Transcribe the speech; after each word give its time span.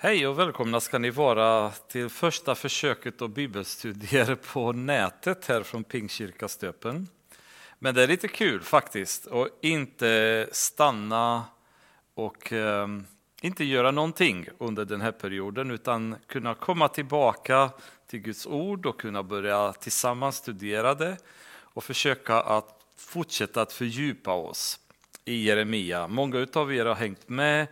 Hej 0.00 0.26
och 0.26 0.38
välkomna 0.38 0.80
ska 0.80 0.98
ni 0.98 1.10
vara 1.10 1.70
till 1.70 2.08
första 2.08 2.54
försöket 2.54 3.22
av 3.22 3.28
bibelstudier 3.28 4.34
på 4.34 4.72
nätet 4.72 5.46
här 5.46 5.62
från 5.62 5.84
Pingstkyrka 5.84 6.48
Stöpen. 6.48 7.08
Men 7.78 7.94
det 7.94 8.02
är 8.02 8.06
lite 8.06 8.28
kul 8.28 8.60
faktiskt 8.60 9.26
att 9.26 9.48
inte 9.60 10.48
stanna 10.52 11.44
och 12.14 12.52
eh, 12.52 12.88
inte 13.40 13.64
göra 13.64 13.90
någonting 13.90 14.48
under 14.58 14.84
den 14.84 15.00
här 15.00 15.12
perioden 15.12 15.70
utan 15.70 16.16
kunna 16.26 16.54
komma 16.54 16.88
tillbaka 16.88 17.70
till 18.06 18.20
Guds 18.20 18.46
ord 18.46 18.86
och 18.86 19.00
kunna 19.00 19.22
börja 19.22 19.72
tillsammans 19.72 20.36
studera 20.36 20.94
det 20.94 21.16
och 21.50 21.84
försöka 21.84 22.40
att 22.40 22.84
fortsätta 22.96 23.62
att 23.62 23.72
fördjupa 23.72 24.32
oss 24.32 24.80
i 25.24 25.44
Jeremia. 25.44 26.08
Många 26.08 26.46
av 26.52 26.74
er 26.74 26.84
har 26.84 26.94
hängt 26.94 27.28
med 27.28 27.66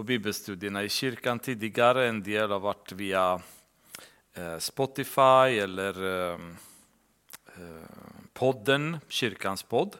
på 0.00 0.04
bibelstudierna 0.04 0.82
i 0.82 0.88
kyrkan 0.88 1.38
tidigare. 1.38 2.08
En 2.08 2.22
del 2.22 2.50
har 2.50 2.60
varit 2.60 2.92
via 2.92 3.40
eh, 4.34 4.58
Spotify 4.58 5.58
eller 5.60 6.04
ehm, 6.04 6.56
eh, 7.46 7.90
podden, 8.32 8.98
kyrkans 9.08 9.62
podd. 9.62 9.96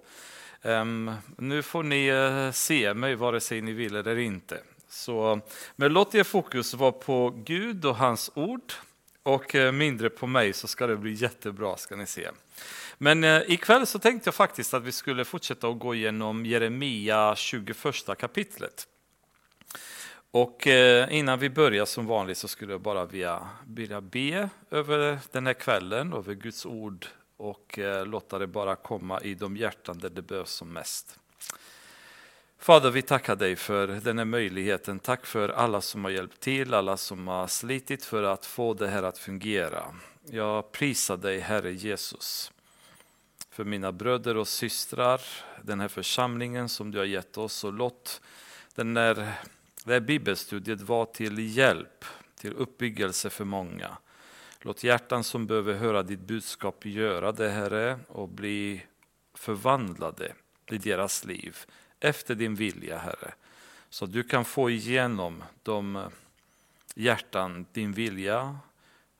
Ehm, 0.63 1.13
nu 1.39 1.63
får 1.63 1.83
ni 1.83 2.07
eh, 2.07 2.53
se 2.53 2.95
mig 2.95 3.15
vare 3.15 3.41
sig 3.41 3.61
ni 3.61 3.73
vill 3.73 3.97
eller 3.97 4.19
inte. 4.19 4.61
Så, 4.89 5.41
men 5.77 5.93
låt 5.93 6.15
er 6.15 6.25
fokus 6.25 6.75
vara 6.75 6.93
på 6.93 7.31
Gud 7.45 7.85
och 7.85 7.97
hans 7.97 8.31
ord 8.35 8.73
och 9.23 9.55
mindre 9.73 10.11
på 10.11 10.27
mig 10.27 10.53
så 10.53 10.69
ska 10.69 10.87
det 10.87 10.97
bli 10.97 11.13
jättebra 11.13 11.77
ska 11.77 11.97
ni 11.97 12.07
se. 12.07 12.31
Men 12.99 13.25
ikväll 13.25 13.87
så 13.87 13.99
tänkte 13.99 14.29
jag 14.29 14.35
faktiskt 14.35 14.75
att 14.75 14.83
vi 14.83 14.93
skulle 14.93 15.25
fortsätta 15.25 15.69
att 15.69 15.79
gå 15.79 15.95
igenom 15.95 16.47
Jeremia 16.47 17.37
21 17.37 17.77
kapitlet. 18.19 18.87
Och 20.31 20.67
eh, 20.67 21.19
innan 21.19 21.39
vi 21.39 21.51
börjar 21.51 21.85
som 21.85 22.07
vanligt 22.07 22.39
så 22.39 22.49
skulle 22.49 22.73
jag 22.73 22.81
bara 22.81 23.05
vilja, 23.05 23.49
be 24.03 24.49
över 24.71 25.19
den 25.33 25.47
här 25.47 25.55
kvällen, 25.55 26.13
över 26.13 26.35
Guds 26.35 26.67
ord 26.67 27.07
och 27.37 27.79
eh, 27.79 28.07
låta 28.07 28.39
det 28.39 28.47
bara 28.47 28.77
komma 28.77 29.21
i 29.21 29.35
de 29.35 29.57
hjärtan 29.57 29.99
där 29.99 30.11
det 30.11 30.23
behövs 30.23 30.51
som 30.51 30.73
mest. 30.73 31.19
Fader, 32.59 32.91
vi 32.91 33.03
tackar 33.03 33.37
dig 33.37 33.57
för 33.57 33.87
den 33.87 34.19
här 34.19 34.25
möjligheten. 34.25 34.99
Tack 34.99 35.27
för 35.27 35.49
alla 35.49 35.81
som 35.81 36.05
har 36.05 36.11
hjälpt 36.11 36.41
till, 36.41 36.75
alla 36.75 36.97
som 36.97 37.29
har 37.29 37.47
slitit 37.47 38.05
för 38.05 38.23
att 38.23 38.47
få 38.47 38.75
det 38.75 38.89
här 38.89 39.03
att 39.03 39.19
fungera. 39.19 39.85
Jag 40.31 40.73
prisar 40.73 41.17
dig, 41.17 41.41
Herre 41.41 41.73
Jesus, 41.73 42.53
för 43.51 43.65
mina 43.65 43.93
bröder 43.93 44.37
och 44.37 44.49
systrar, 44.49 45.21
den 45.63 45.81
här 45.81 45.89
församlingen 45.89 46.69
som 46.69 46.91
du 46.91 46.99
har 46.99 47.05
gett 47.05 47.39
oss 47.39 47.65
och 47.65 47.73
låt 47.73 48.21
den 48.75 48.97
här 48.97 49.35
det 49.85 49.93
här 49.93 50.01
bibelstudiet 50.01 50.81
var 50.81 51.05
till 51.05 51.57
hjälp, 51.57 52.05
till 52.35 52.53
uppbyggelse 52.53 53.31
för 53.31 53.45
många. 53.45 53.97
Låt 54.61 54.85
hjärtan 54.85 55.25
som 55.25 55.47
behöver 55.47 55.75
höra 55.75 56.03
ditt 56.03 56.21
budskap 56.21 56.87
göra 56.87 57.33
det, 57.33 57.51
Herre, 57.51 57.99
och 58.09 58.29
bli 58.29 58.83
förvandlade 59.35 60.33
i 60.71 60.79
deras 60.79 61.25
liv 61.25 61.57
efter 62.01 62.35
din 62.35 62.55
vilja, 62.55 62.99
Herre. 62.99 63.35
Så 63.91 64.05
att 64.05 64.13
du 64.13 64.23
kan 64.23 64.45
få 64.45 64.71
igenom 64.71 65.45
de 65.63 65.97
eh, 65.97 66.09
hjärtan, 66.95 67.67
din 67.73 67.93
vilja, 67.93 68.59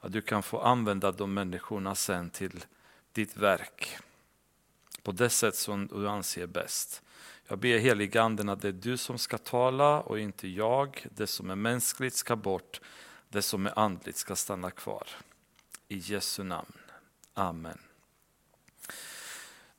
att 0.01 0.13
du 0.13 0.23
kan 0.23 0.43
få 0.43 0.61
använda 0.61 1.13
de 1.13 1.35
människorna 1.35 1.95
sen 1.95 2.31
till 2.31 2.65
ditt 3.13 3.37
verk 3.37 3.97
på 5.03 5.13
det 5.13 5.31
sätt 5.31 5.57
som 5.57 5.87
du 5.87 6.09
anser 6.09 6.47
bäst. 6.47 7.03
Jag 7.51 7.59
ber 7.59 7.79
heliganden 7.79 8.49
att 8.49 8.63
det 8.63 8.69
är 8.69 8.73
du 8.73 8.97
som 8.97 9.19
ska 9.19 9.39
tala 9.39 10.01
och 10.01 10.19
inte 10.19 10.49
jag. 10.49 11.07
Det 11.17 11.27
som 11.27 11.51
är 11.51 11.57
mänskligt 11.57 12.15
ska 12.15 12.37
bort, 12.37 12.81
det 13.29 13.43
som 13.43 13.67
är 13.67 13.79
andligt 13.79 14.17
ska 14.17 14.37
stanna 14.37 14.71
kvar. 14.71 15.09
I 15.89 15.97
Jesu 15.99 16.43
namn. 16.43 16.73
Amen. 17.35 17.79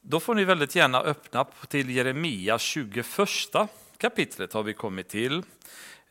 Då 0.02 0.20
får 0.20 0.36
ni 0.36 0.46
väldigt 0.46 0.76
gärna 0.76 1.02
öppna 1.02 1.46
till 1.68 1.90
Jeremia 1.90 2.60
21 2.60 3.06
kapitlet 3.98 4.54
har 4.54 4.64
vi 4.64 4.74
kommit 4.74 5.10
till. 5.10 5.44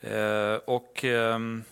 Eh, 0.00 0.54
och 0.54 1.04
ehm, 1.04 1.64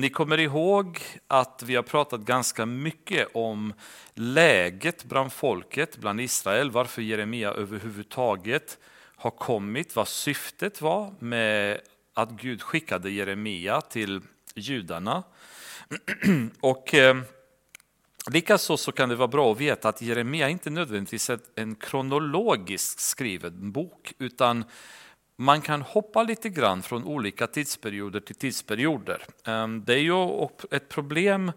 ni 0.00 0.10
kommer 0.10 0.38
ihåg 0.40 0.98
att 1.26 1.62
vi 1.66 1.76
har 1.76 1.82
pratat 1.82 2.20
ganska 2.20 2.66
mycket 2.66 3.28
om 3.34 3.72
läget 4.14 5.04
bland 5.04 5.32
folket, 5.32 5.96
bland 5.96 6.20
Israel, 6.20 6.70
varför 6.70 7.02
Jeremia 7.02 7.50
överhuvudtaget 7.50 8.78
har 9.16 9.30
kommit, 9.30 9.96
vad 9.96 10.08
syftet 10.08 10.80
var 10.80 11.14
med 11.18 11.80
att 12.14 12.30
Gud 12.30 12.62
skickade 12.62 13.10
Jeremia 13.10 13.80
till 13.80 14.20
judarna. 14.54 15.22
Och 16.60 16.94
eh, 16.94 17.16
Likaså 18.30 18.76
så 18.76 18.92
kan 18.92 19.08
det 19.08 19.16
vara 19.16 19.28
bra 19.28 19.52
att 19.52 19.60
veta 19.60 19.88
att 19.88 20.02
Jeremia 20.02 20.48
inte 20.48 20.70
nödvändigtvis 20.70 21.30
är 21.30 21.38
en 21.54 21.74
kronologiskt 21.74 23.00
skriven 23.00 23.72
bok, 23.72 24.12
utan 24.18 24.64
man 25.40 25.60
kan 25.60 25.82
hoppa 25.82 26.22
lite 26.22 26.48
grann 26.48 26.82
från 26.82 27.04
olika 27.04 27.46
tidsperioder 27.46 28.20
till 28.20 28.34
tidsperioder. 28.34 29.22
Ehm, 29.44 29.84
det 29.84 29.94
är 29.94 29.98
ju 29.98 30.48
ett 30.70 30.88
problem 30.88 31.52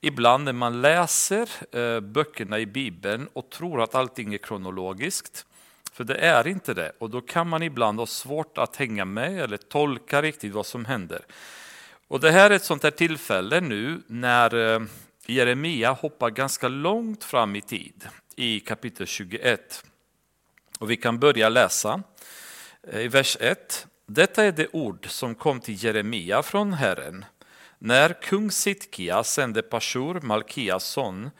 ibland 0.00 0.44
när 0.44 0.52
man 0.52 0.80
läser 0.82 1.48
eh, 1.72 2.00
böckerna 2.00 2.58
i 2.58 2.66
Bibeln 2.66 3.28
och 3.32 3.50
tror 3.50 3.82
att 3.82 3.94
allting 3.94 4.34
är 4.34 4.38
kronologiskt. 4.38 5.46
För 5.92 6.04
det 6.04 6.14
är 6.14 6.46
inte 6.46 6.74
det 6.74 6.92
och 6.98 7.10
då 7.10 7.20
kan 7.20 7.48
man 7.48 7.62
ibland 7.62 7.98
ha 7.98 8.06
svårt 8.06 8.58
att 8.58 8.76
hänga 8.76 9.04
med 9.04 9.40
eller 9.40 9.56
tolka 9.56 10.22
riktigt 10.22 10.52
vad 10.52 10.66
som 10.66 10.84
händer. 10.84 11.24
Och 12.08 12.20
Det 12.20 12.30
här 12.30 12.50
är 12.50 12.54
ett 12.54 12.64
sånt 12.64 12.82
här 12.82 12.90
tillfälle 12.90 13.60
nu 13.60 14.02
när 14.06 14.74
eh, 14.74 14.82
Jeremia 15.26 15.92
hoppar 15.92 16.30
ganska 16.30 16.68
långt 16.68 17.24
fram 17.24 17.56
i 17.56 17.60
tid 17.60 18.08
i 18.36 18.60
kapitel 18.60 19.06
21. 19.06 19.84
Och 20.78 20.90
vi 20.90 20.96
kan 20.96 21.18
börja 21.18 21.48
läsa 21.48 22.02
Eh, 22.88 23.00
i 23.00 23.08
vers 23.08 23.36
1. 23.40 23.86
Detta 24.06 24.44
är 24.44 24.52
det 24.52 24.68
ord 24.72 25.06
som 25.10 25.34
kom 25.34 25.60
till 25.60 25.84
Jeremia 25.84 26.42
från 26.42 26.72
Herren 26.72 27.24
när 27.78 28.22
kung 28.22 28.50
Sitkia 28.50 29.24
sände 29.24 29.62
Pashur, 29.62 30.20
Malkias 30.20 30.84
son, 30.84 31.30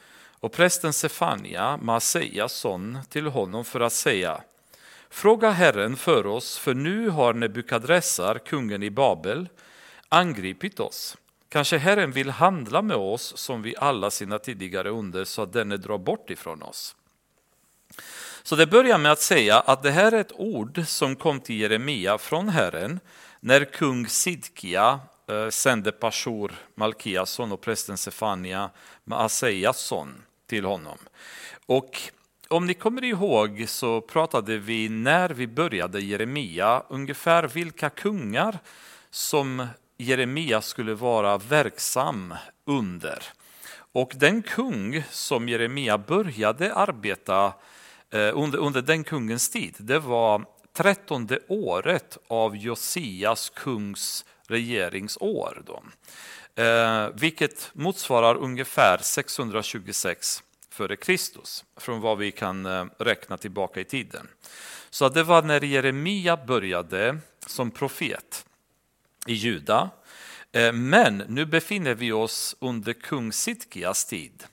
och 0.41 0.53
prästen 0.53 0.93
Sefania, 0.93 1.77
Maasejas 1.77 2.53
son, 2.53 2.99
till 3.09 3.27
honom 3.27 3.65
för 3.65 3.81
att 3.81 3.93
säga 3.93 4.41
Fråga 5.11 5.51
Herren 5.51 5.97
för 5.97 6.27
oss, 6.27 6.59
för 6.59 6.75
nu 6.75 7.09
har 7.09 7.35
Nebukadressar, 7.35 8.39
kungen 8.39 8.83
i 8.83 8.91
Babel, 8.91 9.49
angripit 10.09 10.81
oss. 10.81 11.17
Kanske 11.49 11.79
Herren 11.79 12.13
vill 12.13 12.31
handla 12.31 12.83
med 12.83 12.97
oss 12.97 13.37
som 13.37 13.63
vi 13.63 13.77
alla 13.77 14.11
sina 14.11 14.39
tidigare 14.39 14.91
under 14.91 15.25
så 15.25 15.43
att 15.43 15.53
denne 15.53 15.77
drar 15.77 15.99
bort 15.99 16.31
ifrån 16.31 16.63
oss. 16.63 16.97
Så 18.47 18.57
det 18.57 18.67
börjar 18.67 18.99
med 18.99 19.13
att 19.13 19.21
säga 19.21 19.61
att 19.61 19.83
det 19.83 19.91
här 19.91 20.13
är 20.13 20.21
ett 20.21 20.33
ord 20.33 20.83
som 20.87 21.17
kom 21.17 21.41
till 21.41 21.61
Jeremia 21.61 22.19
från 22.19 22.49
Herren 22.49 23.01
när 23.41 23.65
kung 23.65 24.07
Sidkia 24.07 25.01
eh, 25.29 25.49
sände 25.49 25.93
Pashur, 25.93 26.53
Malkias 26.75 27.31
son 27.31 27.53
och 27.53 27.61
prästen 27.61 27.99
Sefania 27.99 28.71
med 29.05 29.31
son 29.75 30.23
till 30.47 30.65
honom. 30.65 30.99
Och 31.67 32.01
om 32.49 32.67
ni 32.67 32.75
kommer 32.75 33.05
ihåg 33.05 33.65
så 33.69 34.01
pratade 34.01 34.59
vi 34.59 34.89
när 34.89 35.29
vi 35.29 35.47
började 35.47 36.01
Jeremia 36.01 36.83
ungefär 36.89 37.43
vilka 37.43 37.91
kungar 37.91 38.59
som 39.11 39.67
Jeremia 39.97 40.61
skulle 40.61 40.95
vara 40.95 41.39
verksam 41.39 42.35
under. 42.65 43.23
Och 43.93 44.13
den 44.15 44.43
kung 44.43 45.05
som 45.11 45.49
Jeremia 45.49 45.99
började 45.99 46.75
arbeta 46.75 47.53
Eh, 48.15 48.39
under, 48.39 48.59
under 48.59 48.83
den 48.83 49.05
kungens 49.05 49.49
tid. 49.49 49.75
Det 49.79 49.99
var 49.99 50.45
trettonde 50.73 51.39
året 51.49 52.19
av 52.29 52.57
Josias 52.57 53.51
kungs 53.51 54.25
regeringsår. 54.47 55.63
Då. 55.67 55.83
Eh, 56.63 57.09
vilket 57.15 57.71
motsvarar 57.73 58.35
ungefär 58.35 58.99
626 58.99 60.43
före 60.71 60.97
Kristus, 60.97 61.65
från 61.77 62.01
vad 62.01 62.19
vi 62.19 62.33
kan 62.33 62.67
eh, 62.67 62.85
räkna 62.99 63.37
tillbaka 63.37 63.81
i 63.81 63.85
tiden. 63.85 64.29
Så 64.91 65.09
det 65.09 65.23
var 65.23 65.43
när 65.43 65.65
Jeremia 65.65 66.37
började 66.37 67.19
som 67.47 67.71
profet 67.71 68.47
i 69.27 69.33
Juda. 69.33 69.91
Eh, 70.53 70.73
men 70.73 71.17
nu 71.17 71.47
befinner 71.47 71.95
vi 71.95 72.13
oss 72.13 72.57
under 72.59 72.93
kung 72.93 73.33
Sitkias 73.33 74.05
tid. 74.05 74.45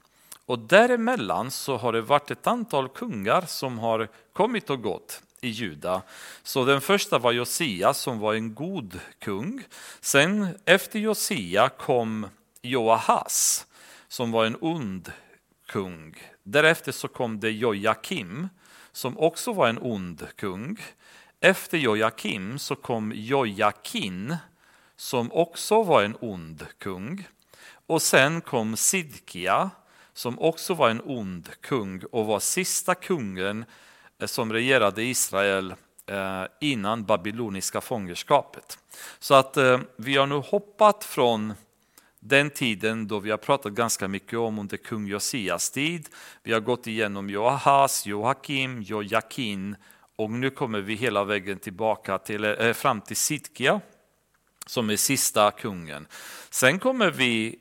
Och 0.52 0.60
däremellan 0.60 1.52
så 1.52 1.78
har 1.78 1.94
det 1.94 2.02
varit 2.02 2.32
ett 2.32 2.48
antal 2.48 2.90
kungar 2.90 3.42
som 3.42 3.80
har 3.80 4.08
kommit 4.34 4.70
och 4.70 4.82
gått 4.82 5.22
i 5.42 5.50
Juda. 5.50 6.02
Så 6.44 6.66
den 6.66 6.82
första 6.82 7.20
var 7.20 7.32
Josia 7.32 7.94
som 7.94 8.20
var 8.20 8.34
en 8.34 8.56
god 8.56 9.00
kung. 9.20 9.64
Sen 10.02 10.58
efter 10.66 11.00
Josia 11.00 11.70
kom 11.70 12.28
Joahas 12.62 13.66
som 14.08 14.32
var 14.32 14.46
en 14.46 14.58
ond 14.62 15.12
kung. 15.68 16.16
Därefter 16.44 16.92
så 16.92 17.08
kom 17.08 17.40
det 17.40 17.52
Jojakim 17.52 18.50
som 18.92 19.18
också 19.18 19.54
var 19.54 19.68
en 19.68 19.80
ond 19.82 20.28
kung. 20.36 20.78
Efter 21.40 21.78
Jojakim 21.78 22.60
så 22.60 22.76
kom 22.76 23.12
Jojakin 23.16 24.36
som 24.96 25.32
också 25.32 25.84
var 25.84 26.04
en 26.04 26.18
ond 26.20 26.66
kung. 26.78 27.28
Och 27.88 28.02
sen 28.02 28.42
kom 28.42 28.78
Sidkia 28.78 29.70
som 30.22 30.40
också 30.40 30.74
var 30.74 30.90
en 30.90 31.02
ond 31.06 31.50
kung 31.62 32.04
och 32.12 32.26
var 32.26 32.40
sista 32.40 32.96
kungen 32.96 33.66
eh, 34.20 34.26
som 34.26 34.54
regerade 34.54 35.04
Israel 35.04 35.74
eh, 36.06 36.44
innan 36.60 37.04
babyloniska 37.04 37.82
fångenskapet. 37.82 38.80
Så 39.20 39.34
att 39.34 39.58
eh, 39.58 39.80
vi 39.96 40.18
har 40.18 40.28
nu 40.28 40.36
hoppat 40.36 41.04
från 41.04 41.54
den 42.20 42.50
tiden 42.50 43.08
då 43.08 43.20
vi 43.20 43.32
har 43.32 43.38
pratat 43.38 43.74
ganska 43.74 44.08
mycket 44.08 44.40
om 44.40 44.60
under 44.60 44.78
kung 44.78 45.08
Josias 45.08 45.72
tid. 45.72 46.10
Vi 46.44 46.54
har 46.54 46.60
gått 46.60 46.88
igenom 46.88 47.30
Joahas, 47.30 48.06
Joakim, 48.06 48.82
Jojakin 48.82 49.76
och 50.16 50.32
nu 50.32 50.50
kommer 50.50 50.82
vi 50.82 50.96
hela 50.96 51.24
vägen 51.24 51.60
tillbaka 51.60 52.18
till, 52.18 52.74
fram 52.74 53.02
till 53.02 53.18
Sidkia 53.18 53.82
som 54.66 54.90
är 54.90 54.96
sista 54.96 55.52
kungen. 55.52 56.08
Sen 56.50 56.80
kommer 56.80 57.12
vi 57.12 57.60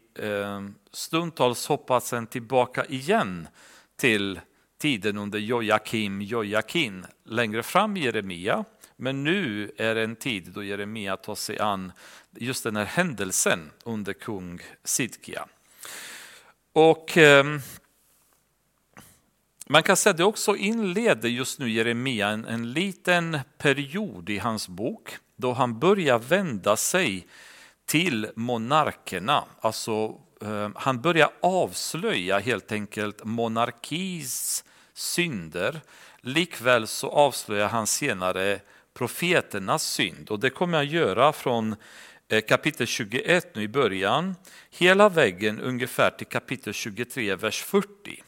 stundtals 0.93 1.67
hoppas 1.67 2.13
en 2.13 2.27
tillbaka 2.27 2.85
igen 2.85 3.49
till 3.97 4.41
tiden 4.79 5.19
under 5.19 5.39
Jojakim, 5.39 6.23
Jojakin 6.23 7.07
längre 7.25 7.63
fram 7.63 7.97
i 7.97 8.01
Jeremia. 8.01 8.65
Men 8.97 9.25
nu 9.25 9.73
är 9.77 9.95
det 9.95 10.03
en 10.03 10.17
tid 10.17 10.51
då 10.55 10.65
Jeremia 10.65 11.17
tar 11.17 11.35
sig 11.35 11.59
an 11.59 11.93
just 12.31 12.65
den 12.65 12.77
här 12.77 12.85
händelsen 12.85 13.71
under 13.85 14.13
kung 14.13 14.61
Sidkia. 14.85 15.47
Och 16.73 17.19
eh, 17.19 17.45
man 19.67 19.83
kan 19.83 19.97
säga 19.97 20.11
att 20.11 20.17
det 20.17 20.25
också 20.25 20.57
inleder 20.57 21.29
just 21.29 21.59
nu 21.59 21.71
Jeremia 21.71 22.29
en, 22.29 22.45
en 22.45 22.73
liten 22.73 23.39
period 23.59 24.31
i 24.31 24.39
hans 24.39 24.69
bok 24.69 25.17
då 25.37 25.53
han 25.53 25.79
börjar 25.79 26.19
vända 26.19 26.77
sig 26.77 27.27
till 27.85 28.31
monarkerna. 28.35 29.45
Alltså, 29.61 30.21
Ehm, 30.45 30.73
han 30.77 31.01
börjar 31.01 31.31
avslöja 31.41 32.39
helt 32.39 32.73
enkelt 32.73 33.25
monarkis 33.25 34.65
synder. 34.95 35.81
Likväl 36.21 36.87
så 36.87 37.11
avslöjar 37.11 37.69
han 37.69 37.87
senare 37.87 38.61
profeternas 38.95 39.83
synd 39.83 40.31
och 40.31 40.41
det 40.41 40.51
kommer 40.51 40.79
jag 40.79 40.85
göra 40.85 41.33
från 41.33 41.77
eh, 42.29 42.41
kapitel 42.41 42.87
21 42.87 43.55
nu 43.55 43.63
i 43.63 43.69
början 43.69 44.35
hela 44.71 45.09
vägen 45.09 45.61
ungefär 45.61 46.11
till 46.11 46.27
kapitel 46.27 46.73
23, 46.73 47.35
vers 47.35 47.63
40 47.63 48.23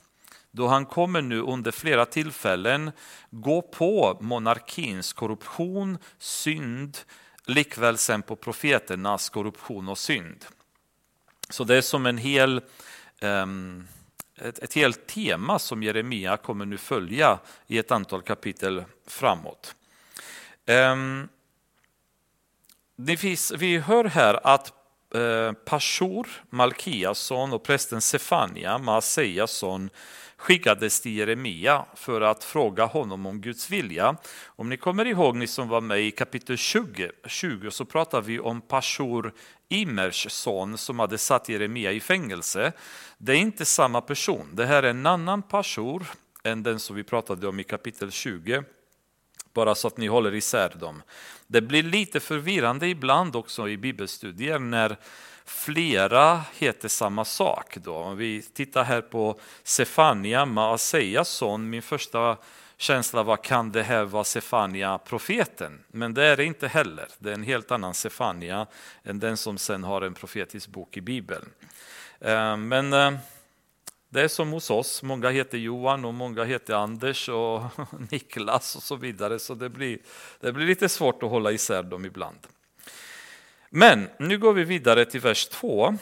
då 0.50 0.66
han 0.66 0.86
kommer 0.86 1.22
nu 1.22 1.40
under 1.40 1.70
flera 1.70 2.06
tillfällen 2.06 2.92
gå 3.30 3.62
på 3.62 4.18
monarkins 4.20 5.12
korruption, 5.12 5.98
synd, 6.18 6.98
likväl 7.46 7.98
sen 7.98 8.22
på 8.22 8.36
profeternas 8.36 9.28
korruption 9.28 9.88
och 9.88 9.98
synd. 9.98 10.44
Så 11.50 11.64
det 11.64 11.76
är 11.76 11.82
som 11.82 12.06
en 12.06 12.18
hel, 12.18 12.60
ehm, 13.20 13.88
ett, 14.40 14.58
ett 14.58 14.74
helt 14.74 15.06
tema 15.06 15.58
som 15.58 15.82
Jeremia 15.82 16.36
kommer 16.36 16.64
nu 16.64 16.76
följa 16.76 17.38
i 17.66 17.78
ett 17.78 17.90
antal 17.90 18.22
kapitel 18.22 18.84
framåt. 19.06 19.74
Ehm, 20.66 21.28
Finns, 23.18 23.52
vi 23.52 23.78
hör 23.78 24.04
här 24.04 24.46
att 24.46 24.72
eh, 25.14 25.52
Pashur, 25.52 26.26
Malkiasson 26.50 27.52
och 27.52 27.62
prästen 27.62 28.00
Sefania, 28.00 28.78
Maaseasson 28.78 29.90
skickades 30.36 31.00
till 31.00 31.16
Jeremia 31.16 31.84
för 31.94 32.20
att 32.20 32.44
fråga 32.44 32.84
honom 32.84 33.26
om 33.26 33.40
Guds 33.40 33.70
vilja. 33.70 34.16
Om 34.46 34.68
ni 34.68 34.76
kommer 34.76 35.04
ihåg, 35.04 35.36
ni 35.36 35.46
som 35.46 35.68
var 35.68 35.80
med 35.80 36.00
i 36.00 36.10
kapitel 36.10 36.56
20, 36.56 37.10
20 37.26 37.70
så 37.70 37.84
pratar 37.84 38.20
vi 38.20 38.40
om 38.40 38.60
Pashur 38.60 39.32
Imers 39.72 40.30
son 40.30 40.78
som 40.78 40.98
hade 40.98 41.18
satt 41.18 41.48
Jeremia 41.48 41.92
i 41.92 42.00
fängelse. 42.00 42.72
Det 43.18 43.32
är 43.32 43.36
inte 43.36 43.64
samma 43.64 44.00
person, 44.00 44.48
det 44.52 44.66
här 44.66 44.82
är 44.82 44.90
en 44.90 45.06
annan 45.06 45.42
Pashur 45.42 46.06
än 46.44 46.62
den 46.62 46.80
som 46.80 46.96
vi 46.96 47.04
pratade 47.04 47.48
om 47.48 47.60
i 47.60 47.64
kapitel 47.64 48.10
20 48.10 48.64
bara 49.54 49.74
så 49.74 49.88
att 49.88 49.96
ni 49.96 50.06
håller 50.06 50.34
isär 50.34 50.72
dem. 50.80 51.02
Det 51.46 51.60
blir 51.60 51.82
lite 51.82 52.20
förvirrande 52.20 52.88
ibland 52.88 53.36
också 53.36 53.68
i 53.68 53.76
bibelstudier 53.76 54.58
när 54.58 54.96
flera 55.44 56.40
heter 56.58 56.88
samma 56.88 57.24
sak. 57.24 57.76
Då. 57.76 57.94
Om 57.94 58.16
vi 58.16 58.42
tittar 58.42 58.84
här 58.84 59.00
på 59.00 59.40
Sefania, 59.62 60.44
Maasejas 60.44 61.28
son, 61.28 61.70
min 61.70 61.82
första 61.82 62.36
känsla 62.82 63.22
vad 63.22 63.42
kan 63.42 63.72
det 63.72 63.82
här 63.82 64.04
vara 64.04 64.24
Sefania 64.24 64.98
profeten? 64.98 65.84
Men 65.88 66.14
det 66.14 66.24
är 66.24 66.36
det 66.36 66.44
inte 66.44 66.68
heller. 66.68 67.08
Det 67.18 67.30
är 67.30 67.34
en 67.34 67.42
helt 67.42 67.70
annan 67.70 67.94
Sefania 67.94 68.66
än 69.02 69.18
den 69.18 69.36
som 69.36 69.58
sen 69.58 69.84
har 69.84 70.02
en 70.02 70.14
profetisk 70.14 70.68
bok 70.68 70.96
i 70.96 71.00
Bibeln. 71.00 71.50
Eh, 72.20 72.56
men 72.56 72.92
eh, 72.92 73.12
det 74.08 74.20
är 74.20 74.28
som 74.28 74.52
hos 74.52 74.70
oss, 74.70 75.02
många 75.02 75.30
heter 75.30 75.58
Johan 75.58 76.04
och 76.04 76.14
många 76.14 76.44
heter 76.44 76.74
Anders 76.74 77.28
och 77.28 77.62
Niklas 78.10 78.76
och 78.76 78.82
så 78.82 78.96
vidare. 78.96 79.38
Så 79.38 79.54
det 79.54 79.68
blir, 79.68 79.98
det 80.40 80.52
blir 80.52 80.66
lite 80.66 80.88
svårt 80.88 81.22
att 81.22 81.30
hålla 81.30 81.52
isär 81.52 81.82
dem 81.82 82.04
ibland. 82.04 82.38
Men 83.70 84.08
nu 84.18 84.38
går 84.38 84.52
vi 84.52 84.64
vidare 84.64 85.04
till 85.04 85.20
vers 85.20 85.48
2. 85.48 85.96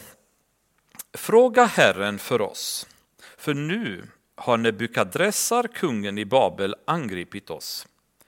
Fråga 1.12 1.64
Herren 1.64 2.18
för 2.18 2.40
oss, 2.40 2.86
för 3.36 3.54
nu 3.54 4.08
har 4.40 4.56
Nebukadressar, 4.56 5.68
kungen 5.74 6.18
i 6.18 6.24
Babel, 6.24 6.74
angripit 6.84 7.50
oss. 7.50 7.86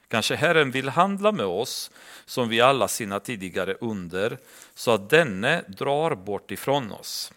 Kanske 0.08 0.36
Herren 0.36 0.70
vill 0.70 0.88
handla 0.88 1.32
med 1.32 1.46
oss 1.46 1.90
som 2.24 2.48
vi 2.48 2.60
alla 2.60 2.88
sina 2.88 3.20
tidigare 3.20 3.74
under, 3.80 4.38
så 4.74 4.90
att 4.90 5.10
denne 5.10 5.62
drar 5.68 6.14
bort 6.14 6.50
ifrån 6.50 6.92
oss. 6.92 7.32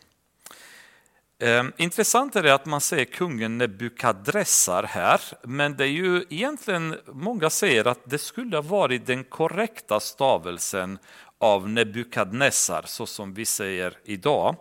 Ehm, 1.39 1.73
intressant 1.77 2.35
är 2.35 2.43
det 2.43 2.53
att 2.53 2.65
man 2.65 2.81
säger 2.81 3.05
kungen 3.05 3.57
Nebukadressar 3.57 4.83
här, 4.83 5.21
men 5.43 5.75
det 5.75 5.83
är 5.83 5.87
ju 5.87 6.25
egentligen, 6.29 6.95
många 7.07 7.49
säger 7.49 7.87
att 7.87 7.99
det 8.03 8.17
skulle 8.17 8.57
ha 8.57 8.61
varit 8.61 9.05
den 9.05 9.23
korrekta 9.23 9.99
stavelsen 9.99 10.99
av 11.37 11.69
Nebukadnessar, 11.69 12.83
så 12.85 13.05
som 13.05 13.33
vi 13.33 13.45
säger 13.45 13.97
idag. 14.03 14.55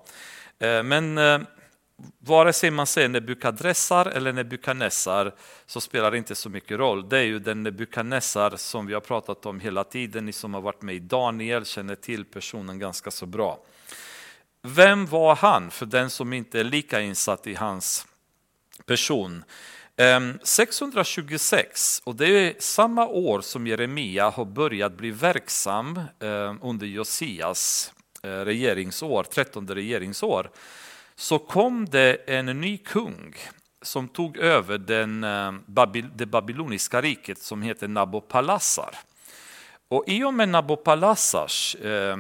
Ehm, 0.59 0.89
men 0.89 1.19
ehm, 1.19 1.47
vare 2.19 2.53
sig 2.53 2.71
man 2.71 2.87
säger 2.87 3.09
Nebukadressar 3.09 4.07
eller 4.07 4.33
Nebukadnessar 4.33 5.35
så 5.67 5.81
spelar 5.81 6.11
det 6.11 6.19
inte 6.19 6.35
så 6.35 6.49
mycket 6.49 6.79
roll. 6.79 7.09
Det 7.09 7.19
är 7.19 7.23
ju 7.23 7.39
den 7.39 7.63
Nebukadnessar 7.63 8.57
som 8.57 8.87
vi 8.87 8.95
har 8.95 9.01
pratat 9.01 9.47
om 9.47 9.61
hela 9.61 9.85
tiden. 9.85 10.27
Ni 10.27 10.33
som 10.33 10.55
har 10.55 10.61
varit 10.61 10.83
med 10.83 10.95
i 10.95 10.99
Daniel 10.99 11.65
känner 11.65 11.95
till 11.95 12.25
personen 12.25 12.79
ganska 12.79 13.11
så 13.11 13.27
bra. 13.27 13.59
Vem 14.63 15.07
var 15.07 15.37
han 15.37 15.71
för 15.71 15.87
den 15.87 16.11
som 16.11 16.33
inte 16.33 16.61
är 16.61 16.65
lika 16.65 17.01
insatt 17.01 17.47
i 17.47 17.55
hans 17.55 18.07
person? 18.87 19.45
Ehm, 19.97 20.39
626, 20.43 22.03
och 22.05 22.17
det 22.17 22.27
är 22.27 22.55
samma 22.59 23.07
år 23.07 23.41
som 23.41 23.67
Jeremia 23.67 24.31
har 24.31 24.45
börjat 24.45 24.93
bli 24.93 25.11
verksam 25.11 26.01
ehm, 26.21 26.59
under 26.63 26.87
Josias 26.87 27.93
eh, 28.23 28.29
regeringsår, 28.29 29.25
13 29.25 29.69
regeringsår, 29.69 30.51
så 31.17 31.39
kom 31.39 31.87
det 31.87 32.15
en 32.27 32.47
ny 32.47 32.79
kung 32.79 33.35
som 33.83 34.09
tog 34.09 34.37
över 34.37 34.79
den, 34.79 35.25
eh, 35.25 35.53
det 36.15 36.27
babyloniska 36.27 37.01
riket 37.01 37.39
som 37.39 37.63
heter 37.63 37.89
Nabopalassar. 37.89 38.97
Och 39.89 40.05
i 40.07 40.25
och 40.25 40.35
med 40.35 40.49
Nabopalassars 40.49 41.75
eh, 41.75 42.17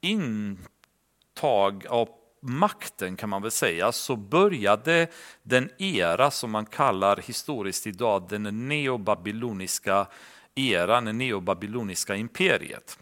intag 0.00 1.86
av 1.86 2.08
makten 2.40 3.16
kan 3.16 3.28
man 3.28 3.42
väl 3.42 3.50
säga 3.50 3.92
så 3.92 4.16
började 4.16 5.06
den 5.42 5.70
era 5.78 6.30
som 6.30 6.50
man 6.50 6.66
kallar 6.66 7.16
historiskt 7.16 7.86
idag 7.86 8.26
den 8.28 8.68
neobabyloniska 8.68 10.06
eran, 10.54 11.04
det 11.04 11.12
neobabyloniska 11.12 12.16
imperiet. 12.16 12.98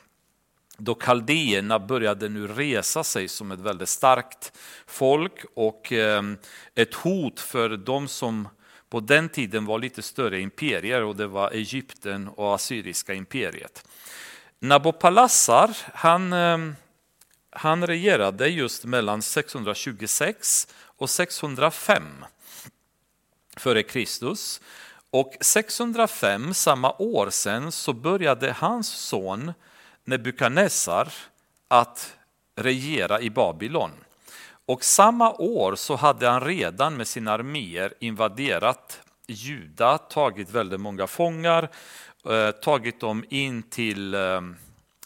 Då 0.85 0.95
kaldéerna 0.95 1.79
började 1.79 2.29
nu 2.29 2.47
resa 2.47 3.05
sig 3.05 3.29
som 3.29 3.53
ett 3.53 3.61
väldigt 3.61 3.89
starkt 3.89 4.53
folk 4.87 5.45
och 5.55 5.93
ehm, 5.93 6.39
ett 6.75 6.95
hot 6.95 7.41
för 7.41 7.69
de 7.69 8.09
som 8.09 8.49
på 8.89 9.01
den 9.01 9.29
tiden 9.29 9.65
var 9.65 9.79
lite 9.79 10.03
större 10.03 10.41
imperier 10.41 11.03
och 11.03 11.17
det 11.17 11.27
var 11.27 11.51
Egypten 11.51 12.29
och 12.29 12.55
Assyriska 12.55 13.15
imperiet. 13.15 13.89
Nabopolassar, 14.59 15.77
han 15.95 16.33
ehm, 16.33 16.75
han 17.51 17.87
regerade 17.87 18.49
just 18.49 18.85
mellan 18.85 19.23
626 19.23 20.69
och 20.85 21.11
605 21.11 22.03
före 23.57 23.83
Kristus. 23.83 24.61
Och 25.11 25.35
605, 25.41 26.55
samma 26.55 26.93
år 26.99 27.31
sen, 27.31 27.73
så 27.73 27.93
började 27.93 28.53
hans 28.53 28.89
son 28.89 29.53
Nebukadnessar 30.05 31.13
att 31.69 32.17
regera 32.57 33.21
i 33.21 33.31
Babylon. 33.31 33.91
Och 34.67 34.85
samma 34.85 35.33
år 35.33 35.75
så 35.75 35.97
hade 35.97 36.29
han 36.29 36.41
redan 36.41 36.97
med 36.97 37.07
sina 37.07 37.33
arméer 37.33 37.95
invaderat 38.01 39.01
Juda, 39.27 39.99
tagit 39.99 40.51
väldigt 40.51 40.81
många 40.81 41.07
fångar, 41.07 41.69
eh, 42.31 42.51
tagit 42.51 43.01
dem 43.01 43.25
in 43.29 43.63
till 43.63 44.15
eh, 44.15 44.41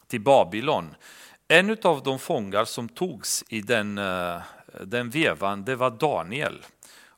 till 0.07 0.21
Babylon. 0.21 0.95
En 1.49 1.77
av 1.83 2.03
de 2.03 2.19
fångar 2.19 2.65
som 2.65 2.89
togs 2.89 3.45
i 3.49 3.61
den, 3.61 3.99
eh, 3.99 4.41
den 4.81 5.11
vevan, 5.11 5.65
det 5.65 5.77
var 5.77 5.91
Daniel. 5.91 6.65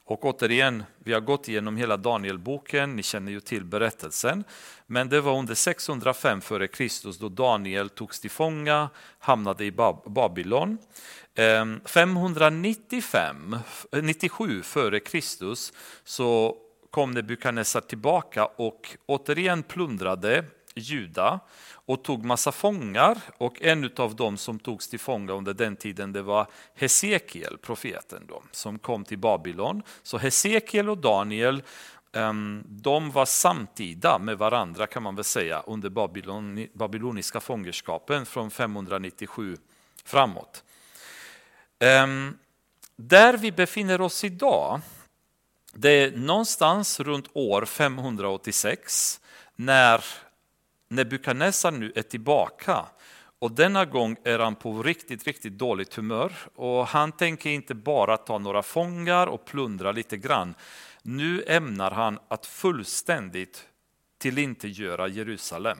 Och 0.09 0.25
återigen, 0.25 0.85
vi 0.99 1.13
har 1.13 1.21
gått 1.21 1.49
igenom 1.49 1.77
hela 1.77 1.97
Danielboken, 1.97 2.97
ni 2.97 3.03
känner 3.03 3.33
ju 3.33 3.41
till 3.41 3.65
berättelsen. 3.65 4.45
Men 4.87 5.09
det 5.09 5.21
var 5.21 5.39
under 5.39 5.55
605 5.55 6.39
f.Kr. 6.39 7.21
då 7.21 7.29
Daniel 7.29 7.89
togs 7.89 8.21
till 8.21 8.31
fånga, 8.31 8.91
hamnade 9.19 9.65
i 9.65 9.73
Babylon. 10.07 10.79
595, 11.85 13.57
97 14.03 14.61
f.Kr. 14.61 15.55
så 16.05 16.57
kom 16.91 17.11
Nebukadnessar 17.11 17.81
tillbaka 17.81 18.47
och 18.47 18.97
återigen 19.07 19.63
plundrade 19.63 20.45
Juda 20.79 21.41
och 21.71 22.05
tog 22.05 22.25
massa 22.25 22.53
fångar 22.53 23.19
och 23.39 23.63
en 23.63 23.91
av 23.97 24.17
dem 24.17 24.37
som 24.37 24.59
togs 24.59 24.89
till 24.89 25.01
fånga 25.01 25.33
under 25.33 25.55
den 25.55 25.77
tiden 25.77 26.13
det 26.13 26.23
var 26.23 26.47
Hesekiel, 26.75 27.59
profeten 27.59 28.25
då, 28.29 28.43
som 28.51 28.79
kom 28.79 29.05
till 29.05 29.19
Babylon. 29.19 29.83
Så 30.03 30.19
Hesekiel 30.19 30.91
och 30.91 30.99
Daniel 30.99 31.63
ehm, 32.13 32.65
de 32.67 33.11
var 33.11 33.27
samtida 33.27 34.19
med 34.19 34.39
varandra 34.39 34.87
kan 34.87 35.03
man 35.03 35.15
väl 35.15 35.25
säga 35.25 35.63
under 35.67 35.89
Babylon, 35.89 36.67
babyloniska 36.73 37.41
fångenskapen 37.41 38.27
från 38.27 38.51
597 38.51 39.57
framåt. 40.05 40.65
Ehm, 41.79 42.39
där 42.97 43.37
vi 43.37 43.53
befinner 43.53 44.01
oss 44.01 44.25
idag, 44.25 44.81
det 45.73 45.91
är 45.91 46.11
någonstans 46.17 47.01
runt 47.01 47.29
år 47.33 47.65
586 47.65 49.21
när 49.57 50.05
Nebukadnessar 50.89 51.71
nu 51.71 51.93
är 51.95 52.03
tillbaka 52.03 52.87
och 53.39 53.53
denna 53.53 53.85
gång 53.85 54.17
är 54.25 54.39
han 54.39 54.55
på 54.55 54.83
riktigt, 54.83 55.27
riktigt 55.27 55.59
dåligt 55.59 55.95
humör 55.95 56.33
och 56.55 56.87
han 56.87 57.13
tänker 57.13 57.51
inte 57.51 57.75
bara 57.75 58.17
ta 58.17 58.39
några 58.39 58.63
fångar 58.63 59.27
och 59.27 59.45
plundra 59.45 59.93
lite 59.93 60.17
grann. 60.17 60.55
Nu 61.03 61.45
ämnar 61.47 61.91
han 61.91 62.19
att 62.29 62.47
fullständigt 62.47 63.65
tillintetgöra 64.19 65.09
Jerusalem. 65.09 65.79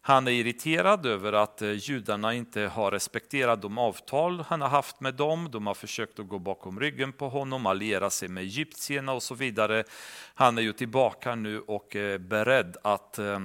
Han 0.00 0.28
är 0.28 0.32
irriterad 0.32 1.06
över 1.06 1.32
att 1.32 1.62
eh, 1.62 1.70
judarna 1.70 2.34
inte 2.34 2.60
har 2.60 2.90
respekterat 2.90 3.62
de 3.62 3.78
avtal 3.78 4.44
han 4.48 4.60
har 4.60 4.68
haft 4.68 5.00
med 5.00 5.14
dem. 5.14 5.48
De 5.50 5.66
har 5.66 5.74
försökt 5.74 6.18
att 6.18 6.28
gå 6.28 6.38
bakom 6.38 6.80
ryggen 6.80 7.12
på 7.12 7.28
honom, 7.28 7.66
alliera 7.66 8.10
sig 8.10 8.28
med 8.28 8.42
egyptierna 8.42 9.12
och 9.12 9.22
så 9.22 9.34
vidare. 9.34 9.84
Han 10.34 10.58
är 10.58 10.62
ju 10.62 10.72
tillbaka 10.72 11.34
nu 11.34 11.60
och 11.60 11.96
är 11.96 12.18
beredd 12.18 12.76
att 12.82 13.18
eh, 13.18 13.38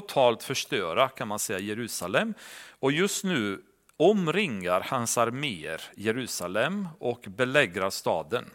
totalt 0.00 0.42
förstöra 0.42 1.08
kan 1.08 1.28
man 1.28 1.38
säga 1.38 1.58
Jerusalem. 1.58 2.34
Och 2.80 2.92
just 2.92 3.24
nu 3.24 3.62
omringar 3.96 4.80
hans 4.80 5.18
arméer 5.18 5.82
Jerusalem 5.94 6.88
och 6.98 7.24
belägrar 7.28 7.90
staden. 7.90 8.50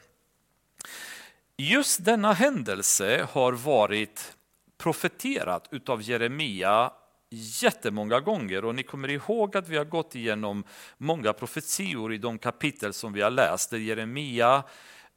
Just 1.58 2.06
denna 2.06 2.34
händelse 2.34 3.28
har 3.32 3.54
varit 3.54 4.38
profeterat 4.78 5.68
utav 5.72 6.02
Jeremia 6.02 6.92
jättemånga 7.62 8.20
gånger 8.20 8.66
och 8.66 8.76
ni 8.76 8.84
kommer 8.84 9.10
ihåg 9.10 9.58
att 9.58 9.70
vi 9.70 9.78
har 9.78 9.86
gått 9.86 10.16
igenom 10.16 10.64
många 10.98 11.34
profetior 11.34 12.14
i 12.14 12.18
de 12.18 12.38
kapitel 12.38 12.94
som 12.94 13.14
vi 13.14 13.22
har 13.22 13.32
läst 13.32 13.70
där 13.70 13.78
Jeremia 13.78 14.64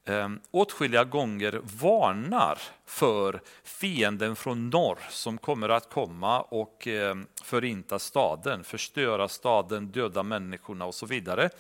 eh, 0.05 0.29
åtskilliga 0.51 1.05
gånger 1.05 1.61
varnar 1.63 2.59
för 2.87 3.41
fienden 3.65 4.37
från 4.37 4.71
norr 4.71 4.99
som 5.11 5.39
kommer 5.39 5.69
att 5.69 5.91
komma 5.91 6.41
och 6.41 6.89
eh, 6.89 7.17
förinta 7.43 7.99
staden, 7.99 8.65
förstöra 8.65 9.29
staden, 9.29 9.87
döda 9.87 10.23
människorna 10.23 10.85
och 10.85 10.95
så 10.95 11.07
vidare. 11.07 11.51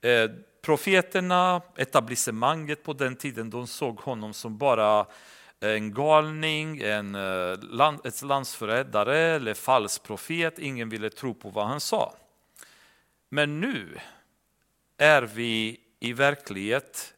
Eh, 0.00 0.30
profeterna, 0.62 1.62
etablissemanget 1.76 2.82
på 2.82 2.92
den 2.92 3.16
tiden, 3.16 3.50
de 3.50 3.66
såg 3.66 4.00
honom 4.00 4.34
som 4.34 4.58
bara 4.58 5.06
en 5.60 5.94
galning, 5.94 6.80
en 6.82 7.14
eh, 7.14 7.58
land, 7.58 8.06
ett 8.06 8.22
landsförrädare 8.22 9.18
eller 9.18 9.54
falsk 9.54 10.02
profet. 10.02 10.58
Ingen 10.58 10.88
ville 10.88 11.10
tro 11.10 11.34
på 11.34 11.50
vad 11.50 11.66
han 11.66 11.80
sa. 11.80 12.14
Men 13.28 13.60
nu 13.60 13.98
är 14.98 15.22
vi 15.22 15.80
i 16.00 16.12
verklighet 16.12 17.14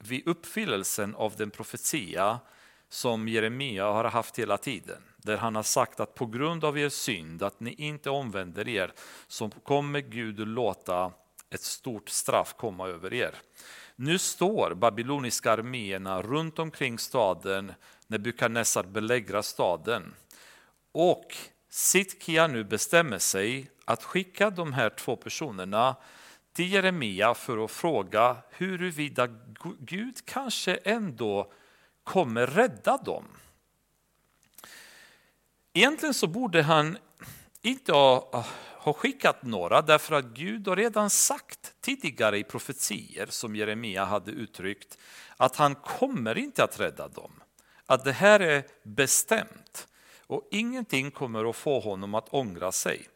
vid 0.00 0.28
uppfyllelsen 0.28 1.14
av 1.14 1.36
den 1.36 1.50
profetia 1.50 2.40
som 2.88 3.28
Jeremia 3.28 3.84
har 3.84 4.04
haft 4.04 4.38
hela 4.38 4.58
tiden. 4.58 5.02
Där 5.16 5.36
han 5.36 5.56
har 5.56 5.62
sagt 5.62 6.00
att 6.00 6.14
på 6.14 6.26
grund 6.26 6.64
av 6.64 6.78
er 6.78 6.88
synd, 6.88 7.42
att 7.42 7.60
ni 7.60 7.74
inte 7.74 8.10
omvänder 8.10 8.68
er, 8.68 8.92
så 9.26 9.50
kommer 9.50 10.00
Gud 10.00 10.48
låta 10.48 11.12
ett 11.50 11.62
stort 11.62 12.08
straff 12.08 12.54
komma 12.56 12.88
över 12.88 13.14
er. 13.14 13.34
Nu 13.96 14.18
står 14.18 14.74
babyloniska 14.74 15.52
arméerna 15.52 16.22
runt 16.22 16.58
omkring 16.58 16.98
staden 16.98 17.72
när 18.06 18.18
Bukadnessar 18.18 18.82
belägrar 18.82 19.42
staden. 19.42 20.14
Och 20.92 21.36
Sitkia 21.68 22.46
nu 22.46 22.64
bestämmer 22.64 23.18
sig 23.18 23.70
att 23.84 24.04
skicka 24.04 24.50
de 24.50 24.72
här 24.72 24.90
två 24.90 25.16
personerna 25.16 25.96
till 26.52 26.72
Jeremia 26.72 27.34
för 27.34 27.64
att 27.64 27.70
fråga 27.70 28.36
huruvida 28.50 29.28
Gud 29.78 30.24
kanske 30.24 30.74
ändå 30.74 31.52
kommer 32.04 32.46
rädda 32.46 32.96
dem. 32.96 33.24
Egentligen 35.72 36.14
så 36.14 36.26
borde 36.26 36.62
han 36.62 36.98
inte 37.62 37.92
ha 37.92 38.92
skickat 38.96 39.42
några 39.42 39.82
därför 39.82 40.14
att 40.14 40.24
Gud 40.24 40.68
har 40.68 40.76
redan 40.76 41.10
sagt 41.10 41.74
tidigare 41.80 42.38
i 42.38 42.44
profetier 42.44 43.26
som 43.26 43.56
Jeremia 43.56 44.04
hade 44.04 44.30
uttryckt 44.30 44.98
att 45.36 45.56
han 45.56 45.74
kommer 45.74 46.38
inte 46.38 46.64
att 46.64 46.80
rädda 46.80 47.08
dem. 47.08 47.42
Att 47.86 48.04
det 48.04 48.12
här 48.12 48.40
är 48.40 48.64
bestämt 48.82 49.88
och 50.26 50.48
ingenting 50.50 51.10
kommer 51.10 51.50
att 51.50 51.56
få 51.56 51.80
honom 51.80 52.14
att 52.14 52.28
ångra 52.28 52.72
sig. 52.72 53.08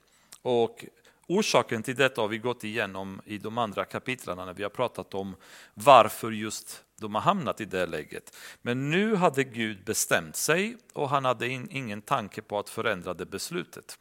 Och 0.43 0.85
Orsaken 1.27 1.83
till 1.83 1.97
detta 1.97 2.21
har 2.21 2.29
vi 2.29 2.39
gått 2.39 2.65
igenom 2.65 3.21
i 3.25 3.39
de 3.39 3.59
andra 3.59 3.85
kapitlen 3.85 4.37
när 4.37 4.55
vi 4.55 4.63
har 4.63 4.71
pratat 4.71 5.15
om 5.15 5.37
varför 5.75 6.31
just 6.31 6.85
de 7.01 7.15
har 7.15 7.23
hamnat 7.23 7.61
i 7.61 7.65
det 7.65 7.87
läget. 7.87 8.37
Men 8.63 8.91
nu 8.91 9.15
hade 9.15 9.45
Gud 9.45 9.85
bestämt 9.85 10.37
sig 10.37 10.77
och 10.93 11.09
han 11.09 11.25
hade 11.25 11.49
ingen 11.49 12.03
tanke 12.03 12.43
på 12.43 12.59
att 12.59 12.71
förändra 12.71 13.15
det 13.15 13.27
beslutet. 13.27 13.99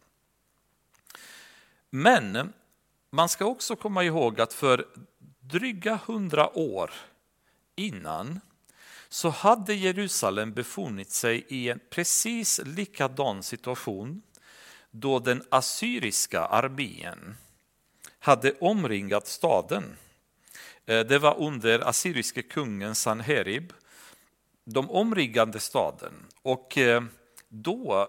Men 1.89 2.53
man 3.09 3.29
ska 3.29 3.45
också 3.45 3.75
komma 3.75 4.03
ihåg 4.03 4.41
att 4.41 4.53
för 4.53 4.85
dryga 5.39 5.99
hundra 6.05 6.57
år 6.57 6.91
innan 7.75 8.39
så 9.09 9.29
hade 9.29 9.73
Jerusalem 9.73 10.53
befunnit 10.53 11.11
sig 11.11 11.45
i 11.47 11.69
en 11.69 11.79
precis 11.89 12.61
likadan 12.65 13.43
situation 13.43 14.21
då 14.95 15.19
den 15.19 15.43
assyriska 15.49 16.41
armén 16.45 17.37
hade 18.19 18.53
omringat 18.59 19.27
staden. 19.27 19.83
Eh, 20.85 20.99
det 20.99 21.19
var 21.19 21.39
under 21.39 21.87
assyriske 21.87 22.41
kungen 22.41 22.95
Sanherib. 22.95 23.73
De 24.65 24.91
omringade 24.91 25.59
staden 25.59 26.13
och 26.41 26.77
eh, 26.77 27.03
då 27.49 28.07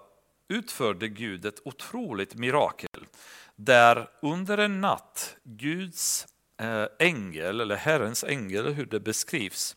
utförde 0.48 1.08
Gud 1.08 1.44
ett 1.44 1.60
otroligt 1.64 2.34
mirakel 2.34 3.06
där 3.56 4.10
under 4.22 4.58
en 4.58 4.80
natt 4.80 5.36
Guds 5.42 6.26
eh, 6.60 6.86
ängel, 6.98 7.60
eller 7.60 7.76
Herrens 7.76 8.24
ängel, 8.24 8.74
hur 8.74 8.86
det 8.86 9.00
beskrivs 9.00 9.76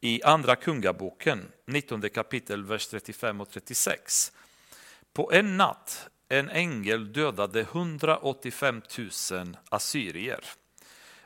i 0.00 0.22
Andra 0.22 0.56
Kungaboken, 0.56 1.52
19 1.66 2.02
kapitel, 2.02 2.64
vers 2.64 2.86
35 2.86 3.40
och 3.40 3.50
36. 3.50 4.32
På 5.12 5.32
en 5.32 5.56
natt, 5.56 6.08
en 6.28 6.50
ängel 6.50 7.12
dödade 7.12 7.60
185 7.60 8.82
000 9.30 9.56
assyrier, 9.68 10.44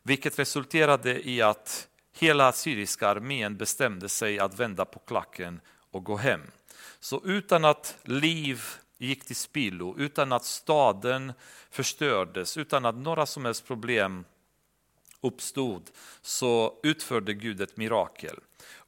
vilket 0.02 0.38
resulterade 0.38 1.28
i 1.28 1.42
att 1.42 1.88
hela 2.12 2.48
assyriska 2.48 3.08
armén 3.08 3.56
bestämde 3.56 4.08
sig 4.08 4.38
att 4.38 4.58
vända 4.58 4.84
på 4.84 4.98
klacken 4.98 5.60
och 5.90 6.04
gå 6.04 6.16
hem. 6.16 6.42
Så 7.00 7.22
utan 7.24 7.64
att 7.64 7.96
liv 8.02 8.62
gick 8.98 9.24
till 9.24 9.36
spillo, 9.36 9.94
utan 9.98 10.32
att 10.32 10.44
staden 10.44 11.32
förstördes, 11.70 12.56
utan 12.56 12.84
att 12.84 12.94
några 12.94 13.26
som 13.26 13.44
helst 13.44 13.66
problem 13.66 14.24
uppstod, 15.20 15.90
så 16.22 16.80
utförde 16.82 17.34
Gud 17.34 17.60
ett 17.60 17.76
mirakel. 17.76 18.36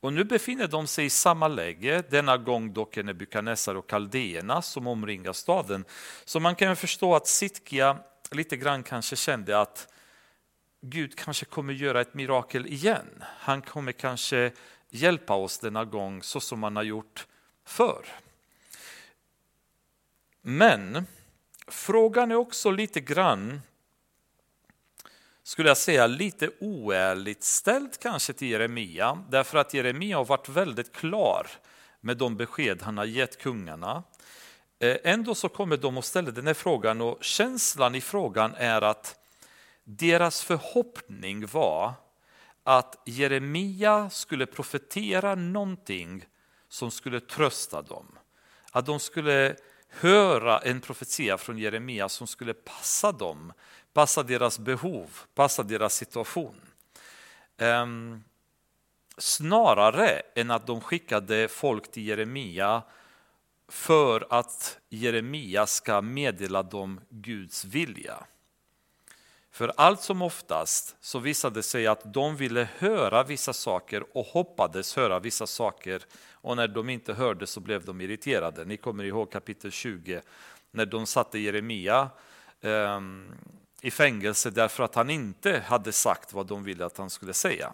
Och 0.03 0.13
nu 0.13 0.25
befinner 0.25 0.69
de 0.69 0.87
sig 0.87 1.05
i 1.05 1.11
samma 1.11 1.49
läge, 1.49 2.03
denna 2.11 2.37
gång 2.37 2.73
dock 2.73 2.97
Nebukadnessar 2.97 3.75
och 3.75 3.87
kaldéerna 3.87 4.63
som 4.63 4.87
omringar 4.87 5.33
staden. 5.33 5.85
Så 6.25 6.41
man 6.41 6.55
kan 6.55 6.77
förstå 6.77 7.15
att 7.15 7.27
Sitkia 7.27 7.99
lite 8.31 8.57
grann 8.57 8.83
kanske 8.83 9.17
kände 9.17 9.61
att 9.61 9.89
Gud 10.81 11.19
kanske 11.19 11.45
kommer 11.45 11.73
göra 11.73 12.01
ett 12.01 12.15
mirakel 12.15 12.67
igen. 12.67 13.25
Han 13.39 13.63
kommer 13.63 13.93
kanske 13.93 14.53
hjälpa 14.91 15.35
oss 15.35 15.59
denna 15.59 15.85
gång 15.85 16.23
så 16.23 16.41
som 16.41 16.63
han 16.63 16.77
har 16.77 16.83
gjort 16.83 17.27
förr. 17.65 18.07
Men 20.41 21.07
frågan 21.67 22.31
är 22.31 22.37
också 22.37 22.71
lite 22.71 23.01
grann, 23.01 23.61
skulle 25.43 25.69
jag 25.69 25.77
säga, 25.77 26.07
lite 26.07 26.51
oärligt 26.61 27.45
ställt 27.45 27.99
kanske 27.99 28.33
till 28.33 28.49
Jeremia, 28.49 29.25
därför 29.31 29.59
att 29.59 29.75
Jeremia 29.75 30.17
har 30.17 30.25
varit 30.25 30.49
väldigt 30.49 30.93
klar 30.93 31.47
med 32.01 32.17
de 32.17 32.37
besked 32.37 32.83
han 32.83 32.99
har 32.99 33.05
gett 33.05 33.39
kungarna. 33.39 34.03
Eh, 34.79 34.97
ändå 35.05 35.35
så 35.35 35.49
kommer 35.49 35.77
de 35.77 35.99
och 35.99 36.05
ställer 36.05 36.33
den 36.33 36.47
här 36.47 36.55
frågan 36.55 37.01
och 37.01 37.25
känslan 37.25 37.95
i 37.95 38.01
frågan 38.01 38.55
är 38.55 38.83
att 38.83 39.17
deras 39.85 40.43
förhoppning 40.43 41.47
var 41.47 41.93
att 42.65 43.03
Jeremia 43.05 44.11
skulle 44.11 44.47
profetera 44.47 45.35
någonting 45.35 46.25
som 46.69 46.91
skulle 46.91 47.21
trösta 47.21 47.83
dem. 47.83 48.19
Att 48.73 48.87
de 48.87 49.01
skulle 49.01 49.57
höra 50.01 50.59
en 50.59 50.81
profetia 50.81 51.39
från 51.39 51.59
Jeremia 51.59 52.09
som 52.09 52.27
skulle 52.27 52.55
passa 52.55 53.13
dem, 53.13 53.53
passa 53.93 54.23
deras 54.23 54.59
behov, 54.59 55.11
passa 55.35 55.63
deras 55.63 55.95
situation. 55.95 56.61
Um, 57.59 58.25
snarare 59.19 60.23
än 60.35 60.51
att 60.51 60.67
de 60.67 60.81
skickade 60.81 61.49
folk 61.49 61.93
till 61.93 62.07
Jeremia 62.07 62.83
för 63.69 64.27
att 64.31 64.79
Jeremia 64.89 65.67
ska 65.67 66.01
meddela 66.01 66.63
dem 66.63 67.01
Guds 67.09 67.65
vilja. 67.65 68.27
För 69.51 69.73
allt 69.77 70.03
som 70.03 70.23
oftast 70.23 70.97
så 71.01 71.19
visade 71.19 71.55
det 71.55 71.63
sig 71.63 71.87
att 71.87 72.15
de 72.15 72.37
ville 72.37 72.69
höra 72.79 73.23
vissa 73.23 73.53
saker 73.53 74.17
och 74.17 74.27
hoppades 74.27 74.97
höra 74.97 75.19
vissa 75.19 75.47
saker 75.47 76.03
och 76.43 76.57
när 76.57 76.69
de 76.69 76.89
inte 76.89 77.15
hörde 77.15 77.47
så 77.47 77.61
blev 77.61 77.85
de 77.85 78.01
irriterade. 78.01 78.65
Ni 78.65 78.77
kommer 78.77 79.05
ihåg 79.05 79.33
kapitel 79.33 79.71
20 79.71 80.21
när 80.71 80.87
de 80.87 81.07
satte 81.07 81.39
Jeremia 81.39 82.11
eh, 82.61 83.01
i 83.81 83.91
fängelse 83.91 84.51
därför 84.51 84.85
att 84.85 84.95
han 84.95 85.11
inte 85.11 85.63
hade 85.67 85.93
sagt 85.93 86.33
vad 86.33 86.47
de 86.47 86.65
ville 86.65 86.87
att 86.87 86.99
han 86.99 87.11
skulle 87.11 87.35
säga. 87.35 87.73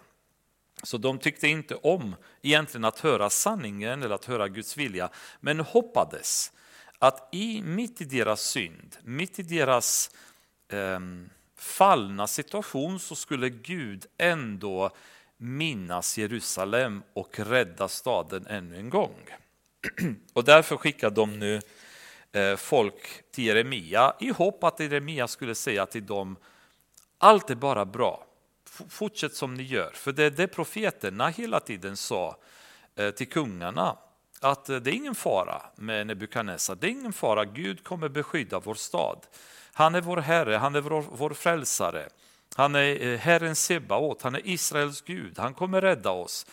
Så 0.83 0.97
de 0.97 1.19
tyckte 1.19 1.47
inte 1.47 1.75
om 1.75 2.15
egentligen 2.41 2.85
att 2.85 2.99
höra 2.99 3.29
sanningen 3.29 4.03
eller 4.03 4.15
att 4.15 4.25
höra 4.25 4.47
Guds 4.47 4.77
vilja, 4.77 5.09
men 5.39 5.59
hoppades 5.59 6.51
att 6.99 7.29
i, 7.31 7.61
mitt 7.61 8.01
i 8.01 8.05
deras 8.05 8.41
synd, 8.41 8.95
mitt 9.03 9.39
i 9.39 9.43
deras 9.43 10.11
eh, 10.67 10.99
fallna 11.55 12.27
situation 12.27 12.99
så 12.99 13.15
skulle 13.15 13.49
Gud 13.49 14.05
ändå 14.17 14.91
minnas 15.41 16.17
Jerusalem 16.17 17.03
och 17.13 17.39
rädda 17.39 17.87
staden 17.87 18.47
ännu 18.47 18.77
en 18.77 18.89
gång. 18.89 19.15
Och 20.33 20.43
därför 20.43 20.77
skickar 20.77 21.09
de 21.09 21.39
nu 21.39 21.61
eh, 22.31 22.55
folk 22.55 23.31
till 23.31 23.45
Jeremia 23.45 24.13
i 24.19 24.29
hopp 24.29 24.63
att 24.63 24.79
Jeremia 24.79 25.27
skulle 25.27 25.55
säga 25.55 25.85
till 25.85 26.05
dem 26.05 26.37
allt 27.17 27.49
är 27.49 27.55
bara 27.55 27.85
bra, 27.85 28.25
fortsätt 28.89 29.35
som 29.35 29.53
ni 29.53 29.63
gör. 29.63 29.91
För 29.93 30.11
det 30.11 30.23
är 30.23 30.31
det 30.31 30.47
profeterna 30.47 31.27
hela 31.27 31.59
tiden 31.59 31.97
sa 31.97 32.37
eh, 32.95 33.09
till 33.09 33.29
kungarna 33.29 33.97
att 34.41 34.69
eh, 34.69 34.77
det 34.77 34.91
är 34.91 34.93
ingen 34.93 35.15
fara 35.15 35.61
med 35.75 36.07
Nebukadnessar, 36.07 36.75
det 36.75 36.87
är 36.87 36.91
ingen 36.91 37.13
fara, 37.13 37.45
Gud 37.45 37.83
kommer 37.83 38.09
beskydda 38.09 38.59
vår 38.59 38.73
stad. 38.73 39.25
Han 39.73 39.95
är 39.95 40.01
vår 40.01 40.17
Herre, 40.17 40.55
han 40.55 40.75
är 40.75 40.81
vår, 40.81 41.05
vår 41.11 41.33
frälsare. 41.33 42.09
Han 42.55 42.75
är 42.75 43.07
eh, 43.07 43.17
Herren 43.17 43.55
Sebaot, 43.55 44.21
han 44.21 44.35
är 44.35 44.47
Israels 44.47 45.01
Gud, 45.01 45.39
han 45.39 45.53
kommer 45.53 45.81
rädda 45.81 46.11
oss. 46.11 46.45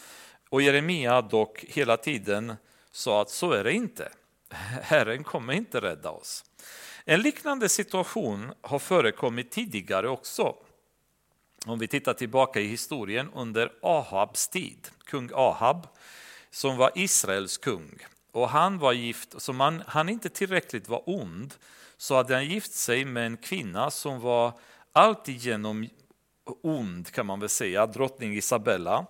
Och 0.49 0.63
Jeremia 0.63 1.23
dock 1.23 1.65
hela 1.69 1.97
tiden 1.97 2.55
sa 2.91 3.23
att 3.23 3.31
så 3.31 3.53
är 3.53 3.65
det 3.65 3.73
inte. 3.73 4.13
Herren 4.83 5.25
kommer 5.25 5.53
inte 5.53 5.81
rädda 5.81 6.11
oss. 6.11 6.45
En 7.05 7.21
liknande 7.21 7.69
situation 7.69 8.53
har 8.61 8.79
förekommit 8.79 9.51
tidigare 9.51 10.09
också. 10.09 10.57
Om 11.67 11.79
vi 11.79 11.89
tittar 11.89 12.15
tillbaka 12.15 12.61
i 12.61 12.67
historien 12.67 13.31
under 13.35 13.73
Ahabs 13.83 14.49
tid, 14.49 14.89
kung 15.05 15.31
Ahab, 15.35 15.87
som 16.51 16.77
var 16.77 16.91
Israels 16.95 17.59
kung. 17.59 17.99
Och 18.33 18.49
han 18.49 18.79
var 18.79 18.93
gift, 18.93 19.43
så 19.43 19.53
man, 19.53 19.83
han 19.87 20.09
inte 20.09 20.29
tillräckligt 20.29 20.89
var 20.89 21.03
ond, 21.07 21.55
så 21.97 22.15
hade 22.15 22.35
han 22.35 22.47
gift 22.47 22.73
sig 22.73 23.05
med 23.05 23.27
en 23.27 23.37
kvinna 23.37 23.91
som 23.91 24.21
var 24.21 24.53
alltigenom 24.97 25.89
ond 26.63 27.11
kan 27.11 27.27
man 27.27 27.41
väl 27.41 27.49
säga, 27.49 27.87
drottning 27.87 28.37
Isabella. 28.37 29.07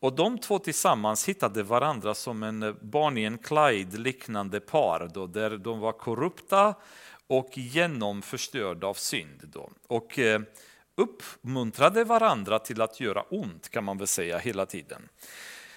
Och 0.00 0.12
de 0.12 0.38
två 0.38 0.58
tillsammans 0.58 1.28
hittade 1.28 1.62
varandra 1.62 2.14
som 2.14 2.42
en 2.42 2.76
Bonnie 2.80 3.26
and 3.26 3.44
Clyde 3.44 3.98
liknande 3.98 4.60
par 4.60 5.10
då, 5.14 5.26
där 5.26 5.50
de 5.58 5.80
var 5.80 5.92
korrupta 5.92 6.74
och 7.26 7.58
genomförstörda 7.58 8.86
av 8.86 8.94
synd. 8.94 9.42
Då. 9.42 9.70
Och 9.86 10.18
eh, 10.18 10.40
uppmuntrade 10.96 12.04
varandra 12.04 12.58
till 12.58 12.80
att 12.80 13.00
göra 13.00 13.22
ont 13.22 13.68
kan 13.68 13.84
man 13.84 13.98
väl 13.98 14.06
säga 14.06 14.38
hela 14.38 14.66
tiden. 14.66 15.08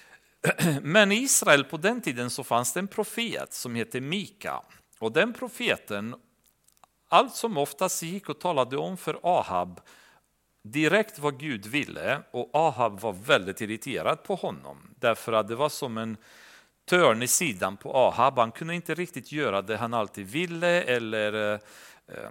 Men 0.82 1.12
i 1.12 1.16
Israel 1.16 1.64
på 1.64 1.76
den 1.76 2.00
tiden 2.00 2.30
så 2.30 2.44
fanns 2.44 2.72
det 2.72 2.80
en 2.80 2.88
profet 2.88 3.52
som 3.52 3.74
hette 3.74 4.00
Mika. 4.00 4.62
Och 4.98 5.12
den 5.12 5.32
profeten 5.32 6.14
allt 7.10 7.34
som 7.34 7.58
oftast 7.58 8.02
gick 8.02 8.28
och 8.28 8.38
talade 8.38 8.76
om 8.76 8.96
för 8.96 9.20
Ahab 9.22 9.80
direkt 10.62 11.18
vad 11.18 11.40
Gud 11.40 11.66
ville 11.66 12.22
och 12.30 12.50
Ahab 12.52 13.00
var 13.00 13.12
väldigt 13.12 13.60
irriterad 13.60 14.22
på 14.22 14.34
honom 14.34 14.94
därför 14.96 15.32
att 15.32 15.48
det 15.48 15.56
var 15.56 15.68
som 15.68 15.98
en 15.98 16.16
törn 16.84 17.22
i 17.22 17.26
sidan 17.26 17.76
på 17.76 17.96
Ahab. 17.96 18.38
Han 18.38 18.52
kunde 18.52 18.74
inte 18.74 18.94
riktigt 18.94 19.32
göra 19.32 19.62
det 19.62 19.76
han 19.76 19.94
alltid 19.94 20.26
ville 20.26 20.82
eller 20.82 21.52
eh, 21.52 22.30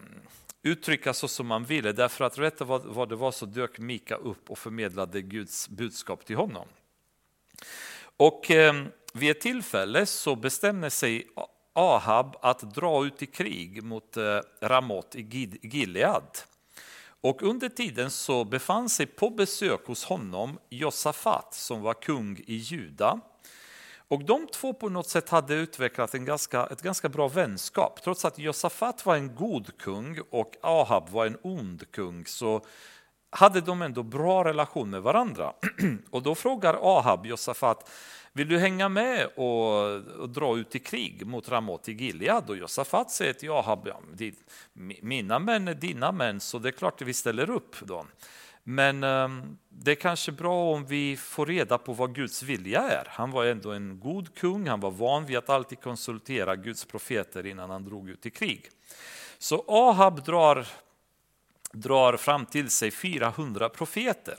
uttrycka 0.63 1.13
så 1.13 1.27
som 1.27 1.51
han 1.51 1.65
ville 1.65 1.91
därför 1.91 2.25
att 2.25 2.37
rätt 2.37 2.61
vad, 2.61 2.85
vad 2.85 3.09
det 3.09 3.15
var 3.15 3.31
så 3.31 3.45
dök 3.45 3.79
Mika 3.79 4.15
upp 4.15 4.49
och 4.49 4.57
förmedlade 4.57 5.21
Guds 5.21 5.69
budskap 5.69 6.25
till 6.25 6.35
honom. 6.35 6.67
Och 8.17 8.51
eh, 8.51 8.73
vid 9.13 9.31
ett 9.31 9.41
tillfälle 9.41 10.05
så 10.05 10.35
bestämde 10.35 10.89
sig 10.89 11.27
Ahab 11.79 12.35
att 12.41 12.75
dra 12.75 13.05
ut 13.05 13.21
i 13.21 13.25
krig 13.25 13.83
mot 13.83 14.17
eh, 14.17 14.39
Ramot 14.61 15.15
i 15.15 15.59
Gilead. 15.61 16.37
Och 17.21 17.43
under 17.43 17.69
tiden 17.69 18.11
så 18.11 18.45
befann 18.45 18.89
sig 18.89 19.05
på 19.05 19.29
besök 19.29 19.87
hos 19.87 20.05
honom 20.05 20.59
Josafat 20.69 21.53
som 21.53 21.81
var 21.81 21.93
kung 21.93 22.37
i 22.47 22.55
Juda. 22.55 23.19
Och 24.07 24.23
de 24.23 24.47
två 24.47 24.73
på 24.73 24.89
något 24.89 25.09
sätt 25.09 25.29
hade 25.29 25.53
utvecklat 25.53 26.13
en 26.13 26.25
ganska, 26.25 26.65
ett 26.65 26.81
ganska 26.81 27.09
bra 27.09 27.27
vänskap. 27.27 28.03
Trots 28.03 28.25
att 28.25 28.39
Josafat 28.39 29.05
var 29.05 29.15
en 29.15 29.35
god 29.35 29.77
kung 29.77 30.19
och 30.29 30.55
Ahab 30.61 31.09
var 31.09 31.25
en 31.25 31.37
ond 31.41 31.91
kung 31.91 32.25
så 32.25 32.65
hade 33.29 33.61
de 33.61 33.81
ändå 33.81 34.03
bra 34.03 34.43
relation 34.43 34.89
med 34.89 35.01
varandra. 35.01 35.53
Och 36.09 36.23
då 36.23 36.35
frågar 36.35 36.97
Ahab 36.97 37.25
Josafat, 37.25 37.89
vill 38.33 38.47
du 38.47 38.59
hänga 38.59 38.89
med 38.89 39.27
och, 39.35 39.95
och 39.95 40.29
dra 40.29 40.57
ut 40.57 40.75
i 40.75 40.79
krig 40.79 41.25
mot 41.27 41.49
Ramot 41.49 41.89
i 41.89 41.93
Gilead? 41.93 42.49
Och 42.49 42.57
Josafat 42.57 43.11
säger 43.11 43.33
till 43.33 43.51
Ahab, 43.51 43.87
ja, 43.87 44.01
mina 45.01 45.39
män 45.39 45.67
är 45.67 45.73
dina 45.73 46.11
män, 46.11 46.39
så 46.39 46.59
det 46.59 46.69
är 46.69 46.71
klart 46.71 47.01
att 47.01 47.07
vi 47.07 47.13
ställer 47.13 47.49
upp. 47.49 47.75
Då. 47.81 48.05
Men 48.63 49.03
um, 49.03 49.57
det 49.69 49.91
är 49.91 49.95
kanske 49.95 50.31
bra 50.31 50.73
om 50.73 50.85
vi 50.85 51.17
får 51.17 51.45
reda 51.45 51.77
på 51.77 51.93
vad 51.93 52.15
Guds 52.15 52.43
vilja 52.43 52.81
är. 52.81 53.07
Han 53.09 53.31
var 53.31 53.45
ändå 53.45 53.71
en 53.71 53.99
god 53.99 54.35
kung, 54.35 54.67
han 54.67 54.79
var 54.79 54.91
van 54.91 55.25
vid 55.25 55.37
att 55.37 55.49
alltid 55.49 55.81
konsultera 55.81 56.55
Guds 56.55 56.85
profeter 56.85 57.45
innan 57.45 57.69
han 57.69 57.83
drog 57.83 58.09
ut 58.09 58.25
i 58.25 58.29
krig. 58.29 58.69
Så 59.37 59.65
Ahab 59.67 60.25
drar, 60.25 60.67
drar 61.71 62.17
fram 62.17 62.45
till 62.45 62.69
sig 62.69 62.91
400 62.91 63.69
profeter 63.69 64.37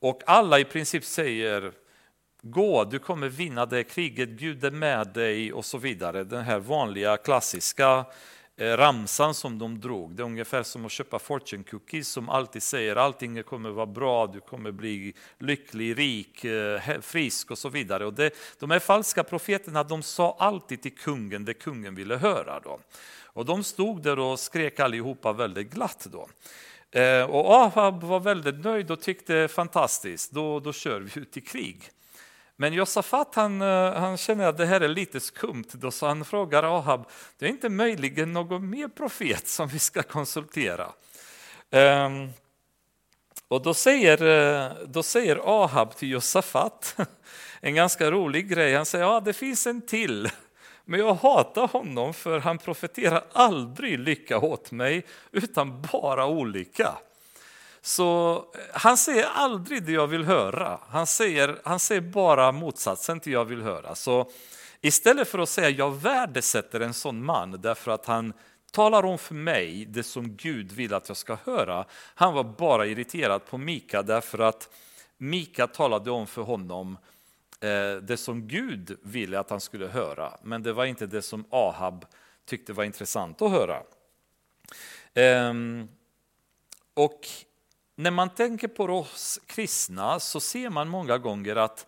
och 0.00 0.22
alla 0.26 0.58
i 0.58 0.64
princip 0.64 1.04
säger 1.04 1.72
Gå, 2.44 2.84
du 2.84 2.98
kommer 2.98 3.28
vinna 3.28 3.66
det 3.66 3.84
kriget, 3.84 4.28
Gud 4.28 4.64
är 4.64 4.70
med 4.70 5.08
dig 5.08 5.52
och 5.52 5.64
så 5.64 5.78
vidare. 5.78 6.24
Den 6.24 6.44
här 6.44 6.58
vanliga 6.58 7.16
klassiska 7.16 8.04
eh, 8.56 8.76
ramsan 8.76 9.34
som 9.34 9.58
de 9.58 9.80
drog. 9.80 10.16
Det 10.16 10.22
är 10.22 10.24
ungefär 10.24 10.62
som 10.62 10.86
att 10.86 10.92
köpa 10.92 11.18
fortune 11.18 11.64
cookies 11.64 12.08
som 12.08 12.28
alltid 12.28 12.62
säger 12.62 12.96
allting 12.96 13.42
kommer 13.42 13.70
vara 13.70 13.86
bra, 13.86 14.26
du 14.26 14.40
kommer 14.40 14.72
bli 14.72 15.14
lycklig, 15.38 15.98
rik, 15.98 16.44
eh, 16.44 17.00
frisk 17.00 17.50
och 17.50 17.58
så 17.58 17.68
vidare. 17.68 18.06
Och 18.06 18.14
det, 18.14 18.30
de 18.58 18.70
här 18.70 18.78
falska 18.78 19.24
profeterna 19.24 19.82
de 19.82 20.02
sa 20.02 20.36
alltid 20.38 20.82
till 20.82 20.96
kungen 20.96 21.44
det 21.44 21.54
kungen 21.54 21.94
ville 21.94 22.16
höra. 22.16 22.60
Då. 22.60 22.78
Och 23.24 23.44
de 23.44 23.64
stod 23.64 24.02
där 24.02 24.18
och 24.18 24.40
skrek 24.40 24.80
allihopa 24.80 25.32
väldigt 25.32 25.70
glatt. 25.70 26.06
Då. 26.10 26.28
Eh, 27.00 27.24
och 27.24 27.54
Ahab 27.54 28.02
var 28.02 28.20
väldigt 28.20 28.64
nöjd 28.64 28.90
och 28.90 29.00
tyckte 29.00 29.48
fantastiskt, 29.48 30.32
då, 30.32 30.60
då 30.60 30.72
kör 30.72 31.00
vi 31.00 31.20
ut 31.20 31.36
i 31.36 31.40
krig. 31.40 31.90
Men 32.56 32.72
Josafat 32.72 33.34
han, 33.34 33.62
eh, 33.62 33.92
han 33.92 34.16
känner 34.16 34.46
att 34.46 34.58
det 34.58 34.66
här 34.66 34.80
är 34.80 34.88
lite 34.88 35.20
skumt, 35.20 35.68
då 35.72 35.90
så 35.90 36.06
han 36.06 36.24
frågar 36.24 36.62
Ahab, 36.78 37.06
det 37.38 37.46
är 37.46 37.50
inte 37.50 37.68
möjligen 37.68 38.32
någon 38.32 38.70
mer 38.70 38.88
profet 38.88 39.48
som 39.48 39.68
vi 39.68 39.78
ska 39.78 40.02
konsultera? 40.02 40.92
Um, 41.70 42.32
och 43.48 43.62
då 43.62 43.74
säger, 43.74 44.22
eh, 44.22 44.72
då 44.86 45.02
säger 45.02 45.64
Ahab 45.64 45.96
till 45.96 46.10
Josafat 46.10 46.96
en 47.60 47.74
ganska 47.74 48.10
rolig 48.10 48.48
grej, 48.48 48.74
han 48.74 48.86
säger 48.86 49.04
ja 49.04 49.20
det 49.20 49.32
finns 49.32 49.66
en 49.66 49.80
till 49.86 50.30
Men 50.84 51.00
jag 51.00 51.14
hatar 51.14 51.68
honom 51.68 52.14
för 52.14 52.38
han 52.38 52.58
profeterar 52.58 53.24
aldrig 53.32 53.98
lycka 53.98 54.38
åt 54.38 54.70
mig, 54.70 55.06
utan 55.32 55.82
bara 55.92 56.26
olycka. 56.26 56.98
Så 57.82 58.36
eh, 58.54 58.60
han 58.72 58.96
säger 58.96 59.24
aldrig 59.24 59.82
det 59.82 59.92
jag 59.92 60.06
vill 60.06 60.24
höra. 60.24 60.78
Han 60.88 61.06
säger, 61.06 61.60
han 61.64 61.78
säger 61.78 62.00
bara 62.00 62.52
motsatsen 62.52 63.20
till 63.20 63.32
jag 63.32 63.44
vill 63.44 63.62
höra. 63.62 63.94
Så 63.94 64.30
istället 64.80 65.28
för 65.28 65.38
att 65.38 65.48
säga 65.48 65.70
jag 65.70 65.90
värdesätter 65.90 66.80
en 66.80 66.94
sån 66.94 67.24
man 67.24 67.50
därför 67.60 67.90
att 67.90 68.06
han 68.06 68.32
talar 68.70 69.04
om 69.04 69.18
för 69.18 69.34
mig 69.34 69.84
det 69.84 70.02
som 70.02 70.36
Gud 70.36 70.72
vill 70.72 70.94
att 70.94 71.08
jag 71.08 71.16
ska 71.16 71.36
höra. 71.44 71.84
Han 72.14 72.34
var 72.34 72.44
bara 72.44 72.86
irriterad 72.86 73.46
på 73.46 73.58
Mika 73.58 74.02
därför 74.02 74.38
att 74.38 74.68
Mika 75.18 75.66
talade 75.66 76.10
om 76.10 76.26
för 76.26 76.42
honom 76.42 76.98
eh, 77.60 77.96
det 78.02 78.16
som 78.16 78.48
Gud 78.48 78.98
ville 79.02 79.38
att 79.38 79.50
han 79.50 79.60
skulle 79.60 79.86
höra, 79.86 80.32
men 80.42 80.62
det 80.62 80.72
var 80.72 80.84
inte 80.84 81.06
det 81.06 81.22
som 81.22 81.44
Ahab 81.50 82.04
tyckte 82.46 82.72
var 82.72 82.84
intressant 82.84 83.42
att 83.42 83.50
höra. 83.50 83.82
Ehm, 85.14 85.88
och 86.94 87.28
när 87.94 88.10
man 88.10 88.30
tänker 88.30 88.68
på 88.68 88.84
oss 88.84 89.40
kristna 89.46 90.20
så 90.20 90.40
ser 90.40 90.70
man 90.70 90.88
många 90.88 91.18
gånger 91.18 91.56
att 91.56 91.86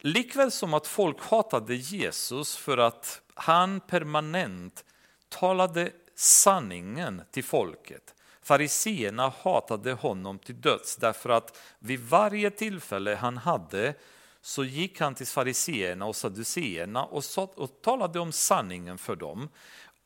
likväl 0.00 0.50
som 0.50 0.74
att 0.74 0.86
folk 0.86 1.20
hatade 1.20 1.74
Jesus 1.74 2.56
för 2.56 2.78
att 2.78 3.20
han 3.34 3.80
permanent 3.80 4.84
talade 5.28 5.90
sanningen 6.14 7.22
till 7.30 7.44
folket. 7.44 8.14
Fariseerna 8.42 9.32
hatade 9.42 9.92
honom 9.92 10.38
till 10.38 10.60
döds 10.60 10.96
därför 10.96 11.30
att 11.30 11.58
vid 11.78 12.00
varje 12.00 12.50
tillfälle 12.50 13.14
han 13.14 13.36
hade 13.36 13.94
så 14.40 14.64
gick 14.64 15.00
han 15.00 15.14
till 15.14 15.26
fariseerna 15.26 16.06
och 16.06 16.16
saduceerna 16.16 17.04
och, 17.04 17.24
och 17.54 17.82
talade 17.82 18.20
om 18.20 18.32
sanningen 18.32 18.98
för 18.98 19.16
dem, 19.16 19.48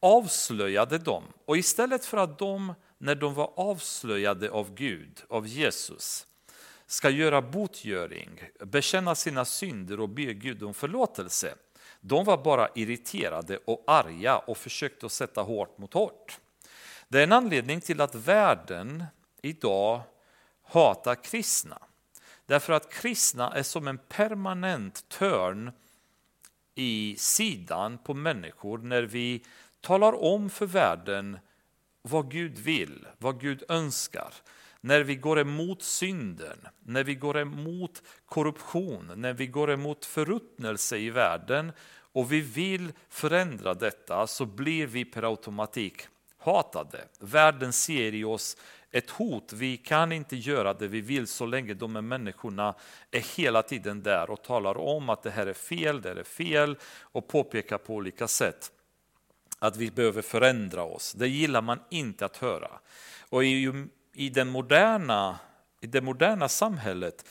avslöjade 0.00 0.98
dem 0.98 1.24
och 1.44 1.56
istället 1.56 2.04
för 2.04 2.18
att 2.18 2.38
de 2.38 2.74
när 2.98 3.14
de 3.14 3.34
var 3.34 3.52
avslöjade 3.56 4.50
av 4.50 4.74
Gud, 4.74 5.22
av 5.28 5.46
Jesus, 5.46 6.26
ska 6.86 7.10
göra 7.10 7.42
botgöring, 7.42 8.40
bekänna 8.60 9.14
sina 9.14 9.44
synder 9.44 10.00
och 10.00 10.08
be 10.08 10.34
Gud 10.34 10.62
om 10.62 10.74
förlåtelse. 10.74 11.54
De 12.00 12.24
var 12.24 12.44
bara 12.44 12.68
irriterade 12.74 13.58
och 13.64 13.84
arga 13.86 14.38
och 14.38 14.58
försökte 14.58 15.08
sätta 15.08 15.42
hårt 15.42 15.78
mot 15.78 15.94
hårt. 15.94 16.38
Det 17.08 17.18
är 17.18 17.22
en 17.22 17.32
anledning 17.32 17.80
till 17.80 18.00
att 18.00 18.14
världen 18.14 19.04
idag 19.42 20.00
hatar 20.62 21.14
kristna. 21.14 21.78
Därför 22.46 22.72
att 22.72 22.92
kristna 22.92 23.52
är 23.52 23.62
som 23.62 23.88
en 23.88 23.98
permanent 23.98 25.08
törn 25.08 25.72
i 26.74 27.16
sidan 27.18 27.98
på 27.98 28.14
människor 28.14 28.78
när 28.78 29.02
vi 29.02 29.44
talar 29.80 30.24
om 30.24 30.50
för 30.50 30.66
världen 30.66 31.38
vad 32.02 32.30
Gud 32.30 32.58
vill, 32.58 33.06
vad 33.18 33.40
Gud 33.40 33.62
önskar. 33.68 34.34
När 34.80 35.00
vi 35.00 35.16
går 35.16 35.38
emot 35.38 35.82
synden, 35.82 36.58
när 36.80 37.04
vi 37.04 37.14
går 37.14 37.38
emot 37.38 38.02
korruption, 38.26 39.12
när 39.16 39.32
vi 39.32 39.46
går 39.46 39.70
emot 39.70 40.04
förruttnelse 40.04 40.98
i 40.98 41.10
världen 41.10 41.72
och 42.12 42.32
vi 42.32 42.40
vill 42.40 42.92
förändra 43.08 43.74
detta 43.74 44.26
så 44.26 44.46
blir 44.46 44.86
vi 44.86 45.04
per 45.04 45.22
automatik 45.22 46.02
hatade. 46.38 47.04
Världen 47.20 47.72
ser 47.72 48.14
i 48.14 48.24
oss 48.24 48.56
ett 48.90 49.10
hot. 49.10 49.52
Vi 49.52 49.76
kan 49.76 50.12
inte 50.12 50.36
göra 50.36 50.74
det 50.74 50.88
vi 50.88 51.00
vill 51.00 51.26
så 51.26 51.46
länge 51.46 51.74
de 51.74 51.94
här 51.94 52.02
människorna 52.02 52.74
är 53.10 53.36
hela 53.36 53.62
tiden 53.62 54.02
där 54.02 54.30
och 54.30 54.42
talar 54.42 54.78
om 54.78 55.08
att 55.08 55.22
det 55.22 55.30
här 55.30 55.46
är 55.46 55.52
fel, 55.52 56.02
det 56.02 56.08
här 56.08 56.16
är 56.16 56.24
fel 56.24 56.76
och 57.00 57.28
påpekar 57.28 57.78
på 57.78 57.94
olika 57.94 58.28
sätt 58.28 58.72
att 59.58 59.76
vi 59.76 59.90
behöver 59.90 60.22
förändra 60.22 60.82
oss. 60.82 61.12
Det 61.12 61.28
gillar 61.28 61.62
man 61.62 61.78
inte 61.90 62.24
att 62.24 62.36
höra. 62.36 62.70
Och 63.28 63.44
i, 63.44 63.72
i, 64.14 64.28
den 64.28 64.48
moderna, 64.48 65.38
i 65.80 65.86
det 65.86 66.00
moderna 66.00 66.48
samhället, 66.48 67.24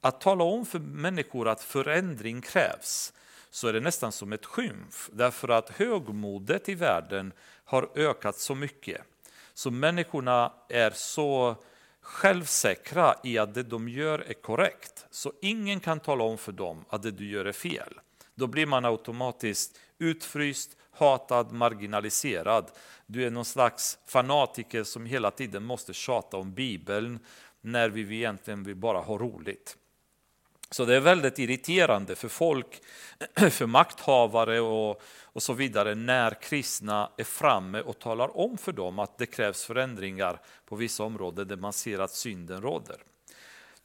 att 0.00 0.20
tala 0.20 0.44
om 0.44 0.66
för 0.66 0.78
människor 0.78 1.48
att 1.48 1.62
förändring 1.62 2.40
krävs, 2.40 3.12
så 3.50 3.68
är 3.68 3.72
det 3.72 3.80
nästan 3.80 4.12
som 4.12 4.32
ett 4.32 4.46
skymf. 4.46 5.10
Därför 5.12 5.48
att 5.48 5.70
högmodet 5.70 6.68
i 6.68 6.74
världen 6.74 7.32
har 7.64 7.88
ökat 7.94 8.38
så 8.38 8.54
mycket. 8.54 9.02
Så 9.54 9.70
människorna 9.70 10.52
är 10.68 10.90
så 10.90 11.56
självsäkra 12.00 13.14
i 13.24 13.38
att 13.38 13.54
det 13.54 13.62
de 13.62 13.88
gör 13.88 14.18
är 14.18 14.32
korrekt. 14.32 15.06
Så 15.10 15.32
ingen 15.42 15.80
kan 15.80 16.00
tala 16.00 16.24
om 16.24 16.38
för 16.38 16.52
dem 16.52 16.84
att 16.88 17.02
det 17.02 17.10
du 17.10 17.28
gör 17.28 17.44
är 17.44 17.52
fel. 17.52 18.00
Då 18.34 18.46
blir 18.46 18.66
man 18.66 18.84
automatiskt 18.84 19.78
utfryst, 19.98 20.76
hatad, 20.96 21.52
marginaliserad. 21.52 22.70
Du 23.06 23.26
är 23.26 23.30
någon 23.30 23.44
slags 23.44 23.98
fanatiker 24.06 24.84
som 24.84 25.06
hela 25.06 25.30
tiden 25.30 25.64
måste 25.64 25.94
tjata 25.94 26.36
om 26.36 26.54
Bibeln 26.54 27.18
när 27.60 27.88
vi 27.88 28.16
egentligen 28.16 28.64
vill 28.64 28.76
bara 28.76 29.00
ha 29.00 29.18
roligt. 29.18 29.76
Så 30.70 30.84
det 30.84 30.96
är 30.96 31.00
väldigt 31.00 31.38
irriterande 31.38 32.14
för 32.14 32.28
folk, 32.28 32.80
för 33.50 33.66
makthavare 33.66 34.60
och, 34.60 35.02
och 35.22 35.42
så 35.42 35.52
vidare 35.52 35.94
när 35.94 36.42
kristna 36.42 37.10
är 37.16 37.24
framme 37.24 37.80
och 37.80 37.98
talar 37.98 38.36
om 38.36 38.58
för 38.58 38.72
dem 38.72 38.98
att 38.98 39.18
det 39.18 39.26
krävs 39.26 39.64
förändringar 39.64 40.40
på 40.66 40.76
vissa 40.76 41.04
områden 41.04 41.48
där 41.48 41.56
man 41.56 41.72
ser 41.72 41.98
att 41.98 42.14
synden 42.14 42.62
råder. 42.62 42.96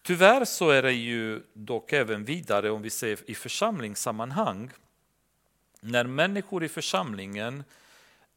Tyvärr 0.01 0.45
så 0.45 0.69
är 0.69 0.81
det 0.81 0.91
ju 0.91 1.43
dock 1.53 1.93
även 1.93 2.25
vidare 2.25 2.71
om 2.71 2.81
vi 2.81 2.89
ser 2.89 3.29
i 3.29 3.35
församlingssammanhang 3.35 4.71
när 5.79 6.03
människor 6.03 6.63
i 6.63 6.69
församlingen 6.69 7.63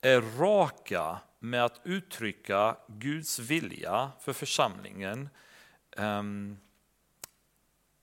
är 0.01 0.21
raka 0.21 1.19
med 1.39 1.65
att 1.65 1.81
uttrycka 1.85 2.77
Guds 2.89 3.39
vilja 3.39 4.11
för 4.21 4.33
församlingen 4.33 5.29
ehm, 5.97 6.59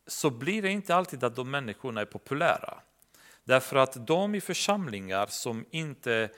så 0.07 0.29
blir 0.29 0.61
det 0.61 0.69
inte 0.69 0.95
alltid 0.95 1.23
att 1.23 1.35
de 1.35 1.51
människorna 1.51 2.01
är 2.01 2.05
populära. 2.05 2.79
Därför 3.43 3.75
att 3.75 4.07
de 4.07 4.35
i 4.35 4.41
församlingar 4.41 5.27
som 5.27 5.65
inte 5.71 6.29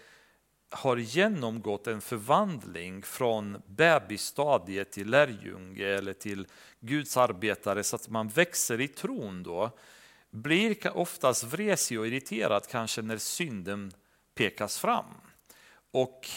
har 0.69 0.97
genomgått 0.97 1.87
en 1.87 2.01
förvandling 2.01 3.03
från 3.03 3.61
bebisstadiet 3.65 4.91
till 4.91 5.09
lärjunge 5.09 5.85
eller 5.85 6.13
till 6.13 6.47
Guds 6.79 7.17
arbetare 7.17 7.83
så 7.83 7.95
att 7.95 8.09
man 8.09 8.27
växer 8.27 8.81
i 8.81 8.87
tron 8.87 9.43
då, 9.43 9.71
blir 10.31 10.97
oftast 10.97 11.43
vresig 11.43 11.99
och 11.99 12.07
irriterad 12.07 12.67
kanske 12.67 13.01
när 13.01 13.17
synden 13.17 13.93
pekas 14.35 14.79
fram. 14.79 15.05
Och 15.91 16.29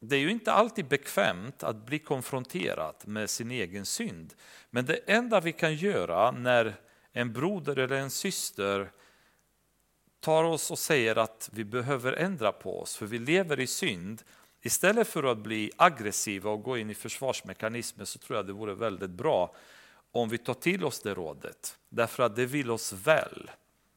det 0.00 0.16
är 0.16 0.20
ju 0.20 0.30
inte 0.30 0.52
alltid 0.52 0.88
bekvämt 0.88 1.62
att 1.62 1.86
bli 1.86 1.98
konfronterad 1.98 2.94
med 3.04 3.30
sin 3.30 3.50
egen 3.50 3.86
synd. 3.86 4.34
Men 4.70 4.86
det 4.86 5.00
enda 5.06 5.40
vi 5.40 5.52
kan 5.52 5.74
göra 5.74 6.30
när 6.30 6.74
en 7.12 7.32
broder 7.32 7.78
eller 7.78 7.96
en 7.96 8.10
syster 8.10 8.90
tar 10.20 10.44
oss 10.44 10.70
och 10.70 10.78
säger 10.78 11.16
att 11.16 11.50
vi 11.52 11.64
behöver 11.64 12.12
ändra 12.12 12.52
på 12.52 12.80
oss 12.80 12.96
för 12.96 13.06
vi 13.06 13.18
lever 13.18 13.60
i 13.60 13.66
synd. 13.66 14.22
Istället 14.62 15.08
för 15.08 15.24
att 15.24 15.38
bli 15.38 15.70
aggressiva 15.76 16.50
och 16.50 16.62
gå 16.62 16.78
in 16.78 16.90
i 16.90 16.94
försvarsmekanismer 16.94 18.04
så 18.04 18.18
tror 18.18 18.36
jag 18.36 18.46
det 18.46 18.52
vore 18.52 18.74
väldigt 18.74 19.10
bra 19.10 19.54
om 20.12 20.28
vi 20.28 20.38
tar 20.38 20.54
till 20.54 20.84
oss 20.84 21.00
det 21.00 21.14
rådet, 21.14 21.78
därför 21.88 22.22
att 22.22 22.36
det 22.36 22.46
vill 22.46 22.70
oss 22.70 22.92
väl. 22.92 23.50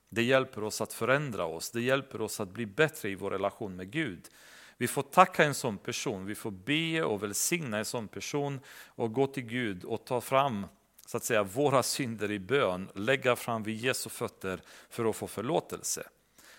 Det 0.09 0.23
hjälper 0.23 0.63
oss 0.63 0.81
att 0.81 0.93
förändra 0.93 1.45
oss, 1.45 1.71
det 1.71 1.81
hjälper 1.81 2.21
oss 2.21 2.39
att 2.39 2.49
bli 2.49 2.65
bättre 2.65 3.09
i 3.09 3.15
vår 3.15 3.31
relation 3.31 3.75
med 3.75 3.91
Gud. 3.91 4.29
Vi 4.77 4.87
får 4.87 5.01
tacka 5.01 5.43
en 5.43 5.53
sån 5.53 5.77
person, 5.77 6.25
vi 6.25 6.35
får 6.35 6.51
be 6.51 7.03
och 7.03 7.23
välsigna 7.23 7.77
en 7.77 7.85
sån 7.85 8.07
person 8.07 8.59
och 8.85 9.13
gå 9.13 9.27
till 9.27 9.43
Gud 9.43 9.83
och 9.83 10.05
ta 10.05 10.21
fram 10.21 10.67
så 11.05 11.17
att 11.17 11.23
säga, 11.23 11.43
våra 11.43 11.83
synder 11.83 12.31
i 12.31 12.39
bön, 12.39 12.89
lägga 12.93 13.35
fram 13.35 13.63
vid 13.63 13.77
Jesu 13.77 14.09
fötter 14.09 14.61
för 14.89 15.09
att 15.09 15.15
få 15.15 15.27
förlåtelse. 15.27 16.07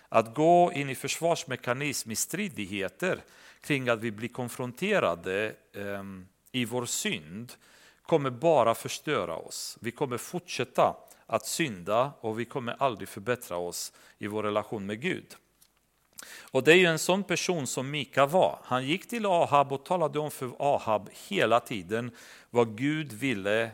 Att 0.09 0.35
gå 0.35 0.71
in 0.73 0.89
i 0.89 0.95
försvarsmekanism 0.95 2.11
i 2.11 2.15
stridigheter 2.15 3.23
kring 3.61 3.89
att 3.89 3.99
vi 3.99 4.11
blir 4.11 4.29
konfronterade 4.29 5.55
eh, 5.73 6.03
i 6.51 6.65
vår 6.65 6.85
synd 6.85 7.53
kommer 8.07 8.29
bara 8.29 8.75
förstöra 8.75 9.35
oss. 9.35 9.77
Vi 9.81 9.91
kommer 9.91 10.17
fortsätta 10.17 10.95
att 11.25 11.45
synda 11.45 12.11
och 12.21 12.39
vi 12.39 12.45
kommer 12.45 12.75
aldrig 12.79 13.09
förbättra 13.09 13.57
oss 13.57 13.93
i 14.17 14.27
vår 14.27 14.43
relation 14.43 14.85
med 14.85 15.01
Gud. 15.01 15.35
Och 16.51 16.63
det 16.63 16.71
är 16.71 16.75
ju 16.75 16.85
en 16.85 16.99
sån 16.99 17.23
person 17.23 17.67
som 17.67 17.91
Mika 17.91 18.25
var. 18.25 18.59
Han 18.63 18.85
gick 18.85 19.09
till 19.09 19.25
Ahab 19.25 19.71
och 19.71 19.85
talade 19.85 20.19
om 20.19 20.31
för 20.31 20.51
Ahab 20.59 21.09
hela 21.27 21.59
tiden 21.59 22.11
vad 22.49 22.77
Gud 22.77 23.13
ville 23.13 23.71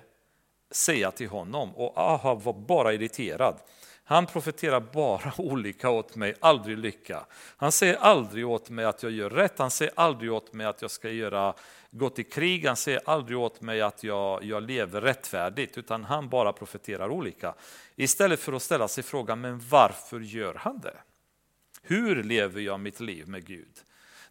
säga 0.71 1.11
till 1.11 1.29
honom. 1.29 1.75
Och 1.75 1.93
Ahab 1.97 2.41
var 2.41 2.53
bara 2.53 2.93
irriterad. 2.93 3.59
Han 4.03 4.25
profeterar 4.25 4.79
bara 4.79 5.33
olika 5.37 5.89
åt 5.89 6.15
mig, 6.15 6.35
aldrig 6.39 6.77
lycka. 6.77 7.25
Han 7.57 7.71
säger 7.71 7.95
aldrig 7.95 8.47
åt 8.47 8.69
mig 8.69 8.85
att 8.85 9.03
jag 9.03 9.11
gör 9.11 9.29
rätt, 9.29 9.59
han 9.59 9.71
säger 9.71 9.93
aldrig 9.95 10.33
åt 10.33 10.53
mig 10.53 10.65
att 10.65 10.81
jag 10.81 10.91
ska 10.91 11.09
göra, 11.09 11.53
gå 11.93 12.09
till 12.09 12.25
krig, 12.25 12.65
han 12.65 12.75
säger 12.75 13.01
aldrig 13.05 13.37
åt 13.37 13.61
mig 13.61 13.81
att 13.81 14.03
jag, 14.03 14.43
jag 14.43 14.63
lever 14.63 15.01
rättfärdigt, 15.01 15.77
utan 15.77 16.03
han 16.03 16.29
bara 16.29 16.53
profeterar 16.53 17.09
olika. 17.09 17.53
Istället 17.95 18.39
för 18.39 18.53
att 18.53 18.63
ställa 18.63 18.87
sig 18.87 19.03
frågan, 19.03 19.41
men 19.41 19.61
varför 19.69 20.19
gör 20.19 20.53
han 20.53 20.79
det? 20.79 20.97
Hur 21.81 22.23
lever 22.23 22.61
jag 22.61 22.79
mitt 22.79 22.99
liv 22.99 23.27
med 23.27 23.45
Gud? 23.45 23.73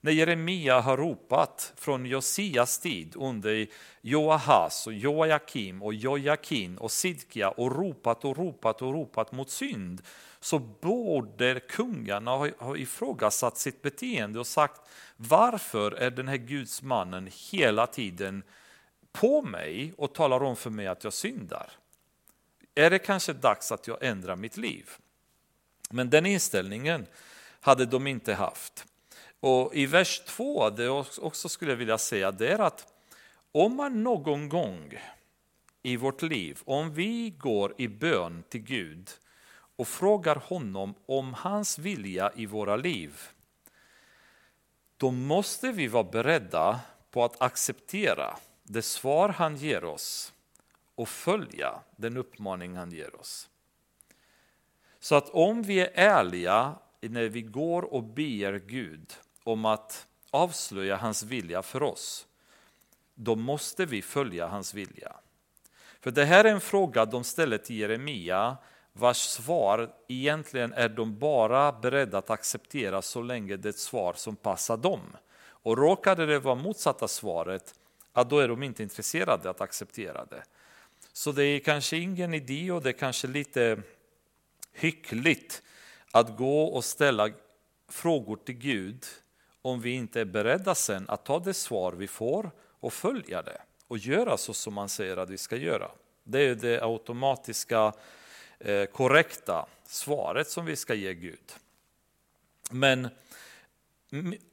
När 0.00 0.12
Jeremia 0.12 0.80
har 0.80 0.96
ropat 0.96 1.72
från 1.76 2.06
Josias 2.06 2.78
tid 2.78 3.14
under 3.16 3.66
Joahas 4.00 4.86
och 4.86 4.92
Joakim 4.92 5.82
och 5.82 5.94
Jojakin 5.94 6.78
och 6.78 6.90
Sidkia 6.90 7.50
och 7.50 7.76
ropat 7.76 8.24
och 8.24 8.36
ropat 8.36 8.82
och 8.82 8.92
ropat 8.92 9.32
mot 9.32 9.50
synd 9.50 10.02
så 10.44 10.58
borde 10.58 11.60
kungarna 11.60 12.30
ha 12.58 12.76
ifrågasatt 12.76 13.58
sitt 13.58 13.82
beteende 13.82 14.38
och 14.38 14.46
sagt 14.46 14.80
varför 15.16 15.92
är 15.92 16.10
den 16.10 16.28
här 16.28 16.36
gudsmannen 16.36 17.30
hela 17.50 17.86
tiden 17.86 18.42
på 19.12 19.42
mig 19.42 19.94
och 19.96 20.14
talar 20.14 20.42
om 20.42 20.56
för 20.56 20.70
mig 20.70 20.86
att 20.86 21.04
jag 21.04 21.12
syndar? 21.12 21.70
Är 22.74 22.90
det 22.90 22.98
kanske 22.98 23.32
dags 23.32 23.72
att 23.72 23.86
jag 23.86 24.04
ändrar 24.04 24.36
mitt 24.36 24.56
liv? 24.56 24.90
Men 25.90 26.10
den 26.10 26.26
inställningen 26.26 27.06
hade 27.60 27.86
de 27.86 28.06
inte 28.06 28.34
haft. 28.34 28.86
Och 29.40 29.74
i 29.74 29.86
vers 29.86 30.20
2, 30.26 30.70
det 30.70 30.88
också 30.88 31.48
skulle 31.48 31.70
jag 31.70 31.76
vilja 31.76 31.98
säga, 31.98 32.30
det 32.30 32.48
är 32.48 32.58
att 32.58 32.86
om 33.52 33.76
man 33.76 34.02
någon 34.02 34.48
gång 34.48 34.98
i 35.82 35.96
vårt 35.96 36.22
liv, 36.22 36.60
om 36.64 36.94
vi 36.94 37.30
går 37.30 37.74
i 37.78 37.88
bön 37.88 38.44
till 38.48 38.62
Gud 38.62 39.10
och 39.76 39.88
frågar 39.88 40.36
honom 40.36 40.94
om 41.06 41.34
hans 41.34 41.78
vilja 41.78 42.32
i 42.36 42.46
våra 42.46 42.76
liv, 42.76 43.20
då 44.96 45.10
måste 45.10 45.72
vi 45.72 45.88
vara 45.88 46.04
beredda 46.04 46.80
på 47.10 47.24
att 47.24 47.42
acceptera 47.42 48.36
det 48.62 48.82
svar 48.82 49.28
han 49.28 49.56
ger 49.56 49.84
oss 49.84 50.32
och 50.94 51.08
följa 51.08 51.80
den 51.96 52.16
uppmaning 52.16 52.76
han 52.76 52.92
ger 52.92 53.20
oss. 53.20 53.48
Så 55.00 55.14
att 55.14 55.28
om 55.28 55.62
vi 55.62 55.80
är 55.80 55.90
ärliga 55.94 56.74
när 57.00 57.28
vi 57.28 57.42
går 57.42 57.82
och 57.82 58.02
ber 58.02 58.58
Gud 58.58 59.12
om 59.44 59.64
att 59.64 60.06
avslöja 60.30 60.96
hans 60.96 61.22
vilja 61.22 61.62
för 61.62 61.82
oss, 61.82 62.26
då 63.14 63.36
måste 63.36 63.86
vi 63.86 64.02
följa 64.02 64.46
hans 64.46 64.74
vilja. 64.74 65.16
För 66.00 66.10
det 66.10 66.24
här 66.24 66.44
är 66.44 66.52
en 66.52 66.60
fråga 66.60 67.04
de 67.04 67.24
ställer 67.24 67.58
till 67.58 67.76
Jeremia 67.76 68.56
vars 68.92 69.16
svar 69.16 69.94
egentligen 70.08 70.72
är 70.72 70.88
de 70.88 71.18
bara 71.18 71.72
beredda 71.72 72.18
att 72.18 72.30
acceptera 72.30 73.02
så 73.02 73.22
länge 73.22 73.56
det 73.56 73.68
är 73.68 73.70
ett 73.70 73.78
svar 73.78 74.12
som 74.16 74.36
passar 74.36 74.76
dem. 74.76 75.00
Och 75.44 75.78
råkade 75.78 76.26
det 76.26 76.38
vara 76.38 76.54
motsatta 76.54 77.08
svaret, 77.08 77.74
ja, 78.14 78.24
då 78.24 78.38
är 78.38 78.48
de 78.48 78.62
inte 78.62 78.82
intresserade 78.82 79.50
att 79.50 79.60
acceptera 79.60 80.24
det. 80.24 80.42
Så 81.12 81.32
det 81.32 81.44
är 81.44 81.58
kanske 81.58 81.96
ingen 81.96 82.34
idé 82.34 82.72
och 82.72 82.82
det 82.82 82.88
är 82.88 82.92
kanske 82.92 83.26
lite 83.26 83.82
hyckligt 84.72 85.62
att 86.10 86.36
gå 86.36 86.64
och 86.64 86.84
ställa 86.84 87.30
frågor 87.88 88.36
till 88.36 88.54
Gud 88.54 89.04
om 89.62 89.80
vi 89.80 89.90
inte 89.90 90.20
är 90.20 90.24
beredda 90.24 90.74
sen 90.74 91.04
att 91.08 91.24
ta 91.24 91.38
det 91.38 91.54
svar 91.54 91.92
vi 91.92 92.08
får 92.08 92.50
och 92.60 92.92
följa 92.92 93.42
det 93.42 93.62
och 93.88 93.98
göra 93.98 94.36
så 94.36 94.54
som 94.54 94.74
man 94.74 94.88
säger 94.88 95.16
att 95.16 95.30
vi 95.30 95.38
ska 95.38 95.56
göra. 95.56 95.90
Det 96.24 96.40
är 96.40 96.54
det 96.54 96.82
automatiska 96.82 97.92
Eh, 98.64 98.86
korrekta 98.86 99.66
svaret 99.84 100.50
som 100.50 100.64
vi 100.64 100.76
ska 100.76 100.94
ge 100.94 101.14
Gud. 101.14 101.52
Men 102.70 103.08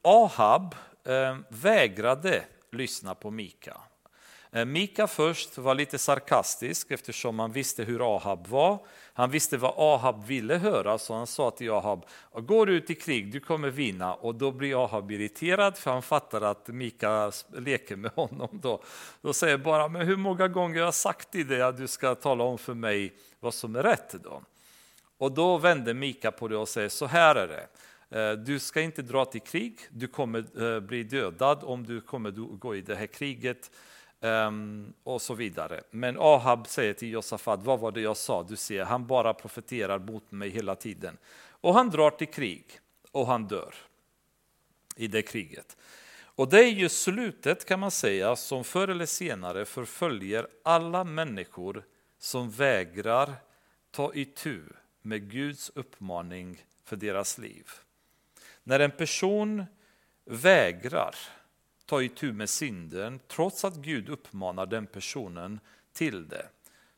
Ahab 0.01 0.75
eh, 1.03 1.37
vägrade 1.49 2.43
lyssna 2.71 3.15
på 3.15 3.31
Mika. 3.31 3.81
Eh, 4.51 4.65
Mika 4.65 5.07
först 5.07 5.57
var 5.57 5.75
lite 5.75 5.97
sarkastisk 5.97 6.91
eftersom 6.91 7.39
han 7.39 7.51
visste 7.51 7.83
hur 7.83 8.15
Ahab 8.15 8.47
var. 8.47 8.85
Han 9.19 9.31
visste 9.31 9.57
vad 9.57 9.73
Ahab 9.77 10.25
ville 10.25 10.57
höra 10.57 10.97
så 10.97 11.13
han 11.13 11.27
sa 11.27 11.51
till 11.51 11.71
Ahab, 11.71 12.05
går 12.33 12.65
du 12.65 12.73
ut 12.73 12.89
i 12.89 12.95
krig, 12.95 13.31
du 13.31 13.39
kommer 13.39 13.69
vinna. 13.69 14.13
Och 14.13 14.35
då 14.35 14.51
blir 14.51 14.83
Ahab 14.83 15.11
irriterad 15.11 15.77
för 15.77 15.91
han 15.91 16.01
fattar 16.01 16.41
att 16.41 16.67
Mika 16.67 17.31
leker 17.57 17.95
med 17.95 18.11
honom. 18.11 18.49
Då, 18.51 18.83
då 19.21 19.33
säger 19.33 19.57
bara, 19.57 19.87
men 19.87 20.07
hur 20.07 20.15
många 20.15 20.47
gånger 20.47 20.75
har 20.75 20.85
jag 20.85 20.93
sagt 20.93 21.31
till 21.31 21.47
dig 21.47 21.61
att 21.61 21.77
du 21.77 21.87
ska 21.87 22.15
tala 22.15 22.43
om 22.43 22.57
för 22.57 22.73
mig 22.73 23.13
vad 23.39 23.53
som 23.53 23.75
är 23.75 23.83
rätt? 23.83 24.15
Då? 24.23 24.41
Och 25.17 25.31
då 25.31 25.57
vänder 25.57 25.93
Mika 25.93 26.31
på 26.31 26.47
det 26.47 26.57
och 26.57 26.69
säger, 26.69 26.89
så 26.89 27.05
här 27.05 27.35
är 27.35 27.47
det. 27.47 27.67
Eh, 28.19 28.31
du 28.31 28.59
ska 28.59 28.81
inte 28.81 29.01
dra 29.01 29.25
till 29.25 29.41
krig, 29.41 29.79
du 29.89 30.07
kommer 30.07 30.63
eh, 30.63 30.79
bli 30.79 31.03
dödad 31.03 31.59
om 31.63 31.85
du 31.85 32.01
kommer 32.01 32.31
gå 32.57 32.75
i 32.75 32.81
det 32.81 32.95
här 32.95 33.07
kriget. 33.07 33.71
Um, 34.21 34.93
och 35.03 35.21
så 35.21 35.33
vidare. 35.33 35.83
Men 35.91 36.17
Ahab 36.19 36.67
säger 36.67 36.93
till 36.93 37.09
Josafat, 37.09 37.63
vad 37.63 37.79
var 37.79 37.91
det 37.91 38.01
jag 38.01 38.17
sa? 38.17 38.43
Du 38.43 38.55
ser, 38.55 38.83
han 38.83 39.07
bara 39.07 39.33
profeterar 39.33 39.99
mot 39.99 40.31
mig 40.31 40.49
hela 40.49 40.75
tiden. 40.75 41.17
Och 41.61 41.73
han 41.73 41.89
drar 41.89 42.11
till 42.11 42.27
krig 42.27 42.65
och 43.11 43.27
han 43.27 43.47
dör 43.47 43.75
i 44.95 45.07
det 45.07 45.21
kriget. 45.21 45.77
Och 46.21 46.49
det 46.49 46.59
är 46.59 46.69
ju 46.69 46.89
slutet 46.89 47.65
kan 47.65 47.79
man 47.79 47.91
säga 47.91 48.35
som 48.35 48.63
förr 48.63 48.87
eller 48.87 49.05
senare 49.05 49.65
förföljer 49.65 50.47
alla 50.63 51.03
människor 51.03 51.83
som 52.19 52.51
vägrar 52.51 53.33
ta 53.91 54.13
itu 54.13 54.61
med 55.01 55.31
Guds 55.31 55.71
uppmaning 55.75 56.65
för 56.83 56.95
deras 56.95 57.37
liv. 57.37 57.67
När 58.63 58.79
en 58.79 58.91
person 58.91 59.65
vägrar 60.25 61.15
ta 61.89 62.01
itu 62.01 62.33
med 62.33 62.49
synden, 62.49 63.19
trots 63.27 63.65
att 63.65 63.75
Gud 63.75 64.09
uppmanar 64.09 64.65
den 64.65 64.87
personen 64.87 65.59
till 65.93 66.27
det, 66.27 66.49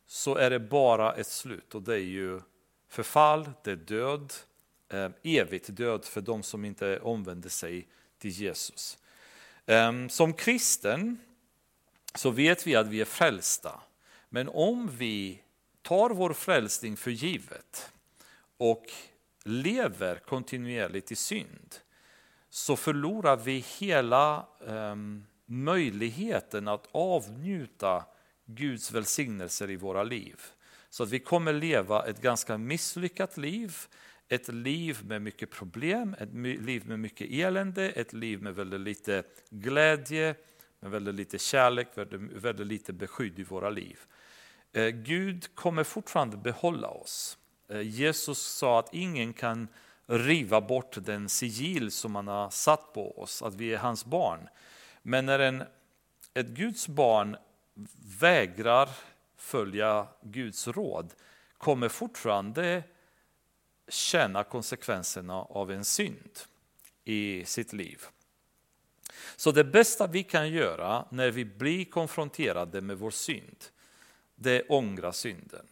så 0.05 0.35
är 0.35 0.49
det 0.49 0.59
bara 0.59 1.13
ett 1.13 1.27
slut 1.27 1.75
och 1.75 1.81
det 1.81 1.93
är 1.93 1.97
ju 1.97 2.41
förfall, 2.89 3.49
det 3.63 3.71
är 3.71 3.75
död, 3.75 4.33
eh, 4.89 5.09
evigt 5.23 5.75
död 5.75 6.05
för 6.05 6.21
de 6.21 6.43
som 6.43 6.65
inte 6.65 6.99
omvänder 6.99 7.49
sig 7.49 7.87
till 8.17 8.31
Jesus. 8.31 8.97
Ehm, 9.65 10.09
som 10.09 10.33
kristen 10.33 11.17
så 12.15 12.29
vet 12.29 12.67
vi 12.67 12.75
att 12.75 12.87
vi 12.87 13.01
är 13.01 13.05
frälsta, 13.05 13.81
men 14.29 14.49
om 14.49 14.89
vi 14.97 15.41
tar 15.81 16.09
vår 16.09 16.33
frälsning 16.33 16.97
för 16.97 17.11
givet 17.11 17.91
och 18.57 18.85
lever 19.43 20.15
kontinuerligt 20.15 21.11
i 21.11 21.15
synd, 21.15 21.75
så 22.53 22.75
förlorar 22.75 23.37
vi 23.37 23.65
hela 23.79 24.45
um, 24.59 25.25
möjligheten 25.45 26.67
att 26.67 26.87
avnjuta 26.91 28.05
Guds 28.45 28.91
välsignelser 28.91 29.69
i 29.69 29.75
våra 29.75 30.03
liv. 30.03 30.41
Så 30.89 31.03
att 31.03 31.09
vi 31.09 31.19
kommer 31.19 31.53
leva 31.53 32.05
ett 32.05 32.21
ganska 32.21 32.57
misslyckat 32.57 33.37
liv, 33.37 33.75
ett 34.27 34.47
liv 34.47 34.99
med 35.03 35.21
mycket 35.21 35.51
problem, 35.51 36.15
ett 36.19 36.33
liv 36.33 36.87
med 36.87 36.99
mycket 36.99 37.27
elände, 37.31 37.89
ett 37.89 38.13
liv 38.13 38.41
med 38.41 38.55
väldigt 38.55 38.81
lite 38.81 39.23
glädje, 39.49 40.35
med 40.79 40.91
väldigt 40.91 41.15
lite 41.15 41.39
kärlek, 41.39 41.87
väldigt, 41.95 42.21
väldigt 42.21 42.67
lite 42.67 42.93
beskydd 42.93 43.39
i 43.39 43.43
våra 43.43 43.69
liv. 43.69 43.99
Eh, 44.73 44.87
Gud 44.87 45.55
kommer 45.55 45.83
fortfarande 45.83 46.37
behålla 46.37 46.87
oss. 46.87 47.37
Eh, 47.69 47.81
Jesus 47.81 48.39
sa 48.39 48.79
att 48.79 48.93
ingen 48.93 49.33
kan 49.33 49.67
riva 50.11 50.61
bort 50.61 50.97
den 50.99 51.29
sigill 51.29 51.91
som 51.91 52.15
han 52.15 52.27
har 52.27 52.49
satt 52.49 52.93
på 52.93 53.19
oss, 53.19 53.41
att 53.41 53.53
vi 53.53 53.73
är 53.73 53.77
hans 53.77 54.05
barn. 54.05 54.47
Men 55.01 55.25
när 55.25 55.39
en, 55.39 55.63
ett 56.33 56.47
Guds 56.47 56.87
barn 56.87 57.37
vägrar 58.19 58.89
följa 59.37 60.07
Guds 60.21 60.67
råd 60.67 61.13
kommer 61.57 61.89
fortfarande 61.89 62.83
känna 63.87 64.43
konsekvenserna 64.43 65.33
av 65.33 65.71
en 65.71 65.85
synd 65.85 66.39
i 67.03 67.45
sitt 67.45 67.73
liv. 67.73 68.01
Så 69.35 69.51
det 69.51 69.63
bästa 69.63 70.07
vi 70.07 70.23
kan 70.23 70.49
göra 70.49 71.05
när 71.11 71.31
vi 71.31 71.45
blir 71.45 71.85
konfronterade 71.85 72.81
med 72.81 72.97
vår 72.97 73.11
synd, 73.11 73.65
det 74.35 74.51
är 74.51 74.71
ångra 74.71 75.11
synden. 75.11 75.65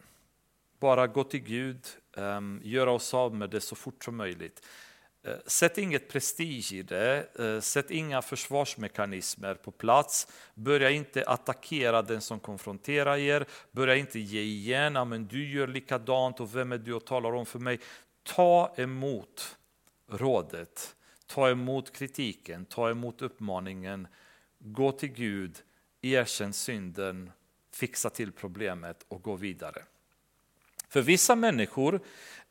Bara 0.78 1.06
gå 1.06 1.24
till 1.24 1.40
Gud, 1.40 1.86
Ehm, 2.16 2.60
göra 2.64 2.90
oss 2.90 3.14
av 3.14 3.34
med 3.34 3.50
det 3.50 3.60
så 3.60 3.74
fort 3.74 4.04
som 4.04 4.16
möjligt. 4.16 4.66
Uh, 5.28 5.34
sätt 5.46 5.78
inget 5.78 6.08
prestige 6.08 6.72
i 6.72 6.82
det, 6.82 7.26
uh, 7.40 7.60
sätt 7.60 7.90
inga 7.90 8.22
försvarsmekanismer 8.22 9.54
på 9.54 9.70
plats. 9.70 10.26
Börja 10.54 10.90
inte 10.90 11.24
attackera 11.26 12.02
den 12.02 12.20
som 12.20 12.40
konfronterar 12.40 13.16
er, 13.16 13.46
börja 13.72 13.96
inte 13.96 14.18
ge 14.18 14.40
igen, 14.40 15.08
men 15.08 15.26
du 15.26 15.50
gör 15.50 15.66
likadant 15.66 16.40
och 16.40 16.56
vem 16.56 16.72
är 16.72 16.78
du 16.78 16.94
och 16.94 17.04
talar 17.04 17.32
om 17.32 17.46
för 17.46 17.58
mig? 17.58 17.80
Ta 18.22 18.74
emot 18.76 19.56
rådet, 20.08 20.96
ta 21.26 21.50
emot 21.50 21.92
kritiken, 21.92 22.64
ta 22.64 22.90
emot 22.90 23.22
uppmaningen, 23.22 24.08
gå 24.58 24.92
till 24.92 25.12
Gud, 25.12 25.58
erkänn 26.02 26.52
synden, 26.52 27.30
fixa 27.72 28.10
till 28.10 28.32
problemet 28.32 29.04
och 29.08 29.22
gå 29.22 29.36
vidare. 29.36 29.82
För 30.90 31.02
vissa 31.02 31.36
människor 31.36 32.00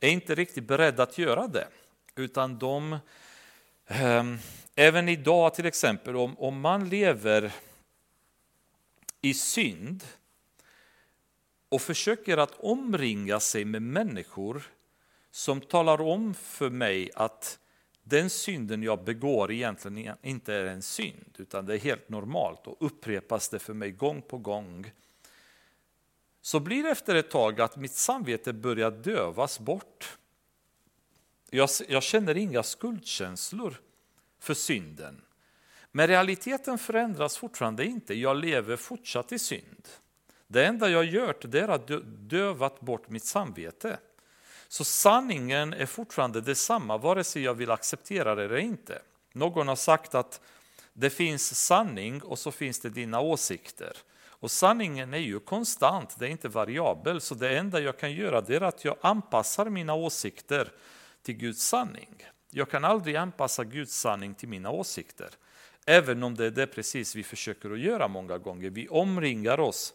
är 0.00 0.08
inte 0.08 0.34
riktigt 0.34 0.64
beredda 0.64 1.02
att 1.02 1.18
göra 1.18 1.46
det, 1.46 1.68
utan 2.16 2.58
de, 2.58 2.98
eh, 3.86 4.24
även 4.74 5.08
idag 5.08 5.54
till 5.54 5.66
exempel, 5.66 6.16
om, 6.16 6.38
om 6.38 6.60
man 6.60 6.88
lever 6.88 7.52
i 9.20 9.34
synd 9.34 10.04
och 11.68 11.82
försöker 11.82 12.36
att 12.36 12.60
omringa 12.60 13.40
sig 13.40 13.64
med 13.64 13.82
människor 13.82 14.62
som 15.30 15.60
talar 15.60 16.00
om 16.00 16.34
för 16.34 16.70
mig 16.70 17.10
att 17.14 17.58
den 18.02 18.30
synden 18.30 18.82
jag 18.82 19.04
begår 19.04 19.52
egentligen 19.52 20.16
inte 20.22 20.54
är 20.54 20.64
en 20.64 20.82
synd, 20.82 21.36
utan 21.38 21.66
det 21.66 21.74
är 21.74 21.78
helt 21.78 22.08
normalt 22.08 22.66
och 22.66 22.76
upprepas 22.80 23.48
det 23.48 23.58
för 23.58 23.74
mig 23.74 23.90
gång 23.90 24.22
på 24.22 24.38
gång, 24.38 24.92
så 26.50 26.60
blir 26.60 26.82
det 26.82 26.90
efter 26.90 27.14
ett 27.14 27.30
tag 27.30 27.60
att 27.60 27.76
mitt 27.76 27.94
samvete 27.94 28.52
börjar 28.52 28.90
dövas 28.90 29.58
bort. 29.58 30.18
Jag, 31.50 31.68
jag 31.88 32.02
känner 32.02 32.36
inga 32.36 32.62
skuldkänslor 32.62 33.80
för 34.40 34.54
synden. 34.54 35.22
Men 35.92 36.06
realiteten 36.06 36.78
förändras 36.78 37.36
fortfarande 37.36 37.84
inte, 37.84 38.14
jag 38.14 38.36
lever 38.36 38.76
fortsatt 38.76 39.32
i 39.32 39.38
synd. 39.38 39.88
Det 40.46 40.66
enda 40.66 40.88
jag 40.88 41.04
gjort 41.04 41.44
är 41.44 41.68
att 41.68 41.90
dövat 42.04 42.80
bort 42.80 43.08
mitt 43.08 43.24
samvete. 43.24 43.98
Så 44.68 44.84
sanningen 44.84 45.72
är 45.72 45.86
fortfarande 45.86 46.40
detsamma 46.40 46.98
vare 46.98 47.24
sig 47.24 47.42
jag 47.42 47.54
vill 47.54 47.70
acceptera 47.70 48.34
det 48.34 48.44
eller 48.44 48.56
inte. 48.56 49.02
Någon 49.32 49.68
har 49.68 49.76
sagt 49.76 50.14
att 50.14 50.40
det 50.92 51.10
finns 51.10 51.64
sanning 51.64 52.22
och 52.22 52.38
så 52.38 52.52
finns 52.52 52.80
det 52.80 52.90
dina 52.90 53.20
åsikter. 53.20 53.96
Och 54.40 54.50
sanningen 54.50 55.14
är 55.14 55.18
ju 55.18 55.40
konstant, 55.40 56.16
det 56.18 56.26
är 56.26 56.30
inte 56.30 56.48
variabel, 56.48 57.20
så 57.20 57.34
det 57.34 57.58
enda 57.58 57.80
jag 57.80 57.98
kan 57.98 58.12
göra 58.12 58.40
det 58.40 58.56
är 58.56 58.60
att 58.60 58.84
jag 58.84 58.96
anpassar 59.00 59.70
mina 59.70 59.94
åsikter 59.94 60.72
till 61.22 61.34
Guds 61.34 61.62
sanning. 61.62 62.24
Jag 62.50 62.70
kan 62.70 62.84
aldrig 62.84 63.16
anpassa 63.16 63.64
Guds 63.64 63.96
sanning 63.96 64.34
till 64.34 64.48
mina 64.48 64.70
åsikter. 64.70 65.28
Även 65.86 66.22
om 66.22 66.34
det 66.34 66.46
är 66.46 66.50
det 66.50 66.66
precis 66.66 67.16
vi 67.16 67.22
försöker 67.22 67.70
att 67.70 67.78
göra 67.78 68.08
många 68.08 68.38
gånger. 68.38 68.70
Vi 68.70 68.88
omringar 68.88 69.60
oss 69.60 69.94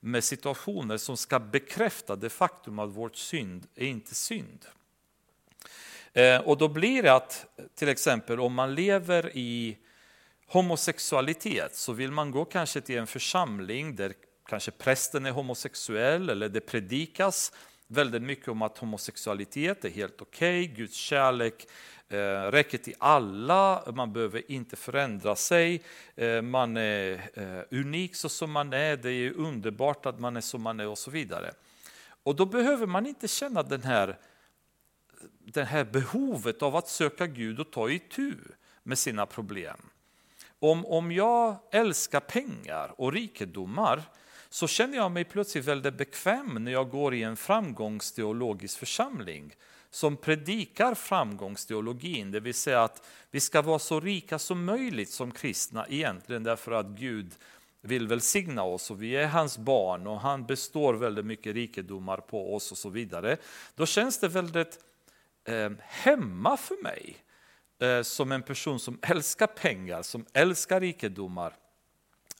med 0.00 0.24
situationer 0.24 0.96
som 0.96 1.16
ska 1.16 1.38
bekräfta 1.38 2.16
det 2.16 2.30
faktum 2.30 2.78
att 2.78 2.90
vårt 2.90 3.16
synd 3.16 3.66
är 3.74 3.86
inte 3.86 4.14
synd. 4.14 4.66
Eh, 6.12 6.40
och 6.40 6.58
då 6.58 6.68
blir 6.68 7.02
det 7.02 7.14
att 7.14 7.46
till 7.74 7.88
exempel 7.88 8.40
om 8.40 8.54
man 8.54 8.74
lever 8.74 9.36
i 9.36 9.78
homosexualitet 10.52 11.76
så 11.76 11.92
vill 11.92 12.12
man 12.12 12.30
gå 12.30 12.44
kanske 12.44 12.80
till 12.80 12.98
en 12.98 13.06
församling 13.06 13.96
där 13.96 14.12
kanske 14.48 14.70
prästen 14.70 15.26
är 15.26 15.30
homosexuell 15.30 16.30
eller 16.30 16.48
det 16.48 16.60
predikas 16.60 17.52
väldigt 17.86 18.22
mycket 18.22 18.48
om 18.48 18.62
att 18.62 18.78
homosexualitet 18.78 19.84
är 19.84 19.90
helt 19.90 20.22
okej, 20.22 20.64
okay, 20.64 20.76
Guds 20.76 20.96
kärlek 20.96 21.66
eh, 22.08 22.16
räcker 22.50 22.78
till 22.78 22.94
alla, 22.98 23.92
man 23.94 24.12
behöver 24.12 24.50
inte 24.50 24.76
förändra 24.76 25.36
sig, 25.36 25.82
eh, 26.16 26.42
man 26.42 26.76
är 26.76 27.30
eh, 27.34 27.78
unik 27.78 28.14
så 28.16 28.28
som 28.28 28.50
man 28.50 28.72
är, 28.72 28.96
det 28.96 29.10
är 29.12 29.32
underbart 29.32 30.06
att 30.06 30.20
man 30.20 30.36
är 30.36 30.40
som 30.40 30.62
man 30.62 30.80
är 30.80 30.88
och 30.88 30.98
så 30.98 31.10
vidare. 31.10 31.52
Och 32.22 32.36
då 32.36 32.46
behöver 32.46 32.86
man 32.86 33.06
inte 33.06 33.28
känna 33.28 33.62
den 33.62 33.82
här, 33.82 34.18
det 35.38 35.64
här 35.64 35.84
behovet 35.84 36.62
av 36.62 36.76
att 36.76 36.88
söka 36.88 37.26
Gud 37.26 37.60
och 37.60 37.70
ta 37.70 37.90
itu 37.90 38.34
med 38.82 38.98
sina 38.98 39.26
problem. 39.26 39.89
Om, 40.62 40.86
om 40.86 41.12
jag 41.12 41.56
älskar 41.70 42.20
pengar 42.20 42.94
och 42.96 43.12
rikedomar 43.12 44.02
så 44.48 44.66
känner 44.66 44.96
jag 44.96 45.12
mig 45.12 45.24
plötsligt 45.24 45.64
väldigt 45.64 45.94
bekväm 45.94 46.64
när 46.64 46.72
jag 46.72 46.90
går 46.90 47.14
i 47.14 47.22
en 47.22 47.36
framgångsteologisk 47.36 48.78
församling 48.78 49.56
som 49.90 50.16
predikar 50.16 50.94
framgångsteologin, 50.94 52.30
det 52.30 52.40
vill 52.40 52.54
säga 52.54 52.82
att 52.82 53.06
vi 53.30 53.40
ska 53.40 53.62
vara 53.62 53.78
så 53.78 54.00
rika 54.00 54.38
som 54.38 54.64
möjligt 54.64 55.10
som 55.10 55.30
kristna 55.30 55.86
egentligen 55.88 56.42
därför 56.42 56.72
att 56.72 56.86
Gud 56.86 57.34
vill 57.80 58.08
välsigna 58.08 58.62
oss 58.62 58.90
och 58.90 59.02
vi 59.02 59.16
är 59.16 59.26
hans 59.26 59.58
barn 59.58 60.06
och 60.06 60.20
han 60.20 60.46
består 60.46 60.94
väldigt 60.94 61.26
mycket 61.26 61.54
rikedomar 61.54 62.16
på 62.16 62.54
oss 62.54 62.72
och 62.72 62.78
så 62.78 62.88
vidare. 62.88 63.36
Då 63.74 63.86
känns 63.86 64.18
det 64.18 64.28
väldigt 64.28 64.78
eh, 65.44 65.70
hemma 65.80 66.56
för 66.56 66.82
mig 66.82 67.16
Eh, 67.80 68.02
som 68.02 68.32
en 68.32 68.42
person 68.42 68.80
som 68.80 68.98
älskar 69.02 69.46
pengar, 69.46 70.02
som 70.02 70.26
älskar 70.32 70.80
rikedomar 70.80 71.56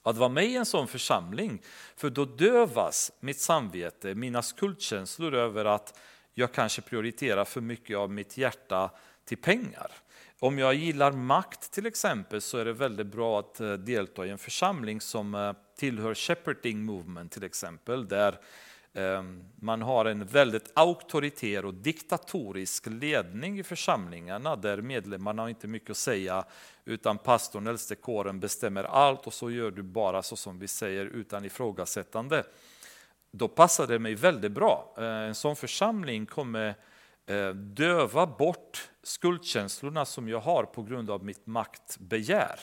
att 0.03 0.17
vara 0.17 0.29
med 0.29 0.45
i 0.45 0.55
en 0.55 0.65
sån 0.65 0.87
församling, 0.87 1.61
för 1.95 2.09
då 2.09 2.25
dövas 2.25 3.11
mitt 3.19 3.39
samvete, 3.39 4.15
mina 4.15 4.41
skuldkänslor 4.41 5.33
över 5.33 5.65
att 5.65 5.99
jag 6.33 6.51
kanske 6.51 6.81
prioriterar 6.81 7.45
för 7.45 7.61
mycket 7.61 7.97
av 7.97 8.11
mitt 8.11 8.37
hjärta 8.37 8.91
till 9.25 9.37
pengar. 9.37 9.91
Om 10.39 10.59
jag 10.59 10.73
gillar 10.73 11.11
makt 11.11 11.71
till 11.71 11.85
exempel 11.85 12.41
så 12.41 12.57
är 12.57 12.65
det 12.65 12.73
väldigt 12.73 13.07
bra 13.07 13.39
att 13.39 13.59
eh, 13.59 13.73
delta 13.73 14.25
i 14.25 14.29
en 14.29 14.37
församling 14.37 15.01
som 15.01 15.35
eh, 15.35 15.53
tillhör 15.77 16.13
Shepherding 16.13 16.85
Movement 16.85 17.31
till 17.31 17.43
exempel, 17.43 18.07
där 18.07 18.39
Ehm, 18.93 19.43
man 19.55 19.81
har 19.81 20.05
en 20.05 20.25
väldigt 20.25 20.71
auktoritär 20.73 21.65
och 21.65 21.73
diktatorisk 21.73 22.87
ledning 22.87 23.59
i 23.59 23.63
församlingarna 23.63 24.55
där 24.55 24.81
medlemmarna 24.81 25.41
har 25.41 25.49
inte 25.49 25.67
mycket 25.67 25.89
att 25.89 25.97
säga 25.97 26.45
utan 26.85 27.17
pastorn, 27.17 27.67
äldste 27.67 27.95
kåren 27.95 28.39
bestämmer 28.39 28.83
allt 28.83 29.27
och 29.27 29.33
så 29.33 29.51
gör 29.51 29.71
du 29.71 29.83
bara 29.83 30.23
så 30.23 30.35
som 30.35 30.59
vi 30.59 30.67
säger 30.67 31.05
utan 31.05 31.45
ifrågasättande. 31.45 32.43
Då 33.31 33.47
passar 33.47 33.87
det 33.87 33.99
mig 33.99 34.15
väldigt 34.15 34.51
bra. 34.51 34.95
Ehm, 34.97 35.03
en 35.03 35.35
sån 35.35 35.55
församling 35.55 36.25
kommer 36.25 36.75
ehm, 37.25 37.75
döva 37.75 38.27
bort 38.27 38.89
skuldkänslorna 39.03 40.05
som 40.05 40.29
jag 40.29 40.39
har 40.39 40.63
på 40.63 40.83
grund 40.83 41.09
av 41.09 41.25
mitt 41.25 41.47
maktbegär. 41.47 42.59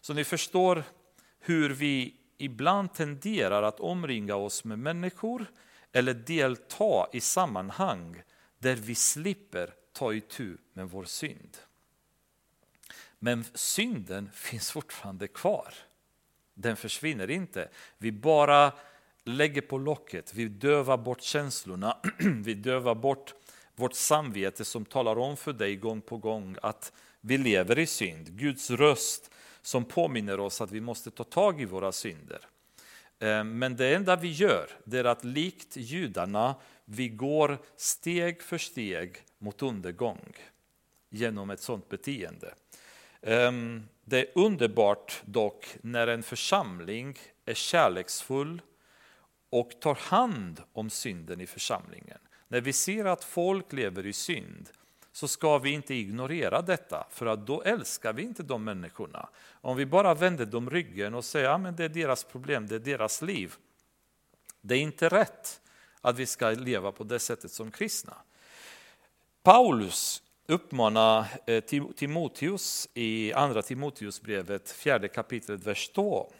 Så 0.00 0.14
ni 0.14 0.24
förstår 0.24 0.84
hur 1.40 1.70
vi 1.70 2.19
ibland 2.42 2.94
tenderar 2.94 3.62
att 3.62 3.80
omringa 3.80 4.34
oss 4.34 4.64
med 4.64 4.78
människor 4.78 5.46
eller 5.92 6.14
delta 6.14 7.06
i 7.12 7.20
sammanhang 7.20 8.22
där 8.58 8.76
vi 8.76 8.94
slipper 8.94 9.74
ta 9.92 10.12
itu 10.14 10.56
med 10.72 10.90
vår 10.90 11.04
synd. 11.04 11.56
Men 13.18 13.44
synden 13.54 14.30
finns 14.34 14.70
fortfarande 14.70 15.28
kvar. 15.28 15.74
Den 16.54 16.76
försvinner 16.76 17.30
inte. 17.30 17.68
Vi 17.98 18.12
bara 18.12 18.72
lägger 19.24 19.60
på 19.60 19.78
locket, 19.78 20.34
vi 20.34 20.48
dövar 20.48 20.96
bort 20.96 21.22
känslorna, 21.22 21.96
vi 22.18 22.54
dövar 22.54 22.94
bort 22.94 23.34
vårt 23.74 23.94
samvete 23.94 24.64
som 24.64 24.84
talar 24.84 25.18
om 25.18 25.36
för 25.36 25.52
dig 25.52 25.76
gång 25.76 26.00
på 26.00 26.16
gång 26.16 26.56
att 26.62 26.92
vi 27.20 27.38
lever 27.38 27.78
i 27.78 27.86
synd. 27.86 28.38
Guds 28.38 28.70
röst 28.70 29.30
som 29.62 29.84
påminner 29.84 30.40
oss 30.40 30.60
att 30.60 30.70
vi 30.70 30.80
måste 30.80 31.10
ta 31.10 31.24
tag 31.24 31.60
i 31.60 31.64
våra 31.64 31.92
synder. 31.92 32.46
Eh, 33.18 33.44
men 33.44 33.76
det 33.76 33.94
enda 33.94 34.16
vi 34.16 34.32
gör 34.32 34.70
det 34.84 34.98
är 34.98 35.04
att 35.04 35.24
likt 35.24 35.76
judarna, 35.76 36.54
vi 36.84 37.08
går 37.08 37.58
steg 37.76 38.42
för 38.42 38.58
steg 38.58 39.16
mot 39.38 39.62
undergång 39.62 40.36
genom 41.10 41.50
ett 41.50 41.60
sådant 41.60 41.88
beteende. 41.88 42.54
Ehm, 43.22 43.88
det 44.04 44.18
är 44.18 44.26
underbart 44.34 45.22
dock 45.24 45.76
när 45.82 46.06
en 46.06 46.22
församling 46.22 47.18
är 47.44 47.54
kärleksfull 47.54 48.62
och 49.50 49.80
tar 49.80 49.94
hand 49.94 50.62
om 50.72 50.90
synden 50.90 51.40
i 51.40 51.46
församlingen. 51.46 52.18
När 52.48 52.60
vi 52.60 52.72
ser 52.72 53.04
att 53.04 53.24
folk 53.24 53.72
lever 53.72 54.06
i 54.06 54.12
synd 54.12 54.70
så 55.12 55.28
ska 55.28 55.58
vi 55.58 55.70
inte 55.70 55.94
ignorera 55.94 56.62
detta, 56.62 57.06
för 57.10 57.26
att 57.26 57.46
då 57.46 57.62
älskar 57.62 58.12
vi 58.12 58.22
inte 58.22 58.42
de 58.42 58.64
människorna. 58.64 59.28
Om 59.52 59.76
vi 59.76 59.86
bara 59.86 60.14
vänder 60.14 60.46
dem 60.46 60.70
ryggen 60.70 61.14
och 61.14 61.24
säger 61.24 61.48
att 61.48 61.62
ja, 61.62 61.70
det 61.70 61.84
är 61.84 61.88
deras 61.88 62.24
problem, 62.24 62.66
det 62.66 62.74
är 62.74 62.78
deras 62.78 63.22
liv. 63.22 63.54
Det 64.60 64.74
är 64.74 64.78
inte 64.78 65.08
rätt 65.08 65.60
att 66.00 66.18
vi 66.18 66.26
ska 66.26 66.50
leva 66.50 66.92
på 66.92 67.04
det 67.04 67.18
sättet 67.18 67.52
som 67.52 67.70
kristna. 67.70 68.14
Paulus 69.42 70.22
uppmanar 70.46 71.26
eh, 71.46 71.64
Timoteus 71.96 72.88
i 72.94 73.32
andra 73.32 73.62
Timoteusbrevet, 73.62 74.70
fjärde 74.70 75.08
kapitlet, 75.08 75.66
vers 75.66 75.88
2. 75.88 76.32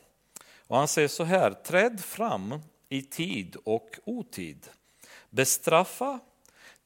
Och 0.67 0.77
han 0.77 0.89
säger 0.89 1.09
så 1.09 1.25
här, 1.25 1.51
träd 1.51 2.01
fram 2.01 2.61
i 2.89 3.03
tid 3.03 3.57
och 3.65 3.99
otid, 4.05 4.69
bestraffa, 5.31 6.21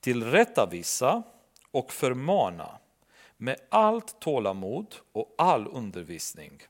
tillrättavisa, 0.01 1.23
och 1.75 1.93
förmana 1.93 2.79
med 3.37 3.57
allt 3.69 4.21
tålamod 4.21 4.95
och 5.13 5.35
all 5.39 5.67
undervisning. 5.67 6.63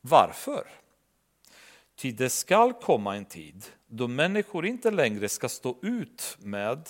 Varför? 0.00 0.66
Ty 1.94 2.12
det 2.12 2.30
skall 2.30 2.72
komma 2.72 3.16
en 3.16 3.24
tid 3.24 3.64
då 3.86 4.08
människor 4.08 4.66
inte 4.66 4.90
längre 4.90 5.28
ska 5.28 5.48
stå 5.48 5.76
ut 5.82 6.36
med 6.40 6.88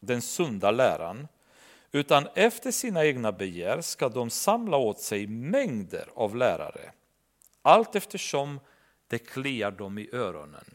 den 0.00 0.22
sunda 0.22 0.70
läran 0.70 1.28
utan 1.92 2.28
efter 2.34 2.70
sina 2.70 3.04
egna 3.04 3.32
begär 3.32 3.80
ska 3.80 4.08
de 4.08 4.30
samla 4.30 4.76
åt 4.76 5.00
sig 5.00 5.26
mängder 5.26 6.08
av 6.14 6.36
lärare 6.36 6.92
allt 7.62 7.96
eftersom 7.96 8.60
det 9.06 9.18
kliar 9.18 9.70
dem 9.70 9.98
i 9.98 10.08
öronen. 10.12 10.74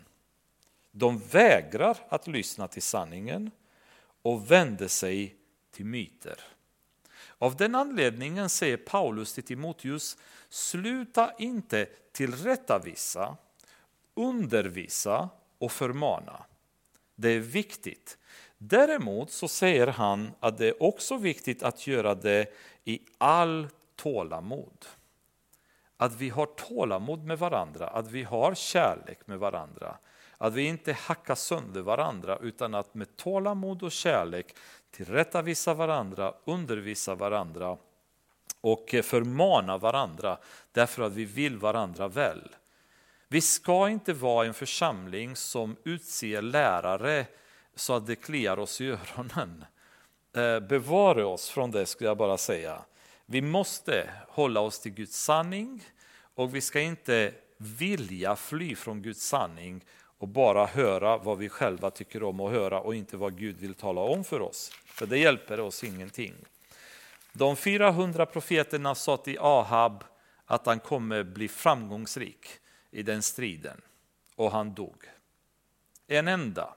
De 0.91 1.17
vägrar 1.17 1.97
att 2.09 2.27
lyssna 2.27 2.67
till 2.67 2.81
sanningen 2.81 3.51
och 4.21 4.51
vänder 4.51 4.87
sig 4.87 5.36
till 5.71 5.85
myter. 5.85 6.39
Av 7.37 7.55
den 7.55 7.75
anledningen 7.75 8.49
säger 8.49 8.77
Paulus 8.77 9.33
till 9.33 9.43
Timoteus, 9.43 10.17
sluta 10.49 11.33
inte 11.37 11.85
tillrättavisa, 12.11 13.37
undervisa 14.13 15.29
och 15.57 15.71
förmana. 15.71 16.45
Det 17.15 17.29
är 17.29 17.39
viktigt. 17.39 18.17
Däremot 18.57 19.31
så 19.31 19.47
säger 19.47 19.87
han 19.87 20.31
att 20.39 20.57
det 20.57 20.67
är 20.67 20.83
också 20.83 21.17
viktigt 21.17 21.63
att 21.63 21.87
göra 21.87 22.15
det 22.15 22.53
i 22.83 22.99
all 23.17 23.67
tålamod. 23.95 24.85
Att 25.97 26.15
vi 26.15 26.29
har 26.29 26.45
tålamod 26.45 27.23
med 27.23 27.39
varandra, 27.39 27.87
att 27.87 28.11
vi 28.11 28.23
har 28.23 28.55
kärlek 28.55 29.27
med 29.27 29.39
varandra. 29.39 29.97
Att 30.37 30.53
vi 30.53 30.63
inte 30.63 30.93
hackar 30.93 31.35
sönder 31.35 31.81
varandra 31.81 32.37
utan 32.41 32.75
att 32.75 32.93
med 32.93 33.17
tålamod 33.17 33.83
och 33.83 33.91
kärlek 33.91 34.55
tillrättavisa 34.97 35.73
varandra, 35.73 36.33
undervisa 36.45 37.15
varandra 37.15 37.77
och 38.61 38.95
förmana 39.03 39.77
varandra 39.77 40.37
därför 40.71 41.03
att 41.03 41.13
vi 41.13 41.25
vill 41.25 41.57
varandra 41.57 42.07
väl. 42.07 42.55
Vi 43.27 43.41
ska 43.41 43.89
inte 43.89 44.13
vara 44.13 44.47
en 44.47 44.53
församling 44.53 45.35
som 45.35 45.75
utser 45.83 46.41
lärare 46.41 47.25
så 47.75 47.93
att 47.93 48.07
det 48.07 48.15
kliar 48.15 48.59
oss 48.59 48.81
i 48.81 48.87
öronen. 48.87 49.65
Eh, 50.35 50.59
Bevara 50.59 51.27
oss 51.27 51.49
från 51.49 51.71
det 51.71 51.85
skulle 51.85 52.09
jag 52.09 52.17
bara 52.17 52.37
säga. 52.37 52.81
Vi 53.25 53.41
måste 53.41 54.09
hålla 54.27 54.59
oss 54.59 54.79
till 54.79 54.93
Guds 54.93 55.17
sanning 55.17 55.83
och 56.35 56.55
vi 56.55 56.61
ska 56.61 56.79
inte 56.79 57.33
vilja 57.57 58.35
fly 58.35 58.75
från 58.75 59.01
Guds 59.01 59.27
sanning 59.27 59.85
och 60.17 60.27
bara 60.27 60.65
höra 60.65 61.17
vad 61.17 61.37
vi 61.37 61.49
själva 61.49 61.89
tycker 61.89 62.23
om 62.23 62.39
att 62.39 62.51
höra 62.51 62.81
och 62.81 62.95
inte 62.95 63.17
vad 63.17 63.37
Gud 63.37 63.57
vill 63.57 63.73
tala 63.73 64.01
om 64.01 64.23
för 64.23 64.41
oss. 64.41 64.71
För 64.85 65.05
det 65.05 65.17
hjälper 65.17 65.59
oss 65.59 65.83
ingenting. 65.83 66.33
De 67.33 67.55
400 67.55 68.25
profeterna 68.25 68.95
sa 68.95 69.17
till 69.17 69.39
Ahab 69.39 70.03
att 70.45 70.65
han 70.65 70.79
kommer 70.79 71.23
bli 71.23 71.47
framgångsrik 71.47 72.47
i 72.91 73.03
den 73.03 73.21
striden 73.21 73.81
och 74.35 74.51
han 74.51 74.73
dog. 74.73 75.03
En 76.07 76.27
enda 76.27 76.75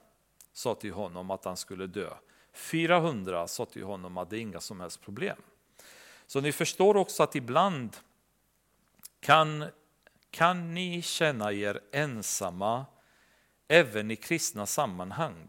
sa 0.53 0.75
till 0.75 0.93
honom 0.93 1.31
att 1.31 1.45
han 1.45 1.57
skulle 1.57 1.87
dö. 1.87 2.09
400 2.53 3.47
sa 3.47 3.65
till 3.65 3.83
honom 3.83 4.17
att 4.17 4.29
det 4.29 4.37
är 4.37 4.41
inga 4.41 4.59
som 4.59 4.79
helst 4.79 5.01
problem. 5.01 5.37
Så 6.27 6.41
ni 6.41 6.51
förstår 6.51 6.97
också 6.97 7.23
att 7.23 7.35
ibland 7.35 7.97
kan, 9.19 9.65
kan 10.29 10.73
ni 10.73 11.01
känna 11.01 11.53
er 11.53 11.79
ensamma 11.91 12.85
även 13.71 14.11
i 14.11 14.15
kristna 14.15 14.65
sammanhang 14.65 15.47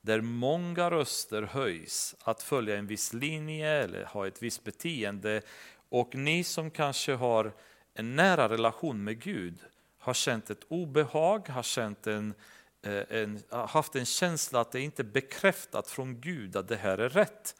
där 0.00 0.20
många 0.20 0.90
röster 0.90 1.42
höjs 1.42 2.14
att 2.22 2.42
följa 2.42 2.76
en 2.76 2.86
viss 2.86 3.12
linje 3.12 3.70
eller 3.70 4.04
ha 4.04 4.26
ett 4.26 4.42
visst 4.42 4.64
beteende 4.64 5.42
och 5.88 6.14
ni 6.14 6.44
som 6.44 6.70
kanske 6.70 7.12
har 7.12 7.52
en 7.94 8.16
nära 8.16 8.48
relation 8.48 9.04
med 9.04 9.22
Gud 9.22 9.58
har 9.98 10.14
känt 10.14 10.50
ett 10.50 10.64
obehag, 10.68 11.48
har 11.48 11.62
känt 11.62 12.06
en, 12.06 12.34
eh, 12.82 13.02
en, 13.08 13.42
haft 13.50 13.96
en 13.96 14.06
känsla 14.06 14.60
att 14.60 14.72
det 14.72 14.80
inte 14.80 15.02
är 15.02 15.04
bekräftat 15.04 15.90
från 15.90 16.20
Gud 16.20 16.56
att 16.56 16.68
det 16.68 16.76
här 16.76 16.98
är 16.98 17.08
rätt. 17.08 17.54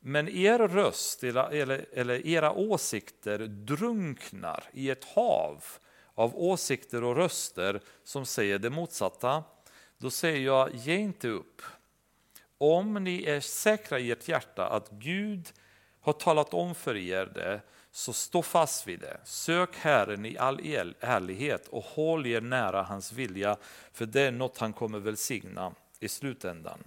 Men 0.00 0.28
er 0.28 0.58
röst 0.58 1.24
eller, 1.24 1.50
eller, 1.50 1.86
eller 1.92 2.26
era 2.26 2.52
åsikter 2.52 3.38
drunknar 3.38 4.64
i 4.72 4.90
ett 4.90 5.04
hav 5.04 5.64
av 6.16 6.36
åsikter 6.36 7.04
och 7.04 7.16
röster 7.16 7.80
som 8.04 8.26
säger 8.26 8.58
det 8.58 8.70
motsatta. 8.70 9.44
Då 9.98 10.10
säger 10.10 10.40
jag, 10.40 10.74
ge 10.74 10.96
inte 10.96 11.28
upp. 11.28 11.62
Om 12.58 12.94
ni 12.94 13.24
är 13.24 13.40
säkra 13.40 13.98
i 13.98 14.10
ert 14.10 14.28
hjärta 14.28 14.68
att 14.68 14.90
Gud 14.90 15.52
har 16.00 16.12
talat 16.12 16.54
om 16.54 16.74
för 16.74 16.96
er 16.96 17.26
det, 17.26 17.60
så 17.90 18.12
stå 18.12 18.42
fast 18.42 18.86
vid 18.86 19.00
det. 19.00 19.20
Sök 19.24 19.76
Herren 19.76 20.26
i 20.26 20.38
all 20.38 20.60
ärlighet 21.00 21.68
och 21.68 21.84
håll 21.84 22.26
er 22.26 22.40
nära 22.40 22.82
hans 22.82 23.12
vilja, 23.12 23.56
för 23.92 24.06
det 24.06 24.20
är 24.20 24.32
något 24.32 24.58
han 24.58 24.72
kommer 24.72 24.98
välsigna 24.98 25.72
i 26.00 26.08
slutändan. 26.08 26.84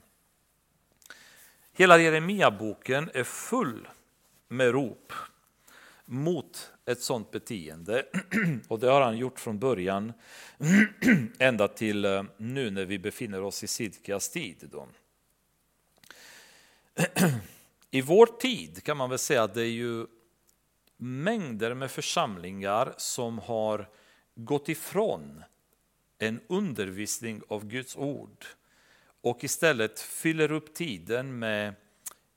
Hela 1.73 1.97
Jeremia-boken 1.97 3.09
är 3.13 3.23
full 3.23 3.88
med 4.47 4.71
rop 4.71 5.13
mot 6.05 6.71
ett 6.89 7.01
sådant 7.01 7.31
beteende. 7.31 8.05
Och 8.67 8.79
det 8.79 8.87
har 8.87 9.01
han 9.01 9.17
gjort 9.17 9.39
från 9.39 9.59
början 9.59 10.13
ända 11.39 11.67
till 11.67 12.05
eh, 12.05 12.23
nu 12.37 12.71
när 12.71 12.85
vi 12.85 12.99
befinner 12.99 13.41
oss 13.41 13.63
i 13.63 13.67
Sidkias 13.67 14.29
tid. 14.29 14.69
Då. 14.71 14.87
I 17.91 18.01
vår 18.01 18.25
tid 18.25 18.83
kan 18.83 18.97
man 18.97 19.09
väl 19.09 19.19
säga 19.19 19.43
att 19.43 19.53
det 19.53 19.61
är 19.61 19.65
ju 19.65 20.05
mängder 20.97 21.73
med 21.73 21.91
församlingar 21.91 22.93
som 22.97 23.39
har 23.39 23.89
gått 24.35 24.69
ifrån 24.69 25.43
en 26.17 26.41
undervisning 26.47 27.41
av 27.47 27.65
Guds 27.65 27.95
ord 27.95 28.45
och 29.21 29.43
istället 29.43 29.99
fyller 29.99 30.51
upp 30.51 30.73
tiden 30.73 31.39
med 31.39 31.73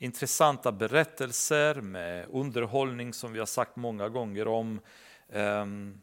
intressanta 0.02 0.72
berättelser, 0.72 1.80
med 1.80 2.26
underhållning 2.30 3.12
som 3.12 3.32
vi 3.32 3.38
har 3.38 3.46
sagt 3.46 3.76
många 3.76 4.08
gånger 4.08 4.48
om. 4.48 4.80
Um, 5.28 6.02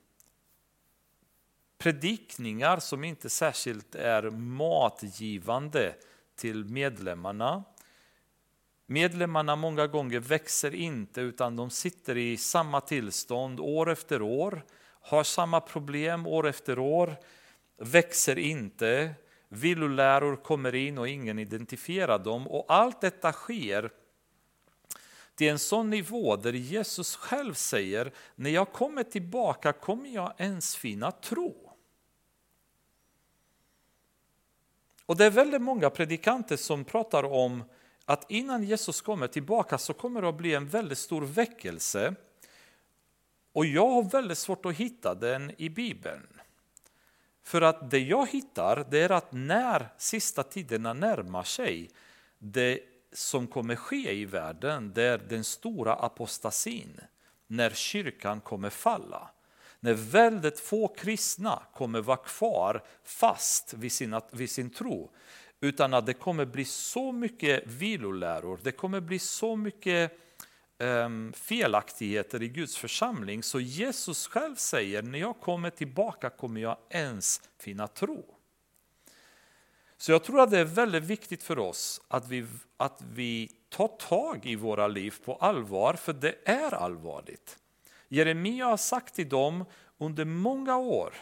predikningar 1.77 2.79
som 2.79 3.03
inte 3.03 3.29
särskilt 3.29 3.95
är 3.95 4.29
matgivande 4.29 5.95
till 6.35 6.65
medlemmarna. 6.65 7.63
Medlemmarna 8.85 9.55
många 9.55 9.87
gånger 9.87 10.19
växer 10.19 10.75
inte 10.75 11.21
utan 11.21 11.55
de 11.55 11.69
sitter 11.69 12.17
i 12.17 12.37
samma 12.37 12.81
tillstånd 12.81 13.59
år 13.59 13.89
efter 13.89 14.21
år, 14.21 14.65
har 15.01 15.23
samma 15.23 15.61
problem 15.61 16.27
år 16.27 16.47
efter 16.47 16.79
år, 16.79 17.15
växer 17.77 18.37
inte, 18.37 19.13
villoläror 19.49 20.35
kommer 20.35 20.75
in 20.75 20.97
och 20.97 21.07
ingen 21.09 21.39
identifierar 21.39 22.19
dem 22.19 22.47
och 22.47 22.65
allt 22.67 23.01
detta 23.01 23.31
sker 23.31 23.91
till 25.35 25.49
en 25.49 25.59
sån 25.59 25.89
nivå 25.89 26.35
där 26.35 26.53
Jesus 26.53 27.15
själv 27.15 27.53
säger, 27.53 28.11
när 28.35 28.49
jag 28.49 28.71
kommer 28.71 29.03
tillbaka 29.03 29.73
kommer 29.73 30.09
jag 30.09 30.33
ens 30.37 30.75
finna 30.75 31.11
tro. 31.11 31.69
Och 35.05 35.17
det 35.17 35.25
är 35.25 35.29
väldigt 35.29 35.61
många 35.61 35.89
predikanter 35.89 36.57
som 36.57 36.85
pratar 36.85 37.23
om 37.23 37.63
att 38.05 38.31
innan 38.31 38.63
Jesus 38.63 39.01
kommer 39.01 39.27
tillbaka 39.27 39.77
så 39.77 39.93
kommer 39.93 40.21
det 40.21 40.29
att 40.29 40.37
bli 40.37 40.53
en 40.53 40.67
väldigt 40.67 40.97
stor 40.97 41.21
väckelse. 41.21 42.15
Och 43.53 43.65
jag 43.65 43.89
har 43.89 44.03
väldigt 44.03 44.37
svårt 44.37 44.65
att 44.65 44.75
hitta 44.75 45.15
den 45.15 45.51
i 45.57 45.69
Bibeln. 45.69 46.38
För 47.49 47.61
att 47.61 47.91
det 47.91 47.99
jag 47.99 48.29
hittar 48.29 48.85
det 48.89 48.99
är 48.99 49.11
att 49.11 49.31
när 49.31 49.89
sista 49.97 50.43
tiderna 50.43 50.93
närmar 50.93 51.43
sig, 51.43 51.89
det 52.39 52.79
som 53.13 53.47
kommer 53.47 53.75
ske 53.75 54.13
i 54.13 54.25
världen, 54.25 54.91
det 54.95 55.03
är 55.03 55.17
den 55.17 55.43
stora 55.43 55.93
apostasin, 55.93 56.99
när 57.47 57.69
kyrkan 57.69 58.41
kommer 58.41 58.69
falla. 58.69 59.29
När 59.79 59.93
väldigt 59.93 60.59
få 60.59 60.87
kristna 60.87 61.63
kommer 61.73 62.01
vara 62.01 62.17
kvar 62.17 62.83
fast 63.03 63.73
vid, 63.73 63.91
sina, 63.91 64.21
vid 64.31 64.49
sin 64.49 64.69
tro. 64.69 65.11
Utan 65.59 65.93
att 65.93 66.05
det 66.05 66.13
kommer 66.13 66.45
bli 66.45 66.65
så 66.65 67.11
mycket 67.11 67.67
viloläror, 67.67 68.59
det 68.63 68.71
kommer 68.71 68.99
bli 68.99 69.19
så 69.19 69.55
mycket 69.55 70.11
Ehm, 70.82 71.34
felaktigheter 71.34 72.43
i 72.43 72.47
Guds 72.47 72.77
församling. 72.77 73.43
Så 73.43 73.59
Jesus 73.59 74.27
själv 74.27 74.55
säger, 74.55 75.01
när 75.01 75.19
jag 75.19 75.39
kommer 75.39 75.69
tillbaka 75.69 76.30
kommer 76.30 76.61
jag 76.61 76.77
ens 76.89 77.41
finna 77.57 77.88
tro. 77.88 78.36
Så 79.97 80.11
jag 80.11 80.23
tror 80.23 80.41
att 80.41 80.51
det 80.51 80.59
är 80.59 80.65
väldigt 80.65 81.03
viktigt 81.03 81.43
för 81.43 81.59
oss 81.59 82.01
att 82.07 82.27
vi, 82.27 82.45
att 82.77 83.01
vi 83.11 83.51
tar 83.69 83.88
tag 83.88 84.45
i 84.45 84.55
våra 84.55 84.88
liv 84.88 85.15
på 85.25 85.36
allvar, 85.36 85.93
för 85.93 86.13
det 86.13 86.36
är 86.45 86.73
allvarligt. 86.73 87.57
Jeremia 88.07 88.65
har 88.65 88.77
sagt 88.77 89.15
till 89.15 89.30
dem 89.30 89.65
under 89.97 90.25
många 90.25 90.77
år, 90.77 91.13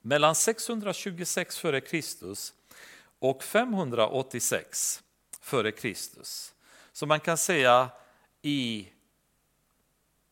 mellan 0.00 0.34
626 0.34 1.64
f.Kr. 1.64 2.34
och 3.18 3.42
586 3.42 5.02
f.Kr. 5.42 5.94
Så 6.92 7.06
man 7.06 7.20
kan 7.20 7.36
säga 7.36 7.90
i 8.42 8.88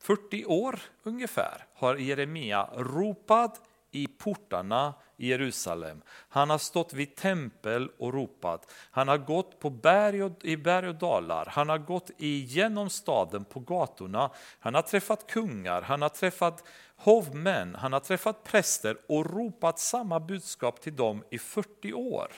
40 0.00 0.44
år 0.44 0.80
ungefär 1.02 1.66
har 1.74 1.96
Jeremia 1.96 2.68
ropat 2.76 3.60
i 3.90 4.06
portarna 4.06 4.94
i 5.16 5.28
Jerusalem. 5.28 6.02
Han 6.28 6.50
har 6.50 6.58
stått 6.58 6.92
vid 6.92 7.16
tempel 7.16 7.90
och 7.98 8.14
ropat. 8.14 8.72
Han 8.90 9.08
har 9.08 9.18
gått 9.18 9.60
på 9.60 9.70
berg 9.70 10.22
och, 10.22 10.44
i 10.44 10.56
berg 10.56 10.88
och 10.88 10.94
dalar. 10.94 11.46
Han 11.50 11.68
har 11.68 11.78
gått 11.78 12.10
igenom 12.18 12.90
staden 12.90 13.44
på 13.44 13.60
gatorna. 13.60 14.30
Han 14.60 14.74
har 14.74 14.82
träffat 14.82 15.26
kungar, 15.26 15.82
han 15.82 16.02
har 16.02 16.08
träffat 16.08 16.64
hovmän, 16.96 17.74
han 17.74 17.92
har 17.92 18.00
träffat 18.00 18.44
präster 18.44 18.96
och 19.08 19.30
ropat 19.36 19.78
samma 19.78 20.20
budskap 20.20 20.80
till 20.80 20.96
dem 20.96 21.24
i 21.30 21.38
40 21.38 21.92
år. 21.92 22.32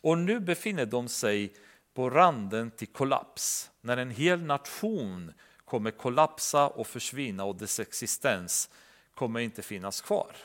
Och 0.00 0.18
nu 0.18 0.40
befinner 0.40 0.86
de 0.86 1.08
sig 1.08 1.52
på 1.96 2.10
randen 2.10 2.70
till 2.70 2.88
kollaps, 2.88 3.70
när 3.80 3.96
en 3.96 4.10
hel 4.10 4.42
nation 4.42 5.32
kommer 5.64 5.90
kollapsa 5.90 6.68
och 6.68 6.86
försvinna 6.86 7.44
och 7.44 7.56
dess 7.56 7.80
existens 7.80 8.70
kommer 9.14 9.40
inte 9.40 9.62
finnas 9.62 10.00
kvar. 10.00 10.36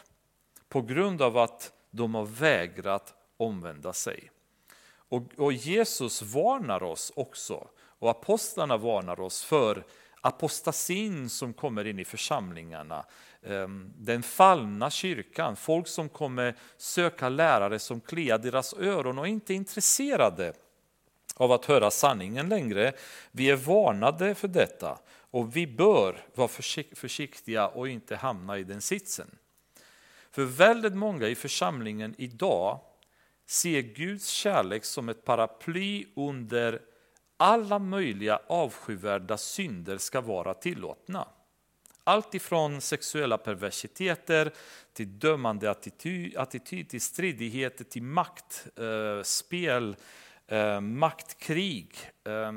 På 0.69 0.81
grund 0.81 1.21
av 1.21 1.37
att 1.37 1.73
de 1.89 2.15
har 2.15 2.25
vägrat 2.25 3.13
omvända 3.37 3.93
sig. 3.93 4.31
Och, 4.93 5.23
och 5.37 5.53
Jesus 5.53 6.21
varnar 6.21 6.83
oss 6.83 7.11
också, 7.15 7.67
och 7.77 8.09
apostlarna 8.09 8.77
varnar 8.77 9.19
oss 9.19 9.43
för 9.43 9.83
apostasin 10.21 11.29
som 11.29 11.53
kommer 11.53 11.87
in 11.87 11.99
i 11.99 12.05
församlingarna. 12.05 13.05
Ehm, 13.43 13.93
den 13.97 14.23
fallna 14.23 14.89
kyrkan, 14.89 15.55
folk 15.55 15.87
som 15.87 16.09
kommer 16.09 16.55
söka 16.77 17.29
lärare 17.29 17.79
som 17.79 18.01
kliar 18.01 18.37
deras 18.37 18.73
öron 18.73 19.19
och 19.19 19.27
inte 19.27 19.53
är 19.53 19.55
intresserade 19.55 20.53
av 21.41 21.51
att 21.51 21.65
höra 21.65 21.91
sanningen 21.91 22.49
längre. 22.49 22.93
Vi 23.31 23.49
är 23.49 23.55
varnade 23.55 24.35
för 24.35 24.47
detta 24.47 24.99
och 25.31 25.55
vi 25.55 25.67
bör 25.67 26.17
vara 26.35 26.47
försiktiga 26.95 27.67
och 27.67 27.89
inte 27.89 28.15
hamna 28.15 28.57
i 28.57 28.63
den 28.63 28.81
sitsen. 28.81 29.37
För 30.31 30.43
väldigt 30.43 30.95
många 30.95 31.27
i 31.27 31.35
församlingen 31.35 32.15
idag 32.17 32.79
ser 33.47 33.81
Guds 33.81 34.27
kärlek 34.27 34.85
som 34.85 35.09
ett 35.09 35.25
paraply 35.25 36.05
under 36.15 36.81
alla 37.37 37.79
möjliga 37.79 38.39
avskyvärda 38.47 39.37
synder 39.37 39.97
ska 39.97 40.21
vara 40.21 40.53
tillåtna. 40.53 41.27
Allt 42.03 42.35
ifrån 42.35 42.81
sexuella 42.81 43.37
perversiteter 43.37 44.53
till 44.93 45.19
dömande 45.19 45.71
attityd, 45.71 46.37
attityd 46.37 46.89
till 46.89 47.01
stridigheter, 47.01 47.83
till 47.83 48.03
maktspel, 48.03 49.89
eh, 49.89 49.95
Eh, 50.47 50.81
maktkrig, 50.81 51.95
eh, 52.23 52.51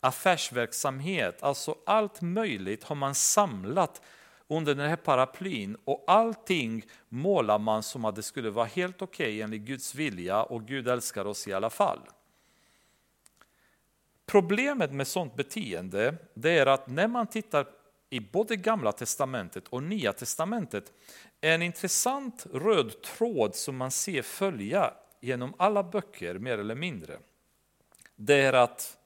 affärsverksamhet. 0.00 1.42
Alltså 1.42 1.76
allt 1.86 2.20
möjligt 2.20 2.84
har 2.84 2.96
man 2.96 3.14
samlat 3.14 4.02
under 4.48 4.74
den 4.74 4.88
här 4.88 4.96
paraplyn 4.96 5.76
och 5.84 6.04
allting 6.06 6.84
målar 7.08 7.58
man 7.58 7.82
som 7.82 8.04
att 8.04 8.16
det 8.16 8.22
skulle 8.22 8.50
vara 8.50 8.66
helt 8.66 9.02
okej 9.02 9.26
okay 9.26 9.40
enligt 9.40 9.62
Guds 9.62 9.94
vilja 9.94 10.42
och 10.42 10.66
Gud 10.66 10.88
älskar 10.88 11.24
oss 11.24 11.48
i 11.48 11.52
alla 11.52 11.70
fall. 11.70 12.00
Problemet 14.26 14.92
med 14.92 15.06
sånt 15.06 15.36
beteende 15.36 16.14
det 16.34 16.58
är 16.58 16.66
att 16.66 16.88
när 16.88 17.08
man 17.08 17.26
tittar 17.26 17.66
i 18.10 18.20
både 18.20 18.56
gamla 18.56 18.92
testamentet 18.92 19.68
och 19.68 19.82
nya 19.82 20.12
testamentet 20.12 20.92
en 21.40 21.62
intressant 21.62 22.46
röd 22.52 23.02
tråd 23.02 23.54
som 23.54 23.76
man 23.76 23.90
ser 23.90 24.22
följa 24.22 24.94
genom 25.22 25.54
alla 25.58 25.82
böcker 25.82 26.38
mer 26.38 26.58
eller 26.58 26.74
mindre. 26.74 27.18
Det 28.16 28.40
är 28.40 28.52
att 28.52 28.98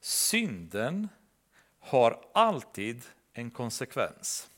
synden 0.00 1.08
har 1.78 2.20
alltid 2.34 3.02
en 3.32 3.50
konsekvens. 3.50 4.50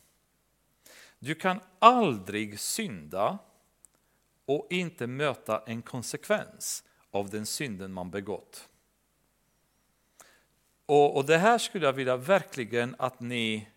Du 1.18 1.34
kan 1.34 1.60
aldrig 1.78 2.60
synda 2.60 3.38
och 4.44 4.66
inte 4.70 5.06
möta 5.06 5.62
en 5.66 5.82
konsekvens 5.82 6.84
av 7.10 7.30
den 7.30 7.46
synden 7.46 7.92
man 7.92 8.10
begått. 8.10 8.68
Och, 10.86 11.16
och 11.16 11.26
det 11.26 11.38
här 11.38 11.58
skulle 11.58 11.86
jag 11.86 11.92
vilja 11.92 12.16
verkligen 12.16 12.94
att 12.98 13.20
ni, 13.20 13.68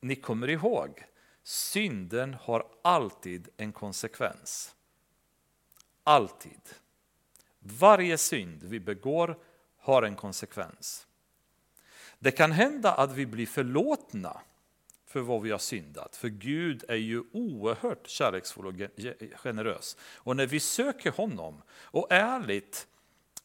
ni 0.00 0.16
kommer 0.16 0.50
ihåg. 0.50 1.04
Synden 1.42 2.34
har 2.34 2.66
alltid 2.82 3.48
en 3.56 3.72
konsekvens. 3.72 4.74
Alltid. 6.04 6.60
Varje 7.58 8.18
synd 8.18 8.62
vi 8.62 8.80
begår 8.80 9.38
har 9.78 10.02
en 10.02 10.16
konsekvens. 10.16 11.06
Det 12.18 12.30
kan 12.30 12.52
hända 12.52 12.94
att 12.94 13.12
vi 13.12 13.26
blir 13.26 13.46
förlåtna 13.46 14.40
för 15.06 15.20
vad 15.20 15.42
vi 15.42 15.50
har 15.50 15.58
syndat. 15.58 16.16
För 16.16 16.28
Gud 16.28 16.84
är 16.88 16.96
ju 16.96 17.22
oerhört 17.32 18.08
kärleksfull 18.08 18.66
och 18.66 18.74
generös. 19.36 19.96
Och 20.02 20.36
när 20.36 20.46
vi 20.46 20.60
söker 20.60 21.10
honom 21.10 21.62
och 21.70 22.06
ärligt 22.10 22.86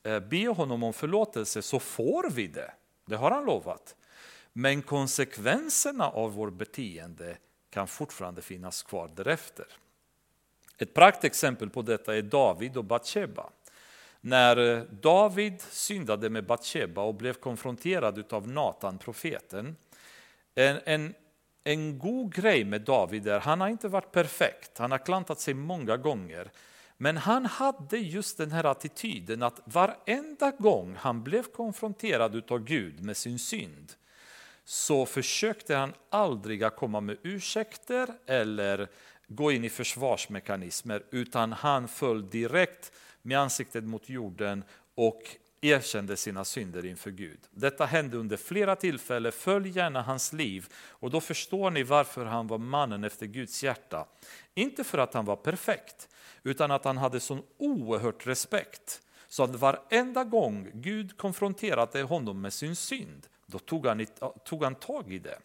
eh, 0.03 0.19
ber 0.19 0.47
honom 0.47 0.83
om 0.83 0.93
förlåtelse 0.93 1.61
så 1.61 1.79
får 1.79 2.29
vi 2.29 2.47
det. 2.47 2.73
Det 3.05 3.15
har 3.15 3.31
han 3.31 3.45
lovat. 3.45 3.95
Men 4.53 4.81
konsekvenserna 4.81 6.09
av 6.09 6.33
vårt 6.33 6.53
beteende 6.53 7.37
kan 7.69 7.87
fortfarande 7.87 8.41
finnas 8.41 8.83
kvar 8.83 9.11
därefter. 9.15 9.65
Ett 10.77 10.93
praktexempel 10.93 11.69
på 11.69 11.81
detta 11.81 12.15
är 12.15 12.21
David 12.21 12.77
och 12.77 12.85
Batsheba. 12.85 13.49
När 14.21 14.57
eh, 14.57 14.83
David 14.83 15.61
syndade 15.61 16.29
med 16.29 16.45
Batsheba 16.45 17.01
och 17.01 17.15
blev 17.15 17.33
konfronterad 17.33 18.33
av 18.33 18.47
Natan, 18.47 18.97
profeten. 18.97 19.75
En, 20.55 20.79
en, 20.85 21.13
en 21.63 21.99
god 21.99 22.33
grej 22.33 22.63
med 22.63 22.81
David 22.81 23.27
är 23.27 23.39
han 23.39 23.61
har 23.61 23.67
inte 23.67 23.87
varit 23.87 24.11
perfekt, 24.11 24.77
han 24.77 24.91
har 24.91 25.05
klantat 25.05 25.39
sig 25.39 25.53
många 25.53 25.97
gånger. 25.97 26.51
Men 26.97 27.17
han 27.17 27.45
hade 27.45 27.97
just 27.97 28.37
den 28.37 28.51
här 28.51 28.63
attityden 28.63 29.43
att 29.43 29.61
varenda 29.65 30.51
gång 30.51 30.95
han 30.99 31.23
blev 31.23 31.43
konfronterad 31.43 32.51
av 32.51 32.63
Gud 32.63 33.05
med 33.05 33.17
sin 33.17 33.39
synd 33.39 33.93
så 34.63 35.05
försökte 35.05 35.75
han 35.75 35.93
aldrig 36.09 36.63
att 36.63 36.75
komma 36.75 37.01
med 37.01 37.17
ursäkter 37.23 38.07
eller 38.25 38.87
gå 39.27 39.51
in 39.51 39.63
i 39.63 39.69
försvarsmekanismer 39.69 41.03
utan 41.11 41.53
han 41.53 41.87
föll 41.87 42.29
direkt 42.29 42.91
med 43.21 43.39
ansiktet 43.39 43.83
mot 43.83 44.09
jorden 44.09 44.63
och 44.95 45.21
erkände 45.61 46.17
sina 46.17 46.45
synder 46.45 46.85
inför 46.85 47.11
Gud. 47.11 47.39
Detta 47.51 47.85
hände 47.85 48.17
under 48.17 48.37
flera 48.37 48.75
tillfällen, 48.75 49.31
följ 49.31 49.69
gärna 49.69 50.01
hans 50.01 50.33
liv 50.33 50.67
och 50.75 51.09
då 51.09 51.21
förstår 51.21 51.71
ni 51.71 51.83
varför 51.83 52.25
han 52.25 52.47
var 52.47 52.57
mannen 52.57 53.03
efter 53.03 53.25
Guds 53.25 53.63
hjärta. 53.63 54.07
Inte 54.53 54.83
för 54.83 54.97
att 54.97 55.13
han 55.13 55.25
var 55.25 55.35
perfekt, 55.35 56.09
utan 56.43 56.71
att 56.71 56.85
han 56.85 56.97
hade 56.97 57.19
sån 57.19 57.43
oerhört 57.57 58.27
respekt. 58.27 59.01
Så 59.27 59.43
att 59.43 59.55
varenda 59.55 60.23
gång 60.23 60.71
Gud 60.73 61.17
konfronterade 61.17 62.03
honom 62.03 62.41
med 62.41 62.53
sin 62.53 62.75
synd, 62.75 63.27
då 63.45 63.59
tog 63.59 63.85
han, 63.85 64.05
tog 64.45 64.63
han 64.63 64.75
tag 64.75 65.13
i 65.13 65.19
det. 65.19 65.39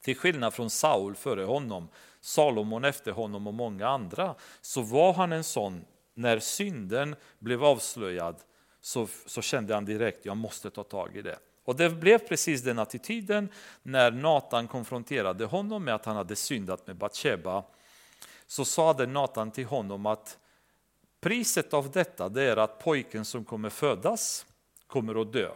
Till 0.00 0.16
skillnad 0.16 0.54
från 0.54 0.70
Saul 0.70 1.14
före 1.14 1.44
honom, 1.44 1.88
Salomon 2.20 2.84
efter 2.84 3.12
honom 3.12 3.46
och 3.46 3.54
många 3.54 3.88
andra, 3.88 4.34
så 4.60 4.82
var 4.82 5.12
han 5.12 5.32
en 5.32 5.44
sån, 5.44 5.84
när 6.14 6.38
synden 6.38 7.16
blev 7.38 7.64
avslöjad, 7.64 8.36
så, 8.80 9.08
så 9.26 9.42
kände 9.42 9.74
han 9.74 9.84
direkt, 9.84 10.26
jag 10.26 10.36
måste 10.36 10.70
ta 10.70 10.84
tag 10.84 11.16
i 11.16 11.22
det. 11.22 11.38
Och 11.64 11.76
det 11.76 11.90
blev 11.90 12.18
precis 12.18 12.62
den 12.62 12.78
attityden 12.78 13.48
när 13.82 14.10
Natan 14.10 14.68
konfronterade 14.68 15.44
honom 15.44 15.84
med 15.84 15.94
att 15.94 16.04
han 16.04 16.16
hade 16.16 16.36
syndat 16.36 16.86
med 16.86 16.96
Batsheba 16.96 17.64
så 18.46 18.64
sade 18.64 19.06
Natan 19.06 19.50
till 19.50 19.66
honom 19.66 20.06
att 20.06 20.38
priset 21.20 21.74
av 21.74 21.90
detta 21.90 22.28
det 22.28 22.42
är 22.42 22.56
att 22.56 22.78
pojken 22.78 23.24
som 23.24 23.44
kommer 23.44 23.70
födas 23.70 24.46
kommer 24.86 25.22
att 25.22 25.32
dö. 25.32 25.50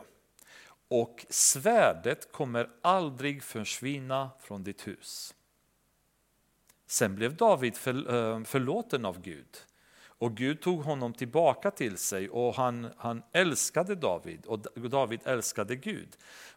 Och 0.89 1.27
svärdet 1.29 2.33
kommer 2.33 2.71
aldrig 2.83 3.43
försvinna 3.43 4.31
från 4.41 4.65
ditt 4.65 4.87
hus. 4.87 5.35
Sen 6.93 7.15
blev 7.15 7.37
David 7.37 7.77
för, 7.77 8.15
eh, 8.15 8.45
förlåten 8.45 9.05
av 9.05 9.21
Gud. 9.21 9.59
Och 10.05 10.37
Gud 10.37 10.61
tog 10.61 10.83
honom 10.83 11.13
tillbaka 11.13 11.71
till 11.71 11.99
sig 11.99 12.29
och 12.31 12.55
han, 12.55 12.89
han 12.97 13.23
älskade 13.33 13.95
David 13.95 14.47
och 14.47 14.61
David 14.75 15.21
älskade 15.25 15.77
Gud. 15.77 16.09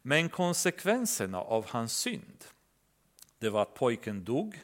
Men 0.01 0.29
konsekvenserna 0.29 1.41
av 1.41 1.65
hans 1.65 1.97
synd, 1.97 2.43
det 3.39 3.49
var 3.49 3.61
att 3.61 3.73
pojken 3.73 4.23
dog 4.23 4.59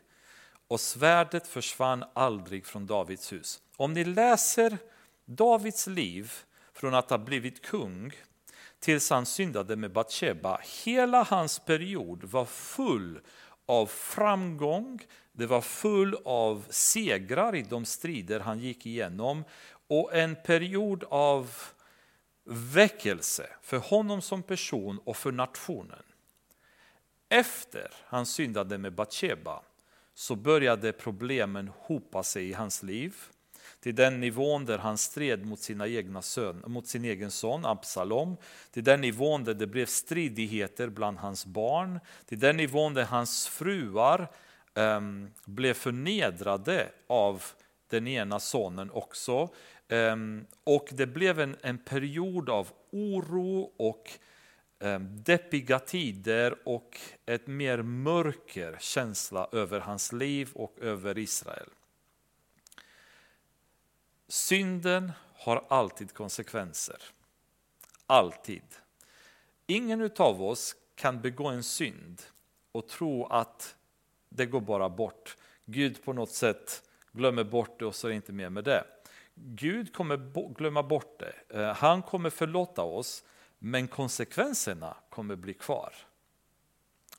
och 0.68 0.80
svärdet 0.80 1.48
försvann 1.48 2.04
aldrig 2.14 2.66
från 2.66 2.88
Davids 2.88 3.34
hus. 3.34 3.62
Om 3.78 3.94
ni 3.94 4.04
läser 4.04 4.78
Davids 5.26 5.88
liv 5.88 6.32
från 6.74 6.94
att 6.94 7.10
ha 7.10 7.18
blivit 7.18 7.62
kung 7.62 8.14
tills 8.80 9.10
han 9.10 9.26
syndade 9.26 9.76
med 9.76 9.92
Batsheba, 9.92 10.62
hela 10.84 11.24
hans 11.24 11.60
period 11.60 12.24
var 12.24 12.46
full 12.46 13.20
av 13.66 13.86
framgång, 13.86 15.00
det 15.32 15.46
var 15.46 15.62
full 15.62 16.18
av 16.26 16.66
segrar 16.70 17.56
i 17.56 17.62
de 17.62 17.86
strider 17.86 18.40
han 18.40 18.60
gick 18.60 18.86
igenom 18.86 19.44
och 19.88 20.16
en 20.16 20.36
period 20.36 21.04
av 21.10 21.56
väckelse 22.46 23.50
för 23.62 23.78
honom 23.78 24.22
som 24.22 24.44
person 24.44 25.00
och 25.04 25.18
för 25.18 25.32
nationen. 25.32 26.04
Efter 27.30 27.94
han 28.06 28.26
syndade 28.26 28.78
med 28.78 28.94
Batsheba 28.94 29.62
så 30.14 30.36
började 30.36 30.92
problemen 30.92 31.72
hopa 31.78 32.24
sig 32.24 32.50
i 32.50 32.54
hans 32.54 32.84
liv 32.84 33.16
till 33.80 33.96
den 33.96 34.20
nivån 34.20 34.66
där 34.66 34.78
han 34.78 34.98
stred 34.98 35.46
mot, 35.46 35.60
sina 35.60 35.88
egna 35.88 36.22
sön, 36.22 36.64
mot 36.68 36.88
sin 36.88 37.06
egen 37.06 37.32
son 37.32 37.66
Absalom, 37.66 38.38
till 38.72 38.84
den 38.84 39.02
nivån 39.02 39.44
där 39.44 39.54
det 39.54 39.68
blev 39.68 39.86
stridigheter 39.86 40.90
bland 40.90 41.18
hans 41.18 41.46
barn, 41.46 42.00
till 42.26 42.40
den 42.40 42.58
nivån 42.58 42.94
där 42.94 43.06
hans 43.06 43.48
fruar 43.48 44.28
um, 44.74 45.34
blev 45.46 45.74
förnedrade 45.74 46.92
av 47.08 47.44
den 47.88 48.08
ena 48.08 48.40
sonen 48.40 48.92
också. 48.92 49.50
Um, 49.90 50.46
och 50.64 50.88
det 50.92 51.08
blev 51.08 51.40
en, 51.40 51.58
en 51.62 51.78
period 51.78 52.50
av 52.50 52.72
oro 52.92 53.72
och 53.78 54.12
um, 54.80 55.24
deppiga 55.24 55.80
tider 55.80 56.56
och 56.68 57.00
ett 57.26 57.48
mer 57.48 57.82
mörker 57.82 58.78
känsla 58.80 59.48
över 59.52 59.80
hans 59.80 60.12
liv 60.12 60.50
och 60.54 60.80
över 60.80 61.18
Israel. 61.18 61.70
Synden 64.28 65.12
har 65.34 65.66
alltid 65.70 66.14
konsekvenser. 66.14 67.02
Alltid. 68.06 68.64
Ingen 69.68 70.12
av 70.18 70.44
oss 70.44 70.76
kan 70.96 71.22
begå 71.22 71.48
en 71.48 71.64
synd 71.64 72.22
och 72.72 72.88
tro 72.88 73.26
att 73.26 73.76
det 74.34 74.46
går 74.46 74.62
bara 74.62 74.90
bort. 74.90 75.38
Gud 75.66 76.04
på 76.04 76.14
något 76.14 76.32
sätt 76.32 76.84
glömmer 77.12 77.44
bort 77.44 77.80
det 77.80 77.86
och 77.86 77.96
så 77.96 78.08
är 78.08 78.10
det 78.10 78.16
inte 78.16 78.32
mer 78.32 78.50
med 78.50 78.64
det. 78.64 78.84
Gud 79.36 79.94
kommer 79.94 80.18
glömma 80.54 80.84
bort 80.84 81.20
det. 81.20 81.60
Eh, 81.60 81.76
han 81.76 82.02
kommer 82.02 82.30
förlåta 82.30 82.82
oss, 82.82 83.24
men 83.60 83.88
konsekvenserna 83.88 84.98
kommer 85.10 85.36
bli 85.36 85.54
kvar. 85.54 85.94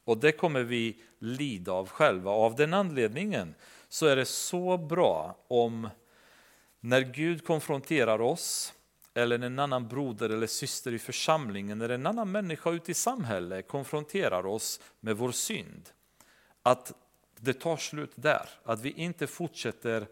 Och 0.04 0.18
det 0.18 0.32
kommer 0.32 0.62
vi 0.62 1.02
lida 1.18 1.72
av 1.72 1.88
själva. 1.88 2.30
Av 2.30 2.56
den 2.56 2.74
anledningen 2.74 3.54
så 3.88 4.06
är 4.06 4.16
det 4.16 4.24
så 4.24 4.78
bra 4.78 5.36
om 5.48 5.88
när 6.80 7.00
Gud 7.00 7.46
konfronterar 7.46 8.20
oss 8.20 8.74
eller 9.14 9.38
en 9.38 9.58
annan 9.58 9.88
broder 9.88 10.30
eller 10.30 10.46
syster 10.46 10.92
i 10.94 10.98
församlingen 10.98 11.80
eller 11.80 11.94
en 11.94 12.06
annan 12.06 12.32
människa 12.32 12.70
ute 12.70 12.90
i 12.90 12.94
samhället 12.94 13.68
konfronterar 13.68 14.46
oss 14.46 14.80
med 15.00 15.16
vår 15.16 15.32
synd. 15.32 15.90
Att 16.62 16.92
det 17.42 17.52
tar 17.52 17.76
slut 17.76 18.12
där, 18.14 18.48
att 18.64 18.80
vi 18.80 18.90
inte 18.90 19.26
fortsätter 19.26 20.06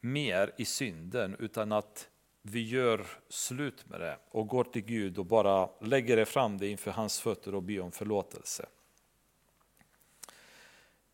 mer 0.00 0.54
i 0.56 0.64
synden 0.64 1.36
utan 1.38 1.72
att 1.72 2.08
vi 2.42 2.68
gör 2.68 3.06
slut 3.28 3.88
med 3.88 4.00
det 4.00 4.18
och 4.30 4.48
går 4.48 4.64
till 4.64 4.82
Gud 4.82 5.18
och 5.18 5.26
bara 5.26 5.70
lägger 5.80 6.16
det 6.16 6.26
fram 6.26 6.58
det 6.58 6.68
inför 6.68 6.90
hans 6.90 7.20
fötter 7.20 7.54
och 7.54 7.62
ber 7.62 7.80
om 7.80 7.92
förlåtelse. 7.92 8.66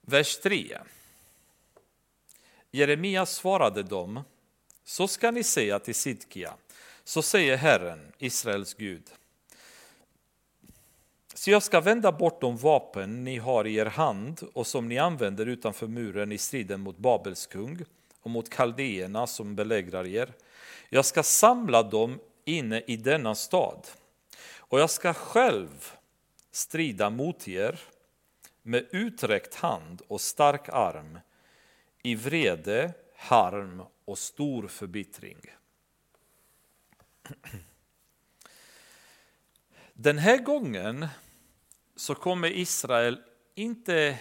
Vers 0.00 0.38
3. 0.38 0.78
Jeremia 2.70 3.26
svarade 3.26 3.82
dem, 3.82 4.20
så 4.84 5.09
ska 5.09 5.30
ni 5.30 5.44
säga 5.44 5.78
till 5.78 5.94
Sidkia, 5.94 6.55
så 7.05 7.22
säger 7.22 7.57
Herren, 7.57 8.12
Israels 8.18 8.74
Gud. 8.74 9.11
Så 11.45 11.51
jag 11.51 11.62
ska 11.62 11.80
vända 11.80 12.12
bort 12.12 12.40
de 12.40 12.57
vapen 12.57 13.24
ni 13.24 13.38
har 13.38 13.66
i 13.66 13.74
er 13.74 13.86
hand 13.86 14.40
och 14.53 14.66
som 14.66 14.88
ni 14.88 14.99
använder 14.99 15.47
utanför 15.47 15.86
muren 15.86 16.32
i 16.32 16.38
striden 16.38 16.80
mot 16.80 16.99
Babels 16.99 17.47
kung 17.47 17.84
och 18.22 18.30
mot 18.30 18.51
kaldéerna 18.51 19.26
som 19.26 19.57
belägrar 19.57 20.07
er. 20.07 20.32
Jag 20.88 21.05
ska 21.05 21.22
samla 21.22 21.82
dem 21.82 22.20
inne 22.45 22.80
i 22.80 22.97
denna 22.97 23.34
stad 23.34 23.88
och 24.57 24.80
jag 24.80 24.90
ska 24.90 25.12
själv 25.12 25.92
strida 26.51 27.11
mot 27.11 27.49
er 27.49 27.80
med 28.62 28.86
uträckt 28.90 29.55
hand 29.55 30.03
och 30.09 30.20
stark 30.20 30.68
arm 30.68 31.18
i 32.03 32.14
vrede, 32.14 32.92
harm 33.16 33.82
och 34.05 34.18
stor 34.18 34.68
förbittring. 34.68 35.38
Den 39.92 40.18
här 40.18 40.38
gången 40.38 41.09
så 41.97 42.14
kommer 42.14 42.49
Israel 42.49 43.20
inte 43.55 44.18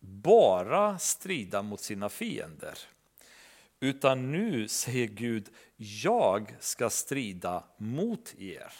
bara 0.00 0.98
strida 0.98 1.62
mot 1.62 1.80
sina 1.80 2.08
fiender. 2.08 2.78
Utan 3.80 4.32
nu 4.32 4.68
säger 4.68 5.06
Gud, 5.06 5.48
jag 5.76 6.56
ska 6.60 6.90
strida 6.90 7.64
mot 7.76 8.34
er. 8.38 8.72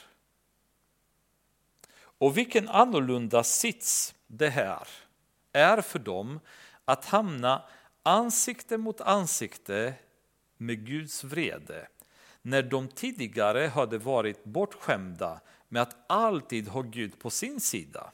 Och 2.01 2.37
vilken 2.37 2.68
annorlunda 2.68 3.45
sits 3.45 4.14
det 4.26 4.49
här 4.49 4.89
är 5.53 5.81
för 5.81 5.99
dem 5.99 6.41
att 6.85 7.05
hamna 7.05 7.62
ansikte 8.03 8.79
mot 8.79 9.01
ansikte 9.01 9.95
med 10.57 10.87
Guds 10.87 11.24
vrede 11.24 11.89
när 12.43 12.62
de 12.62 12.89
tidigare 12.89 13.66
hade 13.66 13.99
varit 13.99 14.45
bortskämda 14.45 15.41
med 15.68 15.83
att 15.83 15.97
alltid 16.07 16.68
ha 16.68 16.83
Gud 16.83 17.18
på 17.18 17.31
sin 17.31 17.61
sida. 17.61 18.12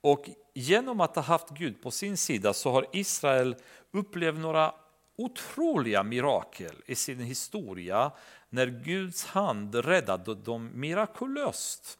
Och 0.00 0.30
genom 0.54 1.00
att 1.00 1.14
ha 1.16 1.22
haft 1.22 1.48
Gud 1.48 1.82
på 1.82 1.90
sin 1.90 2.16
sida 2.16 2.52
så 2.52 2.70
har 2.70 2.86
Israel 2.92 3.56
upplevt 3.90 4.38
några 4.38 4.74
otroliga 5.16 6.02
mirakel 6.02 6.74
i 6.86 6.94
sin 6.94 7.20
historia 7.20 8.12
när 8.48 8.66
Guds 8.66 9.24
hand 9.24 9.74
räddade 9.74 10.34
dem 10.34 10.70
mirakulöst 10.74 11.98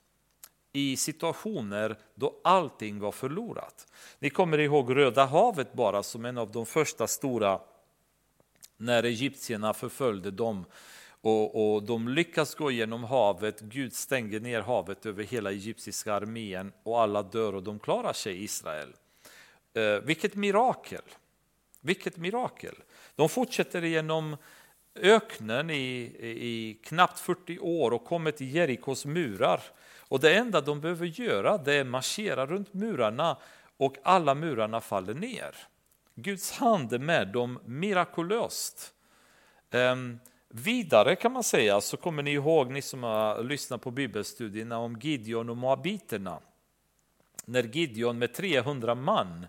i 0.72 0.96
situationer 0.96 1.98
då 2.14 2.40
allting 2.44 3.00
var 3.00 3.12
förlorat. 3.12 3.86
Ni 4.18 4.30
kommer 4.30 4.58
ihåg 4.58 4.96
Röda 4.96 5.24
havet 5.24 5.72
bara 5.72 6.02
som 6.02 6.24
en 6.24 6.38
av 6.38 6.52
de 6.52 6.66
första 6.66 7.06
stora 7.06 7.60
när 8.76 9.02
egyptierna 9.02 9.74
förföljde 9.74 10.30
dem 10.30 10.64
och, 11.22 11.74
och, 11.74 11.82
de 11.82 12.08
lyckas 12.08 12.54
gå 12.54 12.70
genom 12.70 13.04
havet, 13.04 13.60
Gud 13.60 13.92
stänger 13.92 14.40
ner 14.40 14.60
havet 14.60 15.06
över 15.06 15.24
hela 15.24 15.50
egyptiska 15.50 16.14
armén 16.14 16.72
och 16.82 17.00
alla 17.00 17.22
dör 17.22 17.54
och 17.54 17.62
de 17.62 17.78
klarar 17.78 18.12
sig 18.12 18.44
Israel. 18.44 18.92
Eh, 19.74 20.00
vilket 20.02 20.34
mirakel! 20.34 21.02
Vilket 21.80 22.16
mirakel! 22.16 22.74
De 23.14 23.28
fortsätter 23.28 23.82
genom 23.82 24.36
öknen 24.94 25.70
i, 25.70 26.00
i 26.20 26.80
knappt 26.84 27.20
40 27.20 27.58
år 27.58 27.90
och 27.90 28.04
kommer 28.04 28.30
till 28.30 28.54
Jerikos 28.54 29.04
murar. 29.04 29.60
Och 29.98 30.20
det 30.20 30.34
enda 30.34 30.60
de 30.60 30.80
behöver 30.80 31.06
göra 31.06 31.58
det 31.58 31.74
är 31.74 31.84
marschera 31.84 32.46
runt 32.46 32.74
murarna 32.74 33.36
och 33.76 33.96
alla 34.02 34.34
murarna 34.34 34.80
faller 34.80 35.14
ner. 35.14 35.56
Guds 36.14 36.52
hand 36.52 36.92
är 36.92 36.98
med 36.98 37.28
dem 37.28 37.58
mirakulöst. 37.64 38.94
Ehm, 39.70 40.18
Vidare 40.52 41.16
kan 41.16 41.32
man 41.32 41.44
säga 41.44 41.80
så 41.80 41.96
kommer 41.96 42.22
ni 42.22 42.32
ihåg, 42.32 42.70
ni 42.70 42.82
som 42.82 43.02
har 43.02 43.42
lyssnat 43.42 43.82
på 43.82 43.90
bibelstudierna 43.90 44.78
om 44.78 44.98
Gideon 45.00 45.50
och 45.50 45.56
Moabiterna. 45.56 46.40
När 47.44 47.62
Gideon 47.62 48.18
med 48.18 48.34
300 48.34 48.94
man 48.94 49.46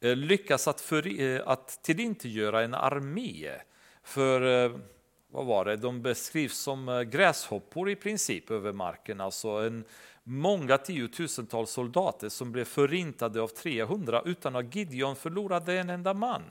eh, 0.00 0.16
lyckas 0.16 0.68
att, 0.68 0.80
för, 0.80 1.20
eh, 1.20 1.42
att 1.46 1.82
tillintetgöra 1.82 2.62
en 2.62 2.74
armé. 2.74 3.50
För 4.02 4.64
eh, 4.64 4.72
vad 5.30 5.46
var 5.46 5.64
det? 5.64 5.76
de 5.76 6.02
beskrivs 6.02 6.58
som 6.58 7.08
gräshoppor 7.10 7.90
i 7.90 7.96
princip 7.96 8.50
över 8.50 8.72
marken. 8.72 9.20
Alltså 9.20 9.48
en, 9.48 9.84
många 10.22 10.78
tiotusentals 10.78 11.70
soldater 11.70 12.28
som 12.28 12.52
blev 12.52 12.64
förintade 12.64 13.40
av 13.40 13.48
300 13.48 14.22
utan 14.24 14.56
att 14.56 14.74
Gideon 14.74 15.16
förlorade 15.16 15.78
en 15.78 15.90
enda 15.90 16.14
man. 16.14 16.42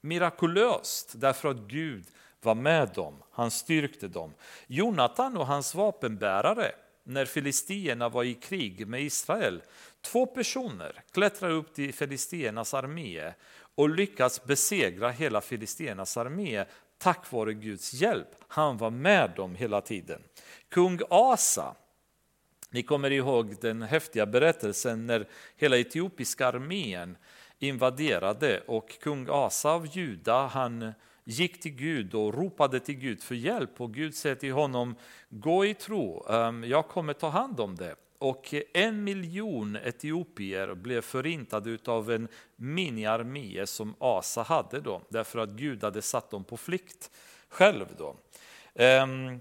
Mirakulöst, 0.00 1.12
därför 1.16 1.48
att 1.48 1.56
Gud 1.56 2.04
var 2.42 2.54
med 2.54 2.88
dem, 2.94 3.22
han 3.30 3.50
styrkte 3.50 4.08
dem. 4.08 4.34
Jonatan 4.66 5.36
och 5.36 5.46
hans 5.46 5.74
vapenbärare 5.74 6.72
när 7.04 7.24
filistierna 7.24 8.08
var 8.08 8.24
i 8.24 8.34
krig 8.34 8.86
med 8.86 9.02
Israel. 9.02 9.62
Två 10.00 10.26
personer 10.26 11.02
klättrar 11.12 11.50
upp 11.50 11.74
till 11.74 11.94
filistiernas 11.94 12.74
armé 12.74 13.32
och 13.74 13.88
lyckas 13.88 14.44
besegra 14.44 15.10
hela 15.10 15.40
filistiernas 15.40 16.16
armé 16.16 16.64
tack 16.98 17.32
vare 17.32 17.54
Guds 17.54 17.92
hjälp. 17.92 18.28
Han 18.48 18.76
var 18.76 18.90
med 18.90 19.30
dem 19.36 19.54
hela 19.54 19.80
tiden. 19.80 20.22
Kung 20.68 21.00
Asa, 21.10 21.74
ni 22.70 22.82
kommer 22.82 23.10
ihåg 23.10 23.56
den 23.60 23.82
häftiga 23.82 24.26
berättelsen 24.26 25.06
när 25.06 25.28
hela 25.56 25.78
etiopiska 25.78 26.46
armén 26.46 27.16
invaderade 27.58 28.60
och 28.66 28.98
kung 29.00 29.26
Asa 29.30 29.70
av 29.70 29.86
Juda, 29.96 30.46
han 30.46 30.92
gick 31.24 31.60
till 31.60 31.72
Gud 31.72 32.14
och 32.14 32.34
ropade 32.34 32.80
till 32.80 32.94
Gud 32.94 33.22
för 33.22 33.34
hjälp 33.34 33.80
och 33.80 33.94
Gud 33.94 34.14
säger 34.14 34.36
till 34.36 34.52
honom, 34.52 34.94
gå 35.28 35.66
i 35.66 35.74
tro, 35.74 36.26
ehm, 36.28 36.64
jag 36.64 36.88
kommer 36.88 37.12
ta 37.12 37.28
hand 37.28 37.60
om 37.60 37.76
det. 37.76 37.96
Och 38.18 38.54
en 38.74 39.04
miljon 39.04 39.76
etiopier 39.76 40.74
blev 40.74 41.00
förintade 41.00 41.78
av 41.86 42.10
en 42.10 42.28
miniarmé 42.56 43.66
som 43.66 43.94
Asa 43.98 44.42
hade 44.42 44.80
då, 44.80 45.02
därför 45.08 45.38
att 45.38 45.50
Gud 45.50 45.84
hade 45.84 46.02
satt 46.02 46.30
dem 46.30 46.44
på 46.44 46.56
flykt 46.56 47.10
själv. 47.48 47.86
Då. 47.98 48.16
Ehm, 48.74 49.40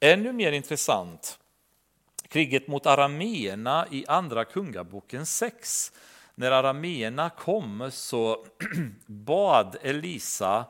ännu 0.00 0.32
mer 0.32 0.52
intressant, 0.52 1.38
kriget 2.28 2.68
mot 2.68 2.86
arameerna 2.86 3.86
i 3.90 4.04
Andra 4.08 4.44
Kungaboken 4.44 5.26
6. 5.26 5.92
När 6.34 6.50
arameerna 6.50 7.30
kom 7.30 7.90
så 7.92 8.46
bad 9.06 9.76
Elisa 9.82 10.64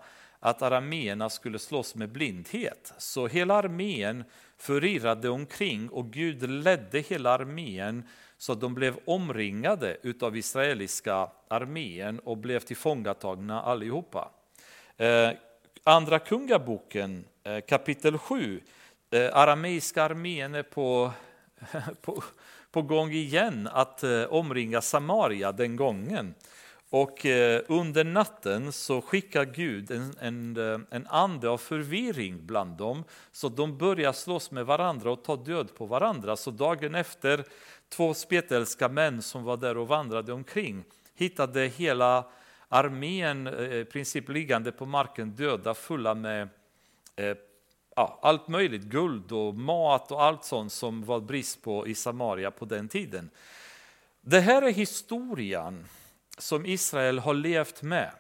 att 0.45 0.63
arameerna 0.63 1.31
skulle 1.31 1.59
slåss 1.59 1.95
med 1.95 2.09
blindhet. 2.09 2.93
Så 2.99 3.27
hela 3.27 3.55
armén 3.55 4.25
förirrade 4.57 5.29
omkring 5.29 5.89
och 5.89 6.11
Gud 6.11 6.51
ledde 6.51 7.01
hela 7.01 7.31
armén 7.31 8.09
så 8.39 8.53
att 8.53 8.61
de 8.61 8.75
blev 8.75 8.97
omringade 9.05 9.97
av 10.21 10.37
israeliska 10.37 11.31
armén 11.49 12.19
och 12.19 12.39
blev 12.39 12.61
tillfångatagna 12.61 13.63
allihopa. 13.63 14.31
Eh, 14.97 15.31
Andra 15.85 16.19
kungaboken 16.19 17.25
eh, 17.45 17.61
kapitel 17.61 18.19
7, 18.19 18.61
eh, 19.11 19.37
arameiska 19.37 20.03
armén 20.03 20.55
är 20.55 20.63
på, 20.63 21.13
på, 22.01 22.23
på 22.71 22.83
gång 22.83 23.11
igen 23.11 23.69
att 23.73 24.05
omringa 24.29 24.81
Samaria 24.81 25.53
den 25.53 25.77
gången. 25.77 26.35
Och 26.97 27.27
eh, 27.27 27.63
under 27.69 28.05
natten 28.05 28.73
så 28.73 29.01
skickar 29.01 29.45
Gud 29.45 29.91
en, 29.91 30.15
en, 30.21 30.57
eh, 30.57 30.81
en 30.91 31.07
ande 31.07 31.49
av 31.49 31.59
förvirring 31.59 32.47
bland 32.47 32.77
dem. 32.77 33.05
Så 33.33 33.49
de 33.49 33.79
börjar 33.79 34.13
slåss 34.13 34.51
med 34.51 34.67
varandra 34.67 35.13
och 35.13 35.25
ta 35.25 35.37
död 35.37 35.75
på 35.75 35.87
varandra. 35.87 36.37
Så 36.37 36.51
dagen 36.51 36.95
efter, 36.95 37.45
två 37.89 38.15
spetälska 38.15 38.89
män 38.89 39.23
som 39.23 39.45
var 39.45 39.57
där 39.57 39.77
och 39.77 39.89
vandrade 39.89 40.33
omkring 40.33 40.85
hittade 41.15 41.61
hela 41.61 42.25
armén 42.69 43.47
eh, 43.47 43.75
i 43.75 43.85
princip 43.85 44.29
liggande 44.29 44.73
på 44.73 44.87
marken 44.87 45.31
döda, 45.31 45.75
fulla 45.75 46.15
med 46.15 46.49
ja, 47.97 48.19
allt 48.23 48.49
möjligt, 48.49 48.83
guld 48.83 49.33
och 49.33 49.55
mat 49.55 50.13
och 50.13 50.23
allt 50.23 50.45
sånt 50.45 50.73
som 50.73 51.05
var 51.05 51.21
brist 51.21 51.63
på 51.63 51.87
i 51.87 51.95
Samaria 51.95 52.51
på 52.51 52.65
den 52.65 52.89
tiden. 52.89 53.31
Det 54.21 54.41
här 54.41 54.63
är 54.63 54.73
historien 54.73 55.85
som 56.39 56.67
Israel 56.67 57.19
har 57.19 57.35
levt 57.35 57.83
med. 57.83 58.11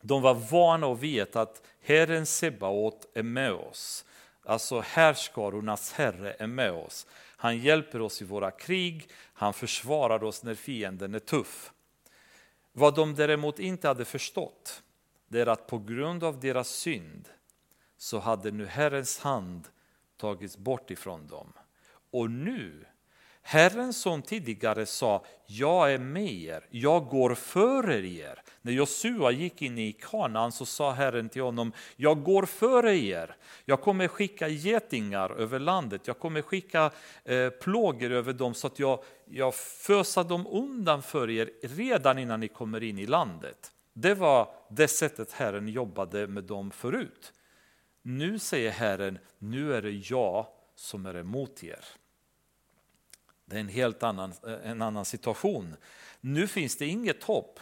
De 0.00 0.22
var 0.22 0.34
vana 0.34 0.86
att 0.86 0.98
veta 0.98 1.40
att 1.40 1.62
Herren 1.80 2.26
Sebaot 2.26 3.06
är 3.14 3.22
med 3.22 3.52
oss. 3.52 4.04
Alltså 4.44 4.80
härskarornas 4.80 5.92
herre 5.92 6.32
är 6.32 6.46
med 6.46 6.72
oss. 6.72 7.06
Han 7.36 7.58
hjälper 7.58 8.00
oss 8.00 8.22
i 8.22 8.24
våra 8.24 8.50
krig, 8.50 9.08
han 9.34 9.52
försvarar 9.52 10.24
oss 10.24 10.42
när 10.42 10.54
fienden 10.54 11.14
är 11.14 11.18
tuff. 11.18 11.72
Vad 12.72 12.94
de 12.94 13.14
däremot 13.14 13.58
inte 13.58 13.88
hade 13.88 14.04
förstått, 14.04 14.82
det 15.28 15.40
är 15.40 15.46
att 15.46 15.66
på 15.66 15.78
grund 15.78 16.24
av 16.24 16.40
deras 16.40 16.68
synd 16.68 17.28
så 17.96 18.18
hade 18.18 18.50
nu 18.50 18.66
Herrens 18.66 19.18
hand 19.18 19.68
tagits 20.16 20.56
bort 20.56 20.90
ifrån 20.90 21.26
dem. 21.26 21.52
Och 22.10 22.30
nu 22.30 22.84
Herren 23.46 23.92
som 23.92 24.22
tidigare 24.22 24.86
sa, 24.86 25.24
jag 25.46 25.92
är 25.92 25.98
med 25.98 26.32
er, 26.32 26.66
jag 26.70 27.06
går 27.08 27.34
före 27.34 28.06
er. 28.06 28.42
När 28.62 28.72
Josua 28.72 29.30
gick 29.30 29.62
in 29.62 29.78
i 29.78 29.92
Kanaan 29.92 30.52
så 30.52 30.66
sa 30.66 30.90
Herren 30.90 31.28
till 31.28 31.42
honom, 31.42 31.72
jag 31.96 32.22
går 32.22 32.46
före 32.46 32.96
er. 32.96 33.36
Jag 33.64 33.80
kommer 33.80 34.08
skicka 34.08 34.48
getingar 34.48 35.30
över 35.30 35.58
landet, 35.58 36.06
jag 36.06 36.18
kommer 36.18 36.42
skicka 36.42 36.90
eh, 37.24 37.48
plågor 37.48 38.12
över 38.12 38.32
dem 38.32 38.54
så 38.54 38.66
att 38.66 38.78
jag, 38.78 39.04
jag 39.24 39.54
fösar 39.54 40.24
dem 40.24 40.46
undan 40.46 41.02
för 41.02 41.30
er 41.30 41.50
redan 41.62 42.18
innan 42.18 42.40
ni 42.40 42.48
kommer 42.48 42.82
in 42.82 42.98
i 42.98 43.06
landet. 43.06 43.72
Det 43.92 44.14
var 44.14 44.48
det 44.70 44.88
sättet 44.88 45.32
Herren 45.32 45.68
jobbade 45.68 46.26
med 46.26 46.44
dem 46.44 46.70
förut. 46.70 47.32
Nu 48.02 48.38
säger 48.38 48.70
Herren, 48.70 49.18
nu 49.38 49.74
är 49.74 49.82
det 49.82 49.90
jag 50.10 50.46
som 50.76 51.06
är 51.06 51.16
emot 51.16 51.64
er. 51.64 51.84
Det 53.44 53.56
är 53.56 53.60
en 53.60 53.68
helt 53.68 54.02
annan, 54.02 54.34
eh, 54.46 54.70
en 54.70 54.82
annan 54.82 55.04
situation. 55.04 55.76
Nu 56.20 56.46
finns 56.46 56.76
det 56.76 56.86
inget 56.86 57.22
hopp. 57.22 57.60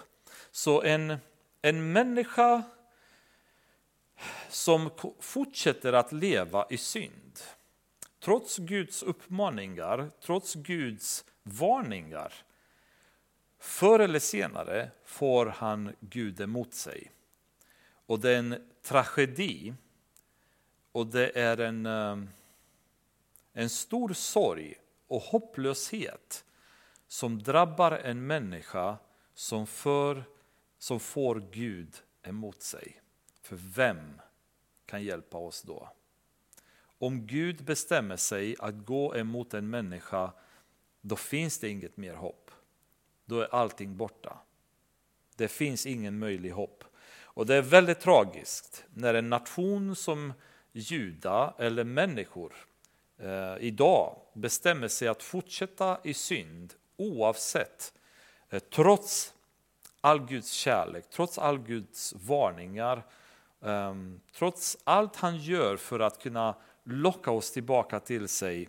Så 0.51 0.83
en, 0.83 1.17
en 1.63 1.93
människa 1.93 2.63
som 4.49 4.91
fortsätter 5.21 5.93
att 5.93 6.13
leva 6.13 6.67
i 6.71 6.77
synd, 6.77 7.41
trots 8.21 8.59
Guds 8.59 9.03
uppmaningar, 9.03 10.11
trots 10.21 10.55
Guds 10.55 11.25
varningar, 11.43 12.33
förr 13.59 13.99
eller 13.99 14.19
senare 14.19 14.91
får 15.05 15.47
han 15.47 15.93
Gud 16.01 16.41
emot 16.41 16.75
sig. 16.75 17.11
Och 18.07 18.21
det 18.21 18.31
är 18.31 18.39
en 18.39 18.71
tragedi 18.83 19.75
och 20.93 21.07
det 21.07 21.39
är 21.39 21.61
en, 21.61 21.87
eh, 21.87 22.19
en 23.53 23.71
stor 23.71 24.13
sorg 24.13 24.75
och 25.13 25.23
hopplöshet 25.23 26.45
som 27.09 27.43
drabbar 27.43 27.93
en 27.93 28.27
människa 28.27 28.99
som, 29.35 29.67
för, 29.67 30.25
som 30.79 31.01
får 31.01 31.43
Gud 31.51 31.95
emot 32.23 32.63
sig. 32.63 33.03
För 33.43 33.57
vem 33.57 34.21
kan 34.87 35.03
hjälpa 35.03 35.39
oss 35.39 35.63
då? 35.63 35.89
Om 36.99 37.27
Gud 37.27 37.65
bestämmer 37.65 38.17
sig 38.17 38.57
att 38.59 38.87
gå 38.87 39.17
emot 39.17 39.55
en 39.55 39.71
människa, 39.71 40.33
då 41.01 41.17
finns 41.17 41.59
det 41.59 41.69
inget 41.69 41.97
mer 41.97 42.15
hopp. 42.15 42.51
Då 43.25 43.41
är 43.41 43.55
allting 43.55 43.97
borta. 43.97 44.39
Det 45.37 45.49
finns 45.49 45.87
ingen 45.87 46.19
möjlig 46.19 46.51
hopp. 46.51 46.85
Och 47.25 47.47
det 47.47 47.55
är 47.55 47.63
väldigt 47.63 48.01
tragiskt 48.01 48.85
när 48.95 49.15
en 49.15 49.31
nation 49.31 49.97
som 49.97 50.33
Juda 50.73 51.55
eller 51.59 51.85
människor 51.85 52.53
eh, 53.23 53.57
idag 53.61 54.17
bestämmer 54.33 54.89
sig 54.89 55.09
att 55.09 55.23
fortsätta 55.23 55.99
i 56.05 56.15
synd 56.15 56.75
oavsett, 56.97 57.93
eh, 58.51 58.59
trots 58.59 59.35
all 60.01 60.27
Guds 60.27 60.51
kärlek, 60.51 61.11
trots 61.11 61.39
all 61.39 61.59
Guds 61.59 62.15
varningar, 62.17 63.03
eh, 63.61 63.95
trots 64.33 64.79
allt 64.85 65.17
han 65.17 65.39
gör 65.39 65.77
för 65.77 66.01
att 66.01 66.23
kunna 66.23 66.55
locka 66.85 67.31
oss 67.31 67.51
tillbaka 67.51 68.01
till 68.01 68.29
sig, 68.29 68.69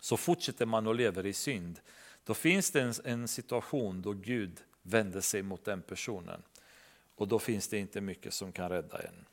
så 0.00 0.16
fortsätter 0.16 0.66
man 0.66 0.86
och 0.86 0.94
lever 0.94 1.26
i 1.26 1.32
synd. 1.32 1.80
Då 2.24 2.34
finns 2.34 2.70
det 2.70 2.80
en, 2.80 2.92
en 3.04 3.28
situation 3.28 4.02
då 4.02 4.12
Gud 4.12 4.60
vänder 4.82 5.20
sig 5.20 5.42
mot 5.42 5.64
den 5.64 5.82
personen. 5.82 6.42
Och 7.14 7.28
då 7.28 7.38
finns 7.38 7.68
det 7.68 7.78
inte 7.78 8.00
mycket 8.00 8.34
som 8.34 8.52
kan 8.52 8.68
rädda 8.68 8.98
en. 8.98 9.24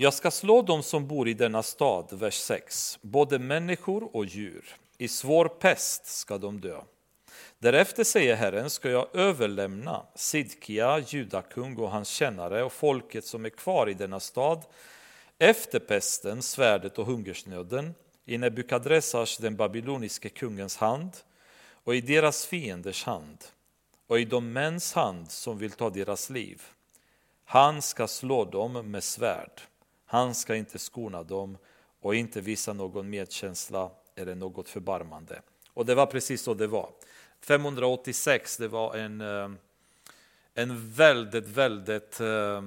Jag 0.00 0.14
ska 0.14 0.30
slå 0.30 0.62
dem 0.62 0.82
som 0.82 1.06
bor 1.06 1.28
i 1.28 1.34
denna 1.34 1.62
stad, 1.62 2.08
vers 2.12 2.34
6, 2.34 2.98
både 3.02 3.38
människor 3.38 4.16
och 4.16 4.24
djur. 4.24 4.76
I 4.98 5.08
svår 5.08 5.48
pest 5.48 6.06
ska 6.06 6.38
de 6.38 6.60
dö. 6.60 6.80
Därefter, 7.58 8.04
säger 8.04 8.36
Herren, 8.36 8.70
ska 8.70 8.90
jag 8.90 9.16
överlämna 9.16 10.06
Sidkia, 10.14 10.98
judakung 10.98 11.76
och 11.76 11.90
hans 11.90 12.08
tjänare 12.08 12.62
och 12.62 12.72
folket 12.72 13.24
som 13.24 13.44
är 13.44 13.50
kvar 13.50 13.88
i 13.88 13.94
denna 13.94 14.20
stad 14.20 14.64
efter 15.38 15.78
pesten, 15.78 16.42
svärdet 16.42 16.98
och 16.98 17.06
hungersnöden 17.06 17.94
i 18.24 18.38
Nebukadressars, 18.38 19.36
den 19.36 19.56
babyloniske 19.56 20.28
kungens 20.28 20.76
hand 20.76 21.16
och 21.84 21.94
i 21.94 22.00
deras 22.00 22.46
fienders 22.46 23.04
hand 23.04 23.44
och 24.06 24.20
i 24.20 24.24
de 24.24 24.52
mäns 24.52 24.92
hand 24.92 25.30
som 25.30 25.58
vill 25.58 25.72
ta 25.72 25.90
deras 25.90 26.30
liv. 26.30 26.62
Han 27.44 27.82
ska 27.82 28.06
slå 28.06 28.44
dem 28.44 28.90
med 28.90 29.04
svärd. 29.04 29.60
Han 30.10 30.34
ska 30.34 30.56
inte 30.56 30.78
skona 30.78 31.22
dem 31.22 31.58
och 32.00 32.14
inte 32.14 32.40
visa 32.40 32.72
någon 32.72 33.10
medkänsla 33.10 33.90
eller 34.14 34.34
något 34.34 34.68
förbarmande. 34.68 35.42
Och 35.72 35.86
det 35.86 35.94
var 35.94 36.06
precis 36.06 36.42
så 36.42 36.54
det 36.54 36.66
var. 36.66 36.90
586 37.40 38.56
det 38.56 38.68
var 38.68 38.96
en, 38.96 39.20
eh, 39.20 39.50
en 40.54 40.92
väldigt, 40.92 41.48
väldigt 41.48 42.20
eh, 42.20 42.62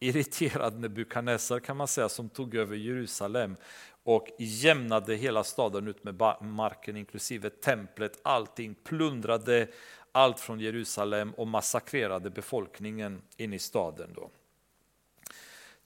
irriterad 0.00 0.80
Nebukadnessar 0.80 1.60
kan 1.60 1.76
man 1.76 1.88
säga 1.88 2.08
som 2.08 2.28
tog 2.28 2.54
över 2.54 2.76
Jerusalem 2.76 3.56
och 4.02 4.28
jämnade 4.38 5.14
hela 5.14 5.44
staden 5.44 5.88
ut 5.88 6.04
med 6.04 6.14
marken 6.40 6.96
inklusive 6.96 7.50
templet, 7.50 8.20
allting, 8.22 8.74
plundrade 8.74 9.68
allt 10.12 10.40
från 10.40 10.60
Jerusalem 10.60 11.34
och 11.34 11.48
massakrerade 11.48 12.30
befolkningen 12.30 13.22
in 13.36 13.52
i 13.52 13.58
staden. 13.58 14.10
Då. 14.14 14.30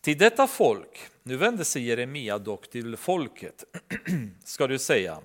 Till 0.06 0.18
detta 0.18 0.46
folk, 0.46 0.98
nu 1.22 1.36
vänder 1.36 1.64
sig 1.64 1.82
Jeremia 1.82 2.38
dock 2.38 2.70
till 2.70 2.96
folket, 2.96 3.64
ska 4.44 4.66
du 4.66 4.78
säga, 4.78 5.20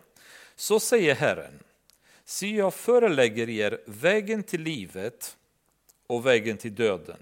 så 0.56 0.80
säger 0.80 1.16
Herren, 1.16 1.60
se 2.26 2.56
jag 2.56 2.74
förelägger 2.74 3.50
er 3.50 3.82
vägen 3.86 4.44
till 4.44 4.62
livet 4.62 5.38
och 6.08 6.26
vägen 6.26 6.58
till 6.58 6.76
döden. 6.76 7.18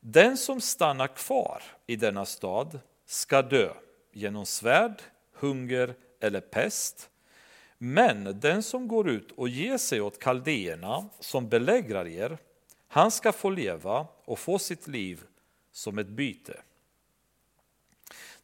Den 0.00 0.36
som 0.36 0.60
stannar 0.60 1.06
kvar 1.06 1.62
i 1.86 1.96
denna 1.96 2.26
stad 2.26 2.80
ska 3.06 3.42
dö 3.42 3.72
genom 4.12 4.46
svärd, 4.46 5.02
hunger 5.32 5.94
eller 6.20 6.40
pest. 6.40 7.10
Men 7.78 8.40
den 8.40 8.62
som 8.62 8.88
går 8.88 9.08
ut 9.08 9.32
och 9.32 9.48
ger 9.48 9.78
sig 9.78 10.00
åt 10.00 10.18
kaldéerna 10.18 11.08
som 11.20 11.48
belägrar 11.48 12.06
er, 12.06 12.38
han 12.88 13.10
ska 13.10 13.32
få 13.32 13.50
leva 13.50 14.06
och 14.24 14.38
få 14.38 14.58
sitt 14.58 14.86
liv 14.88 15.20
som 15.72 15.98
ett 15.98 16.08
byte. 16.08 16.60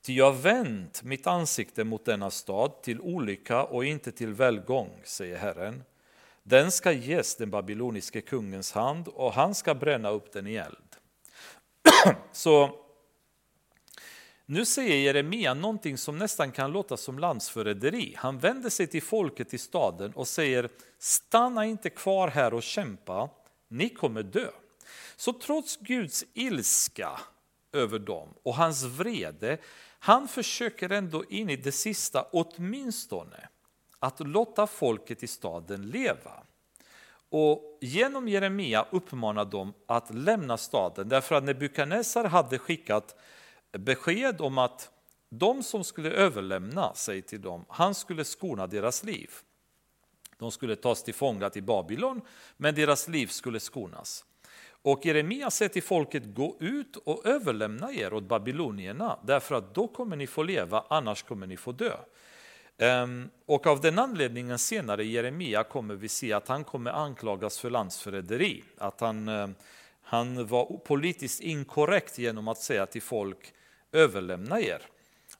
Ty 0.07 0.14
jag 0.14 0.24
har 0.24 0.32
vänt 0.32 1.02
mitt 1.02 1.26
ansikte 1.26 1.84
mot 1.84 2.05
denna 2.05 2.30
stad 2.30 2.82
till 2.82 3.00
olycka 3.00 3.64
och 3.64 3.84
inte 3.84 4.12
till 4.12 4.34
välgång, 4.34 5.00
säger 5.05 5.36
Herren. 5.36 5.82
Den 6.42 6.70
ska 6.70 6.92
ges 6.92 7.36
den 7.36 7.50
babyloniske 7.50 8.20
kungens 8.20 8.72
hand 8.72 9.09
och 9.09 9.32
han 9.32 9.55
ska 9.55 9.74
bränna 9.74 10.11
upp 10.11 10.32
den 10.32 10.46
i 10.46 10.55
eld. 10.55 10.96
Så 12.32 12.80
nu 14.46 14.64
säger 14.64 14.96
Jeremia 14.96 15.55
någonting 15.55 15.98
som 15.98 16.18
nästan 16.18 16.52
kan 16.52 16.72
låta 16.72 16.96
som 16.96 17.18
landsförräderi. 17.18 18.14
Han 18.18 18.38
vänder 18.38 18.70
sig 18.70 18.86
till 18.86 19.02
folket 19.02 19.55
i 19.55 19.59
staden 19.59 20.12
och 20.12 20.28
säger 20.28 20.68
stanna 20.98 21.66
inte 21.66 21.90
kvar 21.90 22.28
här 22.28 22.55
och 22.55 22.62
kämpa, 22.62 23.30
ni 23.68 23.88
kommer 23.88 24.22
dö. 24.22 24.48
Så 25.16 25.32
trots 25.32 25.76
Guds 25.76 26.24
ilska 26.34 27.20
över 27.72 27.98
dem 27.98 28.28
och 28.42 28.55
hans 28.55 28.82
vrede 28.82 29.59
han 30.05 30.28
försöker 30.28 30.90
ändå 30.90 31.24
in 31.24 31.50
i 31.50 31.57
det 31.57 31.72
sista 31.72 32.22
åtminstone 32.22 33.48
att 33.98 34.20
låta 34.20 34.66
folket 34.66 35.22
i 35.22 35.26
staden 35.26 35.90
leva. 35.90 36.42
Och 37.28 37.78
genom 37.80 38.28
Jeremia 38.28 38.86
uppmanar 38.90 39.44
de 39.44 39.74
att 39.86 40.14
lämna 40.14 40.57
staden 40.57 41.09
därför 41.09 41.34
att 41.34 41.44
Nebukadnessar 41.44 42.24
hade 42.24 42.59
skickat 42.59 43.16
besked 43.72 44.40
om 44.40 44.59
att 44.59 44.90
de 45.28 45.62
som 45.62 45.84
skulle 45.84 46.11
överlämna 46.11 46.94
sig 46.94 47.22
till 47.22 47.40
dem, 47.40 47.64
han 47.68 47.94
skulle 47.94 48.24
skona 48.24 48.66
deras 48.66 49.05
liv. 49.05 49.30
De 50.38 50.50
skulle 50.50 50.76
tas 50.76 51.02
till 51.02 51.14
fånga 51.14 51.50
till 51.50 51.62
Babylon, 51.62 52.20
men 52.57 52.74
deras 52.74 53.09
liv 53.09 53.26
skulle 53.26 53.61
skonas. 53.61 54.24
Och 54.85 55.07
Jeremia 55.07 55.51
säger 55.51 55.68
till 55.68 55.82
folket, 55.82 56.22
gå 56.35 56.57
ut 56.61 56.97
och 56.97 57.26
överlämna 57.26 57.93
er 57.93 58.12
åt 58.12 58.24
babylonierna, 58.24 59.18
därför 59.22 59.55
att 59.55 59.74
då 59.74 59.89
kommer 59.89 60.16
ni 60.16 60.26
få 60.26 60.43
leva, 60.43 60.85
annars 60.89 61.22
kommer 61.22 61.47
ni 61.47 61.57
få 61.57 61.72
dö. 61.72 61.97
Ehm, 62.78 63.28
och 63.47 63.66
av 63.66 63.80
den 63.80 63.99
anledningen 63.99 64.59
senare 64.59 65.05
i 65.05 65.11
Jeremia 65.11 65.64
kommer 65.64 65.95
vi 65.95 66.09
se 66.09 66.32
att 66.32 66.49
han 66.49 66.64
kommer 66.64 66.91
anklagas 66.91 67.59
för 67.59 67.70
landsförräderi. 67.70 68.64
Att 68.78 69.01
han, 69.01 69.28
eh, 69.28 69.49
han 70.03 70.47
var 70.47 70.78
politiskt 70.78 71.41
inkorrekt 71.41 72.18
genom 72.18 72.49
att 72.49 72.59
säga 72.59 72.87
till 72.87 73.03
folk, 73.03 73.55
överlämna 73.93 74.61
er. 74.61 74.82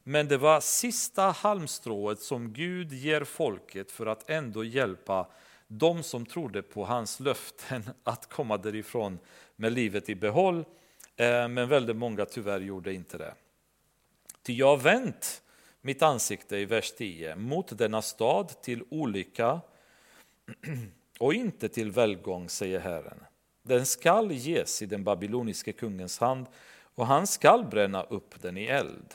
Men 0.03 0.29
det 0.29 0.37
var 0.37 0.61
sista 0.61 1.23
halmstrået 1.23 2.21
som 2.21 2.53
Gud 2.53 2.93
ger 2.93 3.25
folket 3.25 3.91
för 3.91 4.07
att 4.07 4.31
ändå 4.31 4.65
hjälpa 4.65 5.27
de 5.69 6.03
som 6.03 6.27
trodde 6.27 6.63
på 6.63 6.85
hans 6.85 7.21
löften 7.21 7.83
att 8.05 8.29
komma 8.29 8.57
därifrån 8.57 9.19
med 9.57 9.73
livet 9.73 10.09
i 10.09 10.15
behåll. 10.15 10.65
Eh, 11.17 11.49
men 11.49 11.69
väldigt 11.69 11.97
många 11.97 12.25
tyvärr 12.25 12.61
gjorde 12.61 12.95
inte 12.95 13.19
det. 13.19 13.35
Ty 14.43 14.53
jag 14.53 14.67
har 14.67 14.77
vänt 14.77 15.43
mitt 15.81 16.03
ansikte 16.03 16.57
i 16.57 16.65
vers 16.65 16.93
10 16.93 17.37
mot 17.37 17.79
denna 17.79 18.03
stad 18.03 18.63
till 18.63 18.83
olycka 18.91 19.61
och 21.19 21.35
inte 21.35 21.69
till 21.69 21.91
välgång, 21.91 22.49
säger 22.49 22.81
Herren. 22.81 23.25
Den 23.63 23.87
skall 23.87 24.33
ges 24.33 24.83
i 24.83 24.87
den 24.87 25.05
babyloniske 25.05 25.73
kungens 25.73 26.19
hand 26.19 26.47
och 26.95 27.07
han 27.07 27.27
skall 27.27 27.65
bränna 27.65 28.03
upp 28.03 28.43
den 28.43 28.57
i 28.57 28.65
eld. 28.65 29.15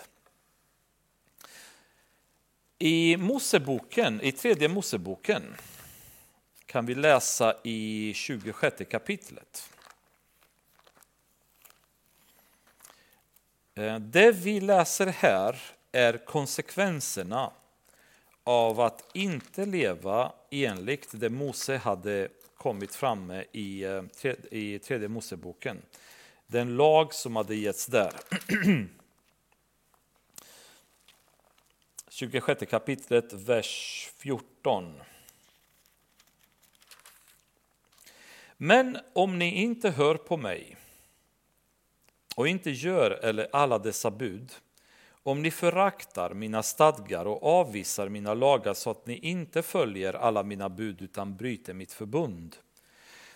I 2.79 3.17
Moseboken, 3.17 4.21
i 4.21 4.31
tredje 4.31 4.69
Moseboken 4.69 5.43
kan 6.69 6.85
vi 6.85 6.95
läsa 6.95 7.55
i 7.63 8.13
26 8.15 8.75
kapitlet. 8.89 9.69
Eh, 13.75 13.99
det 13.99 14.31
vi 14.31 14.59
läser 14.61 15.07
här 15.07 15.61
är 15.91 16.25
konsekvenserna 16.25 17.51
av 18.43 18.79
att 18.79 19.09
inte 19.13 19.65
leva 19.65 20.31
enligt 20.51 21.09
det 21.11 21.29
Mose 21.29 21.77
hade 21.77 22.29
kommit 22.57 22.95
fram 22.95 23.25
med 23.25 23.45
i, 23.51 23.83
eh, 23.83 24.03
i 24.51 24.79
tredje 24.79 25.07
Moseboken. 25.07 25.81
Den 26.47 26.75
lag 26.75 27.13
som 27.13 27.35
hade 27.35 27.55
getts 27.55 27.85
där. 27.85 28.13
26 32.09 32.65
kapitlet, 32.69 33.33
vers 33.33 34.09
14. 34.17 35.01
Men 38.61 38.97
om 39.13 39.39
ni 39.39 39.61
inte 39.61 39.89
hör 39.89 40.15
på 40.15 40.37
mig 40.37 40.77
och 42.35 42.47
inte 42.47 42.71
gör 42.71 43.11
eller 43.11 43.47
alla 43.51 43.79
dessa 43.79 44.11
bud, 44.11 44.51
om 45.23 45.41
ni 45.41 45.51
föraktar 45.51 46.33
mina 46.33 46.63
stadgar 46.63 47.25
och 47.25 47.43
avvisar 47.43 48.09
mina 48.09 48.33
lagar 48.33 48.73
så 48.73 48.91
att 48.91 49.07
ni 49.07 49.17
inte 49.17 49.61
följer 49.61 50.13
alla 50.13 50.43
mina 50.43 50.69
bud 50.69 51.01
utan 51.01 51.35
bryter 51.35 51.73
mitt 51.73 51.91
förbund, 51.91 52.55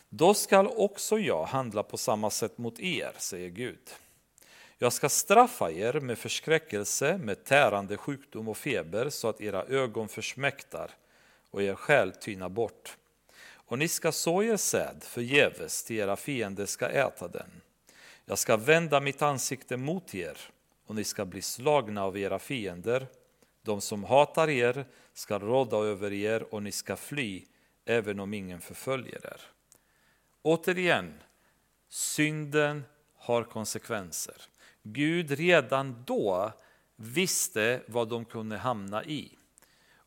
då 0.09 0.33
skall 0.33 0.67
också 0.67 1.19
jag 1.19 1.45
handla 1.45 1.83
på 1.83 1.97
samma 1.97 2.29
sätt 2.29 2.57
mot 2.57 2.79
er, 2.79 3.11
säger 3.17 3.49
Gud. 3.49 3.89
Jag 4.77 4.93
ska 4.93 5.09
straffa 5.09 5.71
er 5.71 5.99
med 5.99 6.17
förskräckelse, 6.17 7.17
med 7.17 7.43
tärande 7.43 7.97
sjukdom 7.97 8.47
och 8.47 8.57
feber 8.57 9.09
så 9.09 9.27
att 9.27 9.41
era 9.41 9.63
ögon 9.63 10.07
försmäktar 10.07 10.91
och 11.51 11.61
er 11.61 11.75
själ 11.75 12.11
tynar 12.11 12.49
bort. 12.49 12.97
Och 13.65 13.79
ni 13.79 13.87
ska 13.87 14.11
så 14.11 14.43
er 14.43 14.57
säd 14.57 15.03
förgäves 15.03 15.83
till 15.83 15.95
era 15.95 16.15
fiender 16.15 16.65
ska 16.65 16.89
äta 16.89 17.27
den. 17.27 17.61
Jag 18.25 18.39
ska 18.39 18.57
vända 18.57 18.99
mitt 18.99 19.21
ansikte 19.21 19.77
mot 19.77 20.15
er 20.15 20.37
och 20.85 20.95
ni 20.95 21.03
ska 21.03 21.25
bli 21.25 21.41
slagna 21.41 22.03
av 22.03 22.17
era 22.17 22.39
fiender. 22.39 23.07
De 23.61 23.81
som 23.81 24.03
hatar 24.03 24.49
er 24.49 24.85
ska 25.13 25.39
råda 25.39 25.77
över 25.77 26.13
er 26.13 26.53
och 26.53 26.63
ni 26.63 26.71
ska 26.71 26.95
fly 26.95 27.45
även 27.85 28.19
om 28.19 28.33
ingen 28.33 28.61
förföljer 28.61 29.25
er. 29.25 29.41
Återigen, 30.41 31.13
synden 31.89 32.83
har 33.15 33.43
konsekvenser. 33.43 34.35
Gud 34.83 35.31
redan 35.31 36.03
då 36.07 36.51
visste 36.95 37.81
vad 37.87 38.09
de 38.09 38.25
kunde 38.25 38.57
hamna 38.57 39.03
i. 39.03 39.37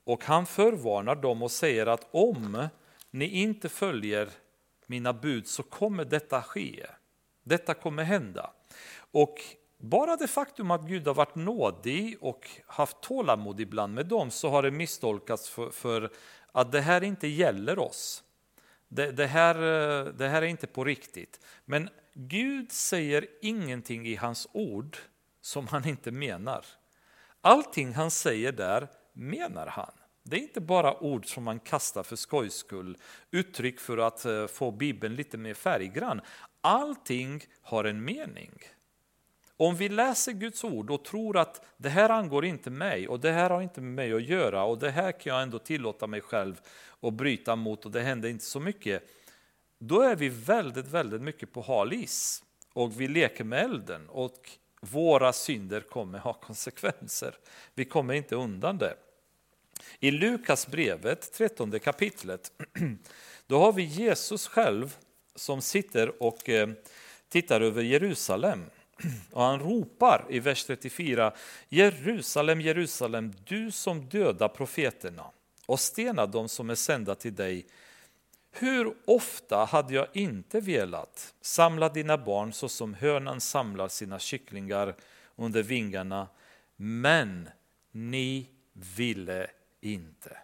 Och 0.04 0.24
han 0.24 0.46
förvarnar 0.46 1.14
dem 1.14 1.42
och 1.42 1.50
säger 1.50 1.86
att 1.86 2.08
om 2.10 2.68
ni 3.10 3.26
inte 3.26 3.68
följer 3.68 4.28
mina 4.86 5.12
bud 5.12 5.46
så 5.46 5.62
kommer 5.62 6.04
detta 6.04 6.42
ske. 6.42 6.86
Detta 7.42 7.74
kommer 7.74 8.02
hända. 8.02 8.50
Och 9.10 9.40
bara 9.78 10.16
det 10.16 10.28
faktum 10.28 10.70
att 10.70 10.88
Gud 10.88 11.06
har 11.06 11.14
varit 11.14 11.34
nådig 11.34 12.16
och 12.20 12.50
haft 12.66 13.00
tålamod 13.00 13.60
ibland 13.60 13.94
med 13.94 14.06
dem 14.06 14.30
så 14.30 14.48
har 14.48 14.62
det 14.62 14.70
misstolkats 14.70 15.48
för, 15.48 15.70
för 15.70 16.10
att 16.52 16.72
det 16.72 16.80
här 16.80 17.04
inte 17.04 17.28
gäller 17.28 17.78
oss. 17.78 18.22
Det, 18.88 19.12
det, 19.12 19.26
här, 19.26 19.54
eh, 19.54 20.04
det 20.04 20.28
här 20.28 20.42
är 20.42 20.46
inte 20.46 20.66
på 20.66 20.84
riktigt. 20.84 21.40
Men 21.64 21.88
Gud 22.14 22.72
säger 22.72 23.26
ingenting 23.42 24.06
i 24.06 24.14
hans 24.14 24.48
ord 24.52 24.96
som 25.40 25.66
han 25.66 25.88
inte 25.88 26.10
menar. 26.10 26.64
Allting 27.40 27.94
han 27.94 28.10
säger 28.10 28.52
där 28.52 28.88
menar 29.12 29.66
han. 29.66 29.92
Det 30.28 30.36
är 30.36 30.40
inte 30.40 30.60
bara 30.60 31.02
ord 31.02 31.26
som 31.26 31.44
man 31.44 31.60
kastar 31.60 32.02
för 32.02 32.16
skojs 32.16 32.54
skull, 32.54 32.96
uttryck 33.30 33.80
för 33.80 33.98
att 33.98 34.24
eh, 34.24 34.46
få 34.46 34.70
Bibeln 34.70 35.14
lite 35.14 35.38
mer 35.38 35.54
färggrann. 35.54 36.20
Allting 36.60 37.42
har 37.62 37.84
en 37.84 38.04
mening. 38.04 38.52
Om 39.56 39.76
vi 39.76 39.88
läser 39.88 40.32
Guds 40.32 40.64
ord 40.64 40.90
och 40.90 41.04
tror 41.04 41.36
att 41.36 41.64
det 41.76 41.88
här 41.88 42.08
angår 42.08 42.44
inte 42.44 42.70
mig 42.70 43.08
och 43.08 43.20
det 43.20 43.32
här 43.32 43.50
har 43.50 43.62
inte 43.62 43.80
med 43.80 43.94
mig 43.94 44.12
att 44.12 44.28
göra 44.28 44.64
och 44.64 44.78
det 44.78 44.90
här 44.90 45.12
kan 45.12 45.32
jag 45.32 45.42
ändå 45.42 45.58
tillåta 45.58 46.06
mig 46.06 46.20
själv 46.20 46.60
att 47.00 47.14
bryta 47.14 47.56
mot 47.56 47.84
och 47.84 47.90
det 47.90 48.02
händer 48.02 48.28
inte 48.28 48.44
så 48.44 48.60
mycket. 48.60 49.02
Då 49.78 50.00
är 50.00 50.16
vi 50.16 50.28
väldigt, 50.28 50.88
väldigt 50.88 51.22
mycket 51.22 51.52
på 51.52 51.60
hal 51.60 51.92
is 51.92 52.44
och 52.72 53.00
vi 53.00 53.08
leker 53.08 53.44
med 53.44 53.64
elden 53.64 54.08
och 54.08 54.50
våra 54.80 55.32
synder 55.32 55.80
kommer 55.80 56.18
ha 56.18 56.32
konsekvenser. 56.42 57.34
Vi 57.74 57.84
kommer 57.84 58.14
inte 58.14 58.34
undan 58.34 58.78
det. 58.78 58.94
I 60.00 60.10
Lukas 60.10 60.66
brevet, 60.66 61.32
13 61.32 61.80
kapitlet, 61.80 62.52
då 63.46 63.58
har 63.58 63.72
vi 63.72 63.82
Jesus 63.82 64.46
själv 64.46 64.96
som 65.34 65.62
sitter 65.62 66.22
och 66.22 66.48
eh, 66.48 66.68
tittar 67.28 67.60
över 67.60 67.82
Jerusalem. 67.82 68.64
Och 69.32 69.42
han 69.42 69.60
ropar 69.60 70.26
i 70.30 70.40
vers 70.40 70.64
34, 70.64 71.32
Jerusalem, 71.68 72.60
Jerusalem, 72.60 73.32
du 73.44 73.70
som 73.70 74.08
dödar 74.08 74.48
profeterna 74.48 75.24
och 75.66 75.80
stenar 75.80 76.26
dem 76.26 76.48
som 76.48 76.70
är 76.70 76.74
sända 76.74 77.14
till 77.14 77.34
dig. 77.34 77.66
Hur 78.52 78.94
ofta 79.04 79.64
hade 79.64 79.94
jag 79.94 80.06
inte 80.12 80.60
velat 80.60 81.34
samla 81.40 81.88
dina 81.88 82.18
barn 82.18 82.52
så 82.52 82.68
som 82.68 82.94
hönan 82.94 83.40
samlar 83.40 83.88
sina 83.88 84.18
kycklingar 84.18 84.94
under 85.36 85.62
vingarna, 85.62 86.28
men 86.76 87.48
ni 87.92 88.48
ville 88.72 89.50
inte. 89.92 90.38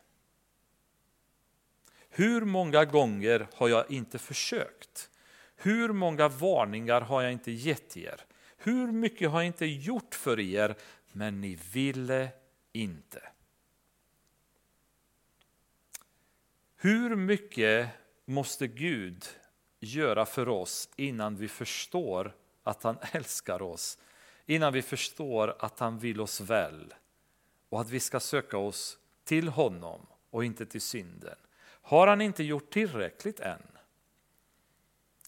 Hur 2.11 2.45
många 2.45 2.85
gånger 2.85 3.49
har 3.55 3.69
jag 3.69 3.91
inte 3.91 4.19
försökt? 4.19 5.11
Hur 5.57 5.93
många 5.93 6.29
varningar 6.29 7.01
har 7.01 7.23
jag 7.23 7.33
inte 7.33 7.51
gett 7.51 7.97
er? 7.97 8.25
Hur 8.57 8.93
mycket 8.93 9.31
har 9.31 9.41
jag 9.41 9.47
inte 9.47 9.67
gjort 9.67 10.15
för 10.15 10.41
er, 10.41 10.77
men 11.13 11.41
ni 11.41 11.59
ville 11.73 12.29
inte. 12.73 13.23
Hur 16.77 17.17
mycket 17.17 17.89
måste 18.25 18.67
Gud 18.67 19.25
göra 19.81 20.27
för 20.27 20.49
oss 20.49 20.89
innan 20.97 21.37
vi 21.37 21.49
förstår 21.49 22.35
att 22.63 22.83
han 22.83 22.99
älskar 23.13 23.63
oss? 23.63 23.99
Innan 24.47 24.73
vi 24.73 24.83
förstår 24.83 25.57
att 25.59 25.79
han 25.79 25.99
vill 25.99 26.21
oss 26.21 26.41
väl 26.41 26.95
och 27.69 27.81
att 27.81 27.91
vi 27.91 28.01
ska 28.01 28.21
söka 28.21 28.59
oss 28.59 28.99
till 29.33 29.49
honom 29.49 30.07
och 30.31 30.45
inte 30.45 30.67
till 30.67 30.81
synden. 30.81 31.37
Har 31.83 32.07
han 32.07 32.21
inte 32.21 32.45
gjort 32.45 32.71
tillräckligt 32.71 33.41
än? 33.41 33.63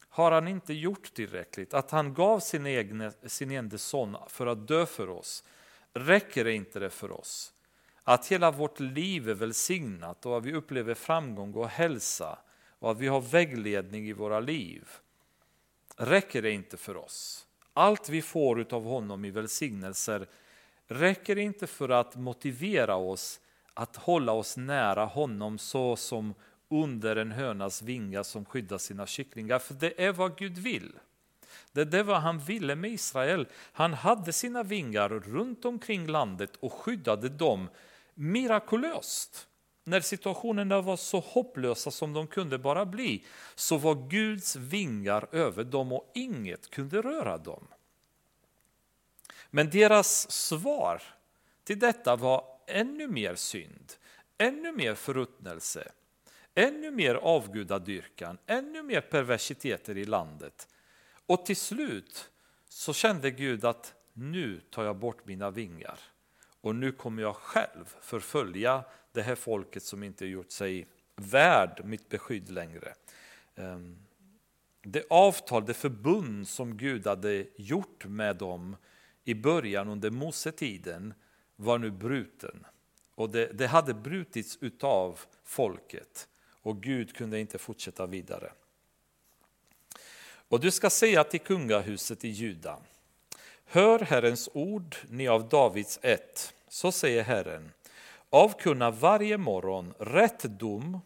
Har 0.09 0.33
han 0.33 0.49
inte 0.49 0.75
gjort 0.75 1.15
tillräckligt? 1.15 1.75
Att 1.75 1.91
han 1.91 2.15
gav 2.15 2.41
sin, 2.41 2.67
egne, 2.67 3.13
sin 3.27 3.51
enda 3.51 3.79
son 3.79 4.17
för 4.29 4.47
att 4.47 4.69
dö 4.69 4.87
för 4.87 5.09
oss, 5.09 5.45
räcker 5.93 6.47
inte 6.47 6.79
det 6.79 6.91
för 6.91 7.11
oss? 7.11 7.53
Att 8.03 8.27
hela 8.27 8.51
vårt 8.51 8.81
liv 8.81 9.29
är 9.29 9.35
välsignat 9.35 10.27
och 10.27 10.37
att 10.39 10.45
vi 10.45 10.55
upplever 10.55 10.95
framgång 10.95 11.55
och 11.55 11.69
hälsa 11.69 12.39
och 12.79 12.91
att 12.91 12.99
vi 12.99 13.07
har 13.07 13.21
vägledning 13.21 14.09
i 14.09 14.13
våra 14.13 14.41
liv 14.41 14.89
räcker 15.97 16.43
det 16.43 16.51
inte 16.51 16.77
för 16.77 16.97
oss. 16.97 17.47
Allt 17.73 18.09
vi 18.09 18.23
får 18.23 18.75
av 18.75 18.85
honom 18.85 19.25
i 19.25 19.31
välsignelser 19.31 20.29
räcker 20.87 21.39
inte 21.39 21.67
för 21.67 21.89
att 21.89 22.17
motivera 22.17 22.97
oss 22.97 23.41
att 23.75 23.97
hålla 23.97 24.33
oss 24.33 24.57
nära 24.57 25.05
honom 25.05 25.59
så 25.59 25.97
som 25.97 26.35
under 26.69 27.17
en 27.17 27.33
hönas 27.33 27.83
vingar 27.83 28.23
som 28.23 28.45
skyddar 28.45 28.79
sina 28.79 29.07
kycklingar. 29.07 29.59
För 29.59 29.75
det 29.75 30.05
är 30.05 30.13
vad 30.13 30.37
Gud 30.39 30.59
vill. 30.59 30.93
Det 31.73 31.95
är 31.95 32.03
vad 32.03 32.21
han 32.21 32.39
ville 32.39 32.75
med 32.77 32.91
Israel. 32.91 33.47
Han 33.73 33.95
hade 33.95 34.33
sina 34.33 34.63
vingar 34.63 35.09
runt 35.09 35.65
omkring 35.65 36.07
landet 36.07 36.57
och 36.61 36.73
skyddade 36.73 37.29
dem 37.29 37.69
mirakulöst. 38.15 39.49
När 39.85 40.01
situationerna 40.01 40.81
var 40.81 40.97
så 40.97 41.21
hopplösa 41.21 41.91
som 41.91 42.13
de 42.13 42.27
kunde 42.27 42.59
bara 42.59 42.87
bli 42.87 43.25
så 43.55 43.77
var 43.79 44.09
Guds 44.09 44.57
vingar 44.57 45.27
över 45.33 45.65
dem 45.65 45.93
och 45.93 46.11
inget 46.15 46.71
kunde 46.71 47.03
röra 47.03 47.39
dem. 47.39 47.67
Men 49.51 49.71
deras 49.71 50.31
svar 50.31 51.03
till 51.65 51.79
detta 51.79 52.17
var 52.17 52.54
ännu 52.67 53.09
mer 53.09 53.35
synd, 53.35 53.93
ännu 54.39 54.73
mer 54.73 54.95
förruttnelse, 54.95 55.93
ännu 56.55 56.91
mer 56.91 57.15
avgudadyrkan, 57.15 58.39
ännu 58.47 58.83
mer 58.83 59.01
perversiteter 59.01 59.97
i 59.97 60.05
landet. 60.05 60.69
Och 61.27 61.47
till 61.47 61.57
slut 61.57 62.31
så 62.69 62.93
kände 62.93 63.31
Gud 63.31 63.65
att 63.65 63.95
nu 64.13 64.61
tar 64.71 64.85
jag 64.85 64.97
bort 64.97 65.27
mina 65.27 65.51
vingar 65.51 65.99
och 66.61 66.75
nu 66.75 66.93
kommer 66.93 67.23
jag 67.23 67.37
själv 67.37 67.95
förfölja 68.01 68.85
det 69.13 69.23
här 69.23 69.35
folket 69.35 69.83
som 69.83 70.03
inte 70.03 70.27
gjort 70.27 70.51
sig 70.51 70.87
värd 71.17 71.81
mitt 71.85 72.09
beskydd 72.09 72.51
längre. 72.51 72.95
Ehm, 73.55 73.99
det 74.83 75.05
avtal, 75.11 75.67
det 75.67 75.75
förbund 75.75 76.49
som 76.49 76.77
Gud 76.77 77.07
hade 77.07 77.47
gjort 77.57 78.05
med 78.05 78.37
dem 78.37 78.77
i 79.25 79.35
början 79.35 79.89
under 79.89 80.11
Mosetiden 80.11 81.15
var 81.57 81.79
nu 81.79 81.91
bruten. 81.91 82.67
Och 83.15 83.31
det, 83.31 83.47
det 83.47 83.67
hade 83.67 83.95
brutits 83.95 84.59
utav 84.61 85.21
folket 85.45 86.29
och 86.63 86.83
Gud 86.83 87.17
kunde 87.17 87.41
inte 87.41 87.59
fortsätta 87.59 88.07
vidare. 88.07 88.53
Och 90.49 90.61
du 90.61 90.71
ska 90.71 90.91
säga 90.91 91.25
till 91.25 91.41
kungahuset 91.41 92.25
i 92.25 92.29
Juda, 92.29 92.79
hör 93.65 93.99
Herrens 93.99 94.49
ord, 94.53 94.97
ni 95.09 95.29
av 95.29 95.49
Davids 95.49 95.99
ett, 96.03 96.55
så 96.69 96.93
säger 96.93 97.23
Herren, 97.23 97.73
avkunna 98.31 98.91
varje 98.91 99.39
morgon 99.39 99.95
rätt 99.99 100.43
dom 100.43 101.01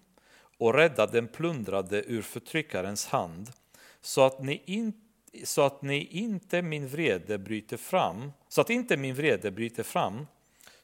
och 0.59 0.75
rädda 0.75 1.07
den 1.07 1.29
plundrade 1.29 2.03
ur 2.07 2.23
förtryckarens 2.23 3.07
hand, 3.07 3.53
så 4.01 4.23
att 4.23 4.43
ni 4.43 4.63
inte 4.67 4.99
så 5.45 5.63
att 5.63 5.83
ni 5.83 6.05
inte 6.05 6.63
min 6.63 6.89
vrede 6.89 7.39
bryter 7.39 7.77
fram, 7.77 8.33
så 8.49 8.61
att 8.61 8.71
inte 8.71 8.97
min 8.97 9.15
vrede 9.15 9.51
bryter 9.51 9.83
fram 9.83 10.27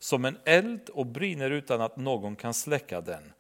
som 0.04 0.24
en 0.24 0.38
eld 0.44 0.88
och 0.88 1.06
brinner 1.06 1.50
utan 1.50 1.80
att 1.80 1.96
någon 1.96 2.36
kan 2.36 2.54
släcka 2.54 3.00
den. 3.00 3.32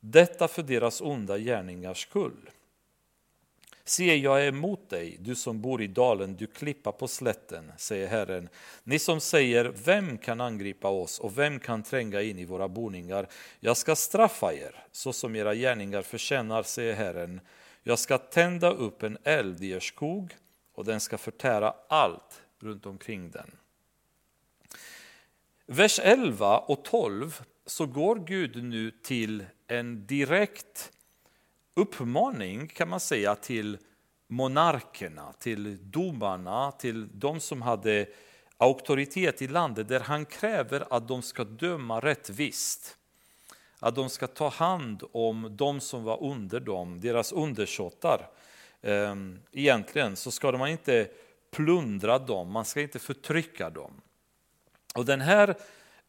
Detta 0.00 0.48
för 0.48 0.62
deras 0.62 1.00
onda 1.00 1.38
gärningars 1.38 2.02
skull. 2.02 2.50
Se, 3.84 4.16
jag 4.16 4.42
är 4.42 4.48
emot 4.48 4.90
dig, 4.90 5.16
du 5.20 5.34
som 5.34 5.60
bor 5.60 5.82
i 5.82 5.86
dalen, 5.86 6.36
du 6.36 6.46
klippa 6.46 6.92
på 6.92 7.08
slätten, 7.08 7.72
säger 7.76 8.08
Herren. 8.08 8.48
Ni 8.84 8.98
som 8.98 9.20
säger, 9.20 9.72
vem 9.84 10.18
kan 10.18 10.40
angripa 10.40 10.88
oss 10.88 11.18
och 11.18 11.38
vem 11.38 11.60
kan 11.60 11.82
tränga 11.82 12.22
in 12.22 12.38
i 12.38 12.44
våra 12.44 12.68
boningar? 12.68 13.28
Jag 13.60 13.76
ska 13.76 13.96
straffa 13.96 14.52
er, 14.52 14.84
så 14.90 15.12
som 15.12 15.36
era 15.36 15.54
gärningar 15.54 16.02
förtjänar, 16.02 16.62
säger 16.62 16.94
Herren. 16.94 17.40
Jag 17.82 17.98
ska 17.98 18.18
tända 18.18 18.70
upp 18.70 19.02
en 19.02 19.18
eld 19.24 19.62
i 19.62 19.70
er 19.70 19.80
skog 19.80 20.36
och 20.74 20.84
den 20.84 21.00
ska 21.00 21.18
förtära 21.18 21.74
allt 21.88 22.42
runt 22.60 22.86
omkring 22.86 23.30
den. 23.30 23.50
Vers 25.66 26.00
11 26.02 26.58
och 26.58 26.84
12 26.84 27.42
så 27.66 27.86
går 27.86 28.16
Gud 28.16 28.64
nu 28.64 28.90
till 28.90 29.44
en 29.68 30.06
direkt 30.06 30.92
uppmaning 31.74 32.68
kan 32.68 32.88
man 32.88 33.00
säga 33.00 33.34
till 33.34 33.78
monarkerna, 34.26 35.32
till 35.32 35.90
domarna, 35.90 36.72
till 36.72 37.18
de 37.18 37.40
som 37.40 37.62
hade 37.62 38.06
auktoritet 38.56 39.42
i 39.42 39.48
landet 39.48 39.88
där 39.88 40.00
han 40.00 40.26
kräver 40.26 40.84
att 40.90 41.08
de 41.08 41.22
ska 41.22 41.44
döma 41.44 42.00
rättvist. 42.00 42.96
Att 43.78 43.94
de 43.94 44.10
ska 44.10 44.26
ta 44.26 44.48
hand 44.48 45.02
om 45.12 45.56
de 45.56 45.80
som 45.80 46.04
var 46.04 46.22
under 46.22 46.60
dem, 46.60 47.00
deras 47.00 47.32
undersåtar. 47.32 48.30
Ehm, 48.80 49.40
egentligen 49.52 50.16
så 50.16 50.30
ska 50.30 50.52
man 50.52 50.68
inte 50.68 51.08
plundra 51.50 52.18
dem, 52.18 52.52
man 52.52 52.64
ska 52.64 52.80
inte 52.80 52.98
förtrycka 52.98 53.70
dem. 53.70 54.00
Och 54.94 55.04
den 55.04 55.20
här 55.20 55.54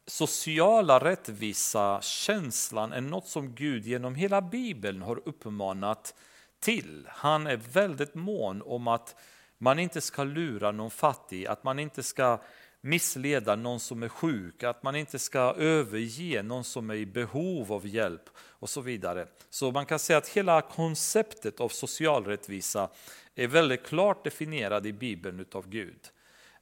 sociala 0.06 1.00
rättvisa 1.00 2.02
känslan 2.02 2.94
är 2.94 3.02
något 3.02 3.28
som 3.28 3.56
Gud 3.56 3.86
genom 3.86 4.16
hela 4.16 4.42
Bibeln 4.42 5.02
har 5.02 5.22
uppmanat 5.28 6.16
till. 6.60 7.08
Han 7.10 7.48
är 7.48 7.58
väldigt 7.58 8.16
mån 8.16 8.62
om 8.62 8.88
att 8.88 9.16
man 9.58 9.80
inte 9.80 10.02
ska 10.02 10.24
lura 10.24 10.72
någon 10.72 10.92
fattig, 10.92 11.46
att 11.46 11.64
man 11.64 11.80
inte 11.80 12.04
ska 12.04 12.42
missleda 12.82 13.56
någon 13.56 13.80
som 13.80 14.04
är 14.04 14.10
sjuk, 14.10 14.64
att 14.64 14.84
man 14.84 14.96
inte 14.96 15.20
ska 15.20 15.40
överge 15.58 16.44
någon 16.44 16.64
som 16.64 16.90
är 16.90 16.96
i 16.96 17.06
behov 17.06 17.72
av 17.74 17.88
hjälp 17.88 18.30
och 18.38 18.70
så 18.70 18.82
vidare. 18.82 19.28
Så 19.50 19.72
man 19.72 19.86
kan 19.86 20.00
säga 20.00 20.18
att 20.18 20.28
hela 20.28 20.62
konceptet 20.62 21.60
av 21.60 21.70
social 21.70 22.26
rättvisa 22.26 22.90
är 23.36 23.48
väldigt 23.48 23.86
klart 23.86 24.24
definierat 24.24 24.86
i 24.86 24.94
Bibeln 24.94 25.40
utav 25.40 25.70
Gud. 25.70 26.00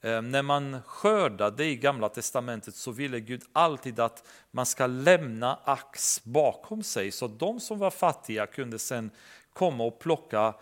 Eh, 0.02 0.22
när 0.22 0.42
man 0.42 0.82
skördade 0.82 1.66
i 1.66 1.76
Gamla 1.76 2.10
Testamentet 2.10 2.76
så 2.76 2.92
ville 2.92 3.20
Gud 3.20 3.42
alltid 3.54 4.00
att 4.00 4.28
man 4.52 4.66
ska 4.66 4.88
lämna 4.88 5.60
ax 5.64 6.24
bakom 6.24 6.84
sig 6.84 7.12
så 7.12 7.26
att 7.26 7.40
de 7.40 7.60
som 7.60 7.80
var 7.80 7.92
fattiga 7.92 8.46
kunde 8.48 8.80
sen 8.80 9.12
komma 9.54 9.84
och 9.84 10.00
plocka 10.00 10.54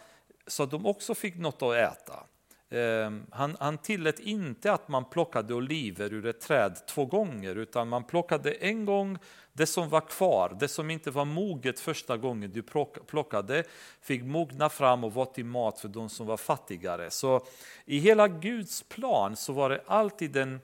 så 0.47 0.63
att 0.63 0.71
de 0.71 0.85
också 0.85 1.15
fick 1.15 1.35
något 1.35 1.61
att 1.61 1.75
äta. 1.75 2.23
Ehm, 2.69 3.25
han, 3.31 3.57
han 3.59 3.77
tillät 3.77 4.19
inte 4.19 4.73
att 4.73 4.87
man 4.87 5.05
plockade 5.05 5.53
oliver 5.53 6.13
ur 6.13 6.25
ett 6.25 6.41
träd 6.41 6.77
två 6.87 7.05
gånger 7.05 7.55
utan 7.55 7.87
man 7.87 8.03
plockade 8.03 8.51
en 8.51 8.85
gång 8.85 9.17
det 9.59 9.65
som 9.65 9.89
var 9.89 10.01
kvar, 10.01 10.57
det 10.59 10.67
som 10.67 10.89
inte 10.89 11.11
var 11.11 11.25
moget 11.25 11.79
första 11.79 12.17
gången 12.17 12.51
du 12.51 12.63
plockade 13.07 13.63
fick 14.01 14.23
mogna 14.23 14.69
fram 14.69 15.03
och 15.03 15.13
vara 15.13 15.25
till 15.25 15.45
mat 15.45 15.79
för 15.79 15.87
de 15.87 16.09
som 16.09 16.27
var 16.27 16.37
fattigare. 16.37 17.11
Så 17.11 17.45
i 17.85 17.99
hela 17.99 18.27
Guds 18.27 18.83
plan 18.83 19.35
så 19.35 19.53
var 19.53 19.69
det 19.69 19.83
alltid 19.87 20.37
en, 20.37 20.59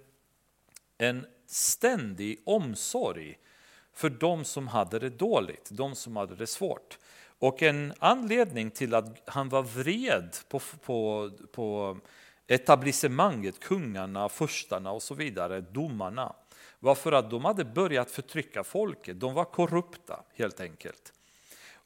en 0.97 1.25
ständig 1.47 2.41
omsorg 2.45 3.37
för 3.93 4.09
de 4.09 4.45
som 4.45 4.67
hade 4.67 4.99
det 4.99 5.09
dåligt, 5.09 5.69
de 5.71 5.95
som 5.95 6.15
hade 6.15 6.35
det 6.35 6.47
svårt. 6.47 6.97
Och 7.39 7.63
en 7.63 7.93
anledning 7.99 8.71
till 8.71 8.93
att 8.93 9.21
han 9.25 9.49
var 9.49 9.63
vred 9.63 10.35
på, 10.49 10.59
på, 10.59 11.31
på 11.51 11.97
etablissemanget, 12.47 13.59
kungarna, 13.59 14.29
furstarna 14.29 14.91
och 14.91 15.03
så 15.03 15.13
vidare, 15.13 15.61
domarna, 15.61 16.35
var 16.85 16.95
för 16.95 17.11
att 17.11 17.29
de 17.29 17.45
hade 17.45 17.65
börjat 17.65 18.11
förtrycka 18.11 18.63
folket. 18.63 19.19
De 19.19 19.33
var 19.33 19.45
korrupta 19.45 20.23
helt 20.33 20.59
enkelt. 20.59 21.13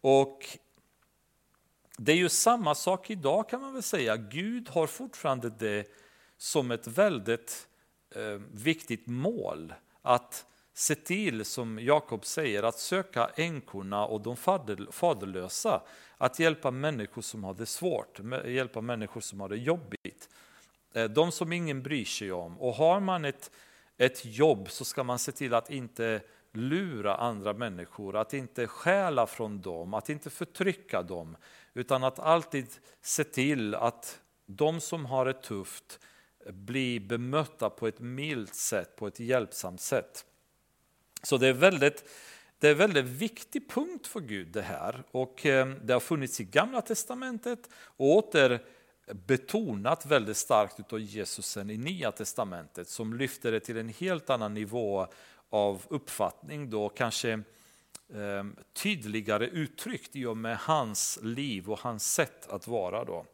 Och 0.01 0.57
det 1.97 2.11
är 2.11 2.15
ju 2.15 2.29
samma 2.29 2.75
sak 2.75 3.09
idag 3.09 3.49
kan 3.49 3.61
man 3.61 3.73
väl 3.73 3.83
säga. 3.83 4.17
Gud 4.17 4.69
har 4.69 4.87
fortfarande 4.87 5.49
det 5.49 5.87
som 6.37 6.71
ett 6.71 6.87
väldigt 6.87 7.67
eh, 8.15 8.41
viktigt 8.51 9.07
mål. 9.07 9.73
Att 10.01 10.45
se 10.73 10.95
till, 10.95 11.45
som 11.45 11.79
Jakob 11.79 12.25
säger, 12.25 12.63
att 12.63 12.79
söka 12.79 13.29
änkorna 13.35 14.05
och 14.05 14.21
de 14.21 14.37
faderlösa. 14.91 15.81
Att 16.17 16.39
hjälpa 16.39 16.71
människor 16.71 17.21
som 17.21 17.43
har 17.43 17.53
det 17.53 17.65
svårt, 17.65 18.19
hjälpa 18.45 18.81
människor 18.81 19.21
som 19.21 19.39
har 19.39 19.49
det 19.49 19.57
jobbigt. 19.57 20.29
Eh, 20.93 21.05
de 21.05 21.31
som 21.31 21.53
ingen 21.53 21.83
bryr 21.83 22.05
sig 22.05 22.31
om. 22.31 22.59
Och 22.59 22.73
har 22.73 22.99
man 22.99 23.25
ett, 23.25 23.51
ett 23.99 24.25
jobb 24.25 24.69
så 24.71 24.85
ska 24.85 25.03
man 25.03 25.19
se 25.19 25.31
till 25.31 25.53
att 25.53 25.69
inte 25.69 26.21
lura 26.53 27.15
andra 27.15 27.53
människor, 27.53 28.15
att 28.15 28.33
inte 28.33 28.67
stjäla 28.67 29.27
från 29.27 29.61
dem, 29.61 29.93
att 29.93 30.09
inte 30.09 30.29
förtrycka 30.29 31.01
dem. 31.01 31.37
Utan 31.73 32.03
att 32.03 32.19
alltid 32.19 32.67
se 33.01 33.23
till 33.23 33.75
att 33.75 34.21
de 34.45 34.81
som 34.81 35.05
har 35.05 35.25
det 35.25 35.33
tufft 35.33 35.99
blir 36.49 36.99
bemötta 36.99 37.69
på 37.69 37.87
ett 37.87 37.99
milt 37.99 38.55
sätt, 38.55 38.95
på 38.95 39.07
ett 39.07 39.19
hjälpsamt 39.19 39.81
sätt. 39.81 40.25
Så 41.23 41.37
det 41.37 41.47
är 41.47 41.53
väldigt 41.53 42.09
det 42.59 42.67
är 42.67 42.71
en 42.71 42.77
väldigt 42.77 43.05
viktig 43.05 43.69
punkt 43.69 44.07
för 44.07 44.19
Gud 44.19 44.47
det 44.47 44.61
här 44.61 45.03
och 45.11 45.45
eh, 45.45 45.67
det 45.67 45.93
har 45.93 45.99
funnits 45.99 46.41
i 46.41 46.43
Gamla 46.43 46.81
Testamentet 46.81 47.69
och 47.73 48.17
åter 48.17 48.61
betonat 49.13 50.05
väldigt 50.05 50.37
starkt 50.37 50.93
av 50.93 50.99
Jesus 50.99 51.57
i 51.57 51.63
Nya 51.63 52.11
Testamentet 52.11 52.87
som 52.87 53.13
lyfter 53.13 53.51
det 53.51 53.59
till 53.59 53.77
en 53.77 53.89
helt 53.89 54.29
annan 54.29 54.53
nivå 54.53 55.07
av 55.49 55.81
uppfattning 55.89 56.69
då 56.69 56.89
kanske 56.89 57.41
ehm, 58.13 58.55
tydligare 58.73 59.47
uttryckt 59.47 60.15
i 60.15 60.25
och 60.25 60.37
med 60.37 60.57
hans 60.57 61.19
liv 61.21 61.69
och 61.69 61.79
hans 61.79 62.13
sätt 62.13 62.49
att 62.49 62.67
vara. 62.67 63.05
Då. 63.05 63.25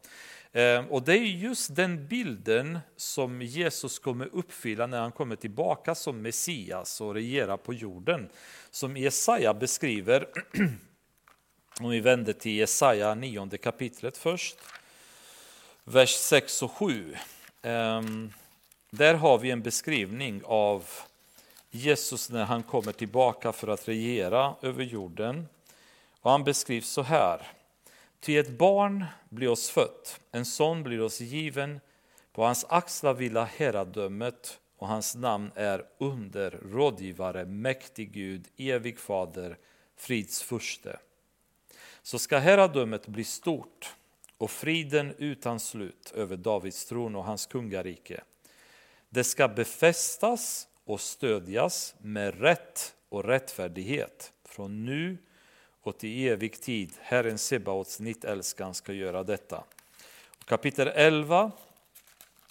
Ehm, 0.52 0.86
och 0.86 1.02
det 1.02 1.12
är 1.12 1.24
just 1.24 1.76
den 1.76 2.08
bilden 2.08 2.78
som 2.96 3.42
Jesus 3.42 3.98
kommer 3.98 4.28
uppfylla 4.32 4.86
när 4.86 5.00
han 5.00 5.12
kommer 5.12 5.36
tillbaka 5.36 5.94
som 5.94 6.22
Messias 6.22 7.00
och 7.00 7.14
regerar 7.14 7.56
på 7.56 7.74
jorden. 7.74 8.28
Som 8.70 8.96
Jesaja 8.96 9.54
beskriver, 9.54 10.26
om 11.80 11.90
vi 11.90 12.00
vänder 12.00 12.32
till 12.32 12.52
Jesaja 12.52 13.14
9 13.14 13.48
kapitlet 13.48 14.16
först, 14.16 14.56
vers 15.88 16.14
6 16.14 16.62
och 16.62 16.72
7. 16.72 17.16
Ehm, 17.62 18.32
där 18.90 19.14
har 19.14 19.38
vi 19.38 19.50
en 19.50 19.62
beskrivning 19.62 20.42
av 20.44 20.84
Jesus 21.70 22.30
när 22.30 22.44
han 22.44 22.62
kommer 22.62 22.92
tillbaka 22.92 23.52
för 23.52 23.68
att 23.68 23.88
regera 23.88 24.54
över 24.62 24.84
jorden. 24.84 25.48
Och 26.20 26.30
han 26.30 26.44
beskrivs 26.44 26.88
så 26.88 27.02
här. 27.02 27.52
Ty 28.20 28.38
ett 28.38 28.58
barn 28.58 29.04
blir 29.28 29.48
oss 29.48 29.70
fött, 29.70 30.20
en 30.32 30.46
son 30.46 30.82
blir 30.82 31.00
oss 31.00 31.20
given, 31.20 31.80
på 32.32 32.44
hans 32.44 32.66
axlar 32.68 33.14
vilar 33.14 33.44
herradömet 33.56 34.58
och 34.76 34.88
hans 34.88 35.14
namn 35.14 35.50
är 35.54 35.84
under, 35.98 36.50
rådgivare, 36.50 37.44
mäktig 37.44 38.12
Gud, 38.12 38.48
evig 38.56 38.98
fader, 38.98 39.58
frids 39.96 40.42
furste. 40.42 40.98
Så 42.02 42.18
ska 42.18 42.38
herradömet 42.38 43.06
bli 43.06 43.24
stort 43.24 43.94
och 44.38 44.50
friden 44.50 45.14
utan 45.18 45.60
slut 45.60 46.12
över 46.14 46.36
Davids 46.36 46.84
tron 46.84 47.16
och 47.16 47.24
hans 47.24 47.46
kungarike. 47.46 48.20
Det 49.08 49.24
ska 49.24 49.48
befästas 49.48 50.68
och 50.84 51.00
stödjas 51.00 51.94
med 51.98 52.40
rätt 52.40 52.94
och 53.08 53.24
rättfärdighet 53.24 54.32
från 54.44 54.84
nu 54.84 55.18
och 55.82 55.98
till 55.98 56.28
evig 56.28 56.60
tid. 56.60 56.92
Herren 57.00 57.38
Sebaots 57.38 58.00
nittälskan 58.00 58.74
ska 58.74 58.92
göra 58.92 59.22
detta. 59.22 59.64
Kapitel 60.44 60.88
11, 60.94 61.50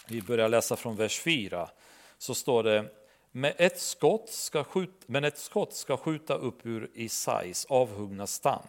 vi 0.08 0.22
börjar 0.22 0.48
läsa 0.48 0.76
från 0.76 0.96
vers 0.96 1.20
4, 1.20 1.70
så 2.18 2.34
står 2.34 2.62
det 2.62 2.84
med 3.32 3.54
ett 3.56 3.80
skott 3.80 4.30
ska 4.30 4.64
skjuta, 4.64 5.04
men 5.06 5.24
ett 5.24 5.38
skott 5.38 5.74
ska 5.74 5.96
skjuta 5.96 6.34
upp 6.34 6.66
ur 6.66 6.90
Isais 6.94 7.64
avhuggna 7.64 8.26
stam 8.26 8.66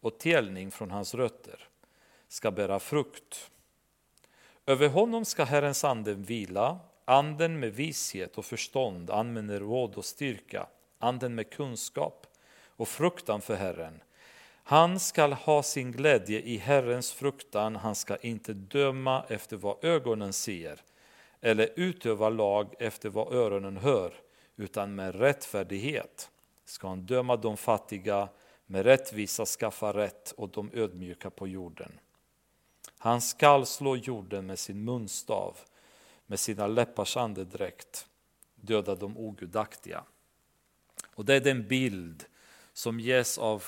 och 0.00 0.18
telning 0.18 0.70
från 0.70 0.90
hans 0.90 1.14
rötter 1.14 1.68
ska 2.32 2.50
bära 2.50 2.80
frukt. 2.80 3.50
Över 4.66 4.88
honom 4.88 5.24
ska 5.24 5.44
Herrens 5.44 5.84
ande 5.84 6.14
vila, 6.14 6.78
anden 7.04 7.60
med 7.60 7.74
vishet 7.74 8.38
och 8.38 8.44
förstånd, 8.44 9.10
anden 9.10 9.46
med 9.46 9.58
råd 9.58 9.94
och 9.94 10.04
styrka, 10.04 10.66
anden 10.98 11.34
med 11.34 11.50
kunskap 11.50 12.26
och 12.66 12.88
fruktan 12.88 13.40
för 13.40 13.54
Herren. 13.54 14.02
Han 14.62 15.00
skall 15.00 15.32
ha 15.32 15.62
sin 15.62 15.92
glädje 15.92 16.40
i 16.40 16.56
Herrens 16.56 17.12
fruktan, 17.12 17.76
han 17.76 17.94
ska 17.94 18.16
inte 18.16 18.52
döma 18.52 19.24
efter 19.28 19.56
vad 19.56 19.84
ögonen 19.84 20.32
ser 20.32 20.80
eller 21.40 21.68
utöva 21.76 22.28
lag 22.28 22.74
efter 22.78 23.08
vad 23.08 23.34
öronen 23.34 23.76
hör, 23.76 24.14
utan 24.56 24.94
med 24.94 25.14
rättfärdighet 25.14 26.30
ska 26.64 26.88
han 26.88 27.06
döma 27.06 27.36
de 27.36 27.56
fattiga, 27.56 28.28
med 28.66 28.84
rättvisa 28.84 29.46
skaffa 29.46 29.92
rätt 29.92 30.32
och 30.36 30.48
de 30.48 30.70
ödmjuka 30.74 31.30
på 31.30 31.48
jorden. 31.48 31.98
Han 33.02 33.20
skall 33.20 33.66
slå 33.66 33.96
jorden 33.96 34.46
med 34.46 34.58
sin 34.58 34.84
munstav, 34.84 35.58
med 36.26 36.40
sina 36.40 36.66
läppars 36.66 37.16
andedräkt, 37.16 38.06
döda 38.54 38.94
de 38.94 39.16
ogudaktiga. 39.16 40.04
Och 41.14 41.24
det 41.24 41.34
är 41.34 41.40
den 41.40 41.68
bild 41.68 42.24
som 42.72 43.00
ges 43.00 43.38
av 43.38 43.64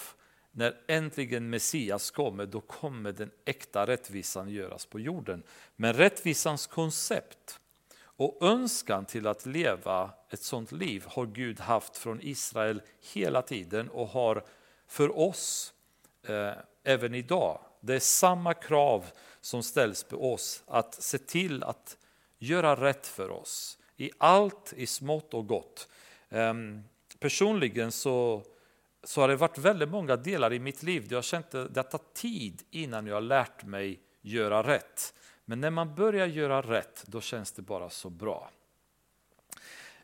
när 0.50 0.76
äntligen 0.88 1.50
Messias 1.50 2.10
kommer, 2.10 2.46
då 2.46 2.60
kommer 2.60 3.12
den 3.12 3.30
äkta 3.44 3.86
rättvisan 3.86 4.48
göras 4.48 4.86
på 4.86 5.00
jorden. 5.00 5.42
Men 5.76 5.92
rättvisans 5.92 6.66
koncept 6.66 7.60
och 8.02 8.38
önskan 8.40 9.04
till 9.04 9.26
att 9.26 9.46
leva 9.46 10.10
ett 10.30 10.42
sådant 10.42 10.72
liv 10.72 11.04
har 11.06 11.26
Gud 11.26 11.60
haft 11.60 11.96
från 11.96 12.20
Israel 12.22 12.82
hela 13.14 13.42
tiden 13.42 13.88
och 13.88 14.08
har 14.08 14.44
för 14.86 15.18
oss 15.18 15.74
eh, 16.22 16.52
även 16.84 17.14
idag. 17.14 17.60
Det 17.84 17.94
är 17.94 18.00
samma 18.00 18.54
krav 18.54 19.04
som 19.40 19.62
ställs 19.62 20.04
på 20.04 20.32
oss 20.32 20.62
att 20.66 20.94
se 21.02 21.18
till 21.18 21.62
att 21.62 21.96
göra 22.38 22.76
rätt 22.76 23.06
för 23.06 23.30
oss 23.30 23.78
i 23.96 24.10
allt, 24.18 24.72
i 24.76 24.86
smått 24.86 25.34
och 25.34 25.46
gott. 25.46 25.88
Ehm, 26.28 26.82
personligen 27.18 27.92
så 27.92 28.42
så 29.04 29.20
har 29.20 29.28
det 29.28 29.36
varit 29.36 29.58
väldigt 29.58 29.88
många 29.88 30.16
delar 30.16 30.52
i 30.52 30.58
mitt 30.58 30.82
liv 30.82 31.08
där 31.08 31.16
jag 31.16 31.24
känt 31.24 31.54
att 31.54 31.74
det 31.74 31.82
tar 31.82 32.00
tid 32.14 32.62
innan 32.70 33.06
jag 33.06 33.14
har 33.14 33.20
lärt 33.20 33.64
mig 33.64 34.00
göra 34.20 34.62
rätt. 34.62 35.14
Men 35.44 35.60
när 35.60 35.70
man 35.70 35.94
börjar 35.94 36.26
göra 36.26 36.62
rätt, 36.62 37.04
då 37.06 37.20
känns 37.20 37.52
det 37.52 37.62
bara 37.62 37.90
så 37.90 38.10
bra. 38.10 38.50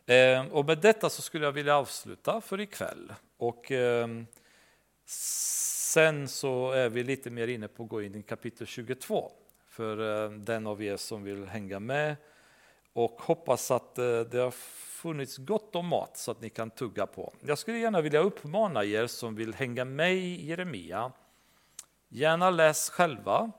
Ehm, 0.05 0.47
och 0.47 0.65
med 0.65 0.77
detta 0.77 1.09
så 1.09 1.21
skulle 1.21 1.45
jag 1.45 1.51
vilja 1.51 1.77
avsluta 1.77 2.41
för 2.41 2.59
ikväll. 2.61 3.13
Och 3.37 3.71
ehm, 3.71 4.27
sen 5.91 6.27
så 6.27 6.71
är 6.71 6.89
vi 6.89 7.03
lite 7.03 7.29
mer 7.29 7.47
inne 7.47 7.67
på 7.67 7.83
att 7.83 7.89
gå 7.89 8.01
in 8.01 8.15
i 8.15 8.23
kapitel 8.23 8.67
22 8.67 9.31
för 9.67 10.23
eh, 10.25 10.31
den 10.31 10.67
av 10.67 10.83
er 10.83 10.97
som 10.97 11.23
vill 11.23 11.45
hänga 11.45 11.79
med 11.79 12.15
och 12.93 13.21
hoppas 13.21 13.71
att 13.71 13.97
eh, 13.97 14.19
det 14.19 14.37
har 14.37 14.51
funnits 14.51 15.37
gott 15.37 15.75
om 15.75 15.87
mat 15.87 16.17
så 16.17 16.31
att 16.31 16.41
ni 16.41 16.49
kan 16.49 16.69
tugga 16.69 17.05
på. 17.05 17.33
Jag 17.41 17.57
skulle 17.57 17.77
gärna 17.77 18.01
vilja 18.01 18.19
uppmana 18.19 18.85
er 18.85 19.07
som 19.07 19.35
vill 19.35 19.53
hänga 19.53 19.85
med 19.85 20.15
i 20.15 20.47
Jeremia, 20.47 21.11
gärna 22.09 22.49
läs 22.49 22.89
själva 22.89 23.51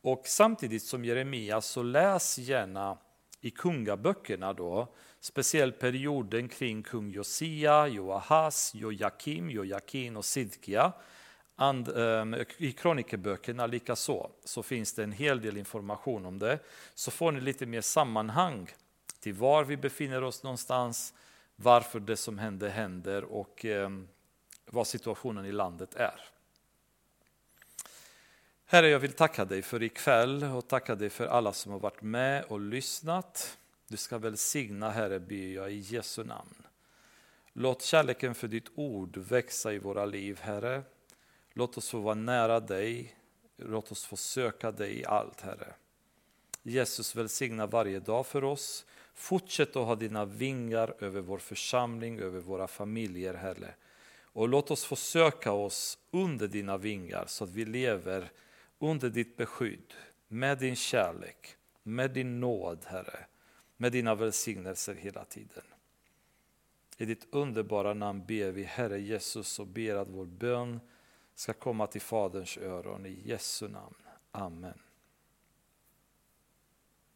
och 0.00 0.22
samtidigt 0.24 0.82
som 0.82 1.04
Jeremia 1.04 1.60
så 1.60 1.82
läs 1.82 2.38
gärna 2.38 2.98
i 3.40 3.50
kungaböckerna 3.50 4.52
då, 4.52 4.94
speciellt 5.20 5.78
perioden 5.78 6.48
kring 6.48 6.82
kung 6.82 7.10
Josia, 7.10 7.86
Joahas, 7.86 8.74
Jojakim, 8.74 9.50
Jojakin 9.50 10.16
och 10.16 10.24
Sidkia. 10.24 10.92
And, 11.60 11.88
ehm, 11.88 12.34
I 12.56 12.72
kronikerböckerna 12.72 13.66
likaså 13.66 14.30
så 14.44 14.62
finns 14.62 14.92
det 14.94 15.02
en 15.02 15.12
hel 15.12 15.40
del 15.40 15.56
information 15.56 16.26
om 16.26 16.38
det. 16.38 16.58
Så 16.94 17.10
får 17.10 17.32
ni 17.32 17.40
lite 17.40 17.66
mer 17.66 17.80
sammanhang 17.80 18.70
till 19.20 19.34
var 19.34 19.64
vi 19.64 19.76
befinner 19.76 20.22
oss 20.22 20.42
någonstans, 20.42 21.14
varför 21.56 22.00
det 22.00 22.16
som 22.16 22.38
händer 22.38 22.68
händer 22.68 23.24
och 23.24 23.64
eh, 23.64 23.90
vad 24.66 24.86
situationen 24.86 25.46
i 25.46 25.52
landet 25.52 25.94
är. 25.94 26.20
Herre, 28.66 28.88
jag 28.88 28.98
vill 28.98 29.12
tacka 29.12 29.44
dig 29.44 29.62
för 29.62 29.82
ikväll 29.82 30.44
och 30.44 30.68
tacka 30.68 30.94
dig 30.94 31.10
för 31.10 31.26
alla 31.26 31.52
som 31.52 31.72
har 31.72 31.78
varit 31.78 32.02
med 32.02 32.44
och 32.44 32.60
lyssnat. 32.60 33.58
Du 33.88 33.96
ska 33.96 34.18
välsigna, 34.18 34.90
Herre, 34.90 35.20
ber 35.20 35.54
jag 35.54 35.72
i 35.72 35.78
Jesu 35.78 36.24
namn. 36.24 36.62
Låt 37.52 37.82
kärleken 37.82 38.34
för 38.34 38.48
ditt 38.48 38.68
ord 38.74 39.16
växa 39.16 39.72
i 39.72 39.78
våra 39.78 40.04
liv, 40.04 40.40
Herre. 40.40 40.82
Låt 41.58 41.78
oss 41.78 41.90
få 41.90 41.98
vara 41.98 42.14
nära 42.14 42.60
dig. 42.60 43.14
Låt 43.56 43.92
oss 43.92 44.04
få 44.04 44.16
söka 44.16 44.72
dig 44.72 45.00
i 45.00 45.04
allt, 45.04 45.40
Herre. 45.40 45.74
Jesus 46.62 47.16
välsigna 47.16 47.66
varje 47.66 48.00
dag 48.00 48.26
för 48.26 48.44
oss. 48.44 48.86
Fortsätt 49.14 49.76
att 49.76 49.86
ha 49.86 49.94
dina 49.94 50.24
vingar 50.24 50.94
över 50.98 51.20
vår 51.20 51.38
församling, 51.38 52.18
över 52.18 52.40
våra 52.40 52.68
familjer, 52.68 53.34
Herre. 53.34 53.74
Och 54.22 54.48
låt 54.48 54.70
oss 54.70 54.84
få 54.84 54.96
söka 54.96 55.52
oss 55.52 55.98
under 56.10 56.48
dina 56.48 56.76
vingar 56.76 57.24
så 57.26 57.44
att 57.44 57.50
vi 57.50 57.64
lever 57.64 58.30
under 58.78 59.10
ditt 59.10 59.36
beskydd, 59.36 59.94
med 60.28 60.58
din 60.58 60.76
kärlek, 60.76 61.56
med 61.82 62.10
din 62.10 62.40
nåd, 62.40 62.84
Herre, 62.86 63.26
med 63.76 63.92
dina 63.92 64.14
välsignelser 64.14 64.94
hela 64.94 65.24
tiden. 65.24 65.64
I 66.96 67.04
ditt 67.04 67.26
underbara 67.30 67.94
namn 67.94 68.24
ber 68.26 68.50
vi, 68.50 68.62
Herre 68.62 69.00
Jesus, 69.00 69.58
och 69.58 69.66
ber 69.66 69.94
att 69.94 70.08
vår 70.08 70.26
bön 70.26 70.80
ska 71.38 71.52
komma 71.52 71.86
till 71.86 72.00
Faderns 72.00 72.58
öron. 72.58 73.06
I 73.06 73.22
Jesu 73.24 73.68
namn. 73.68 73.94
Amen. 74.32 74.78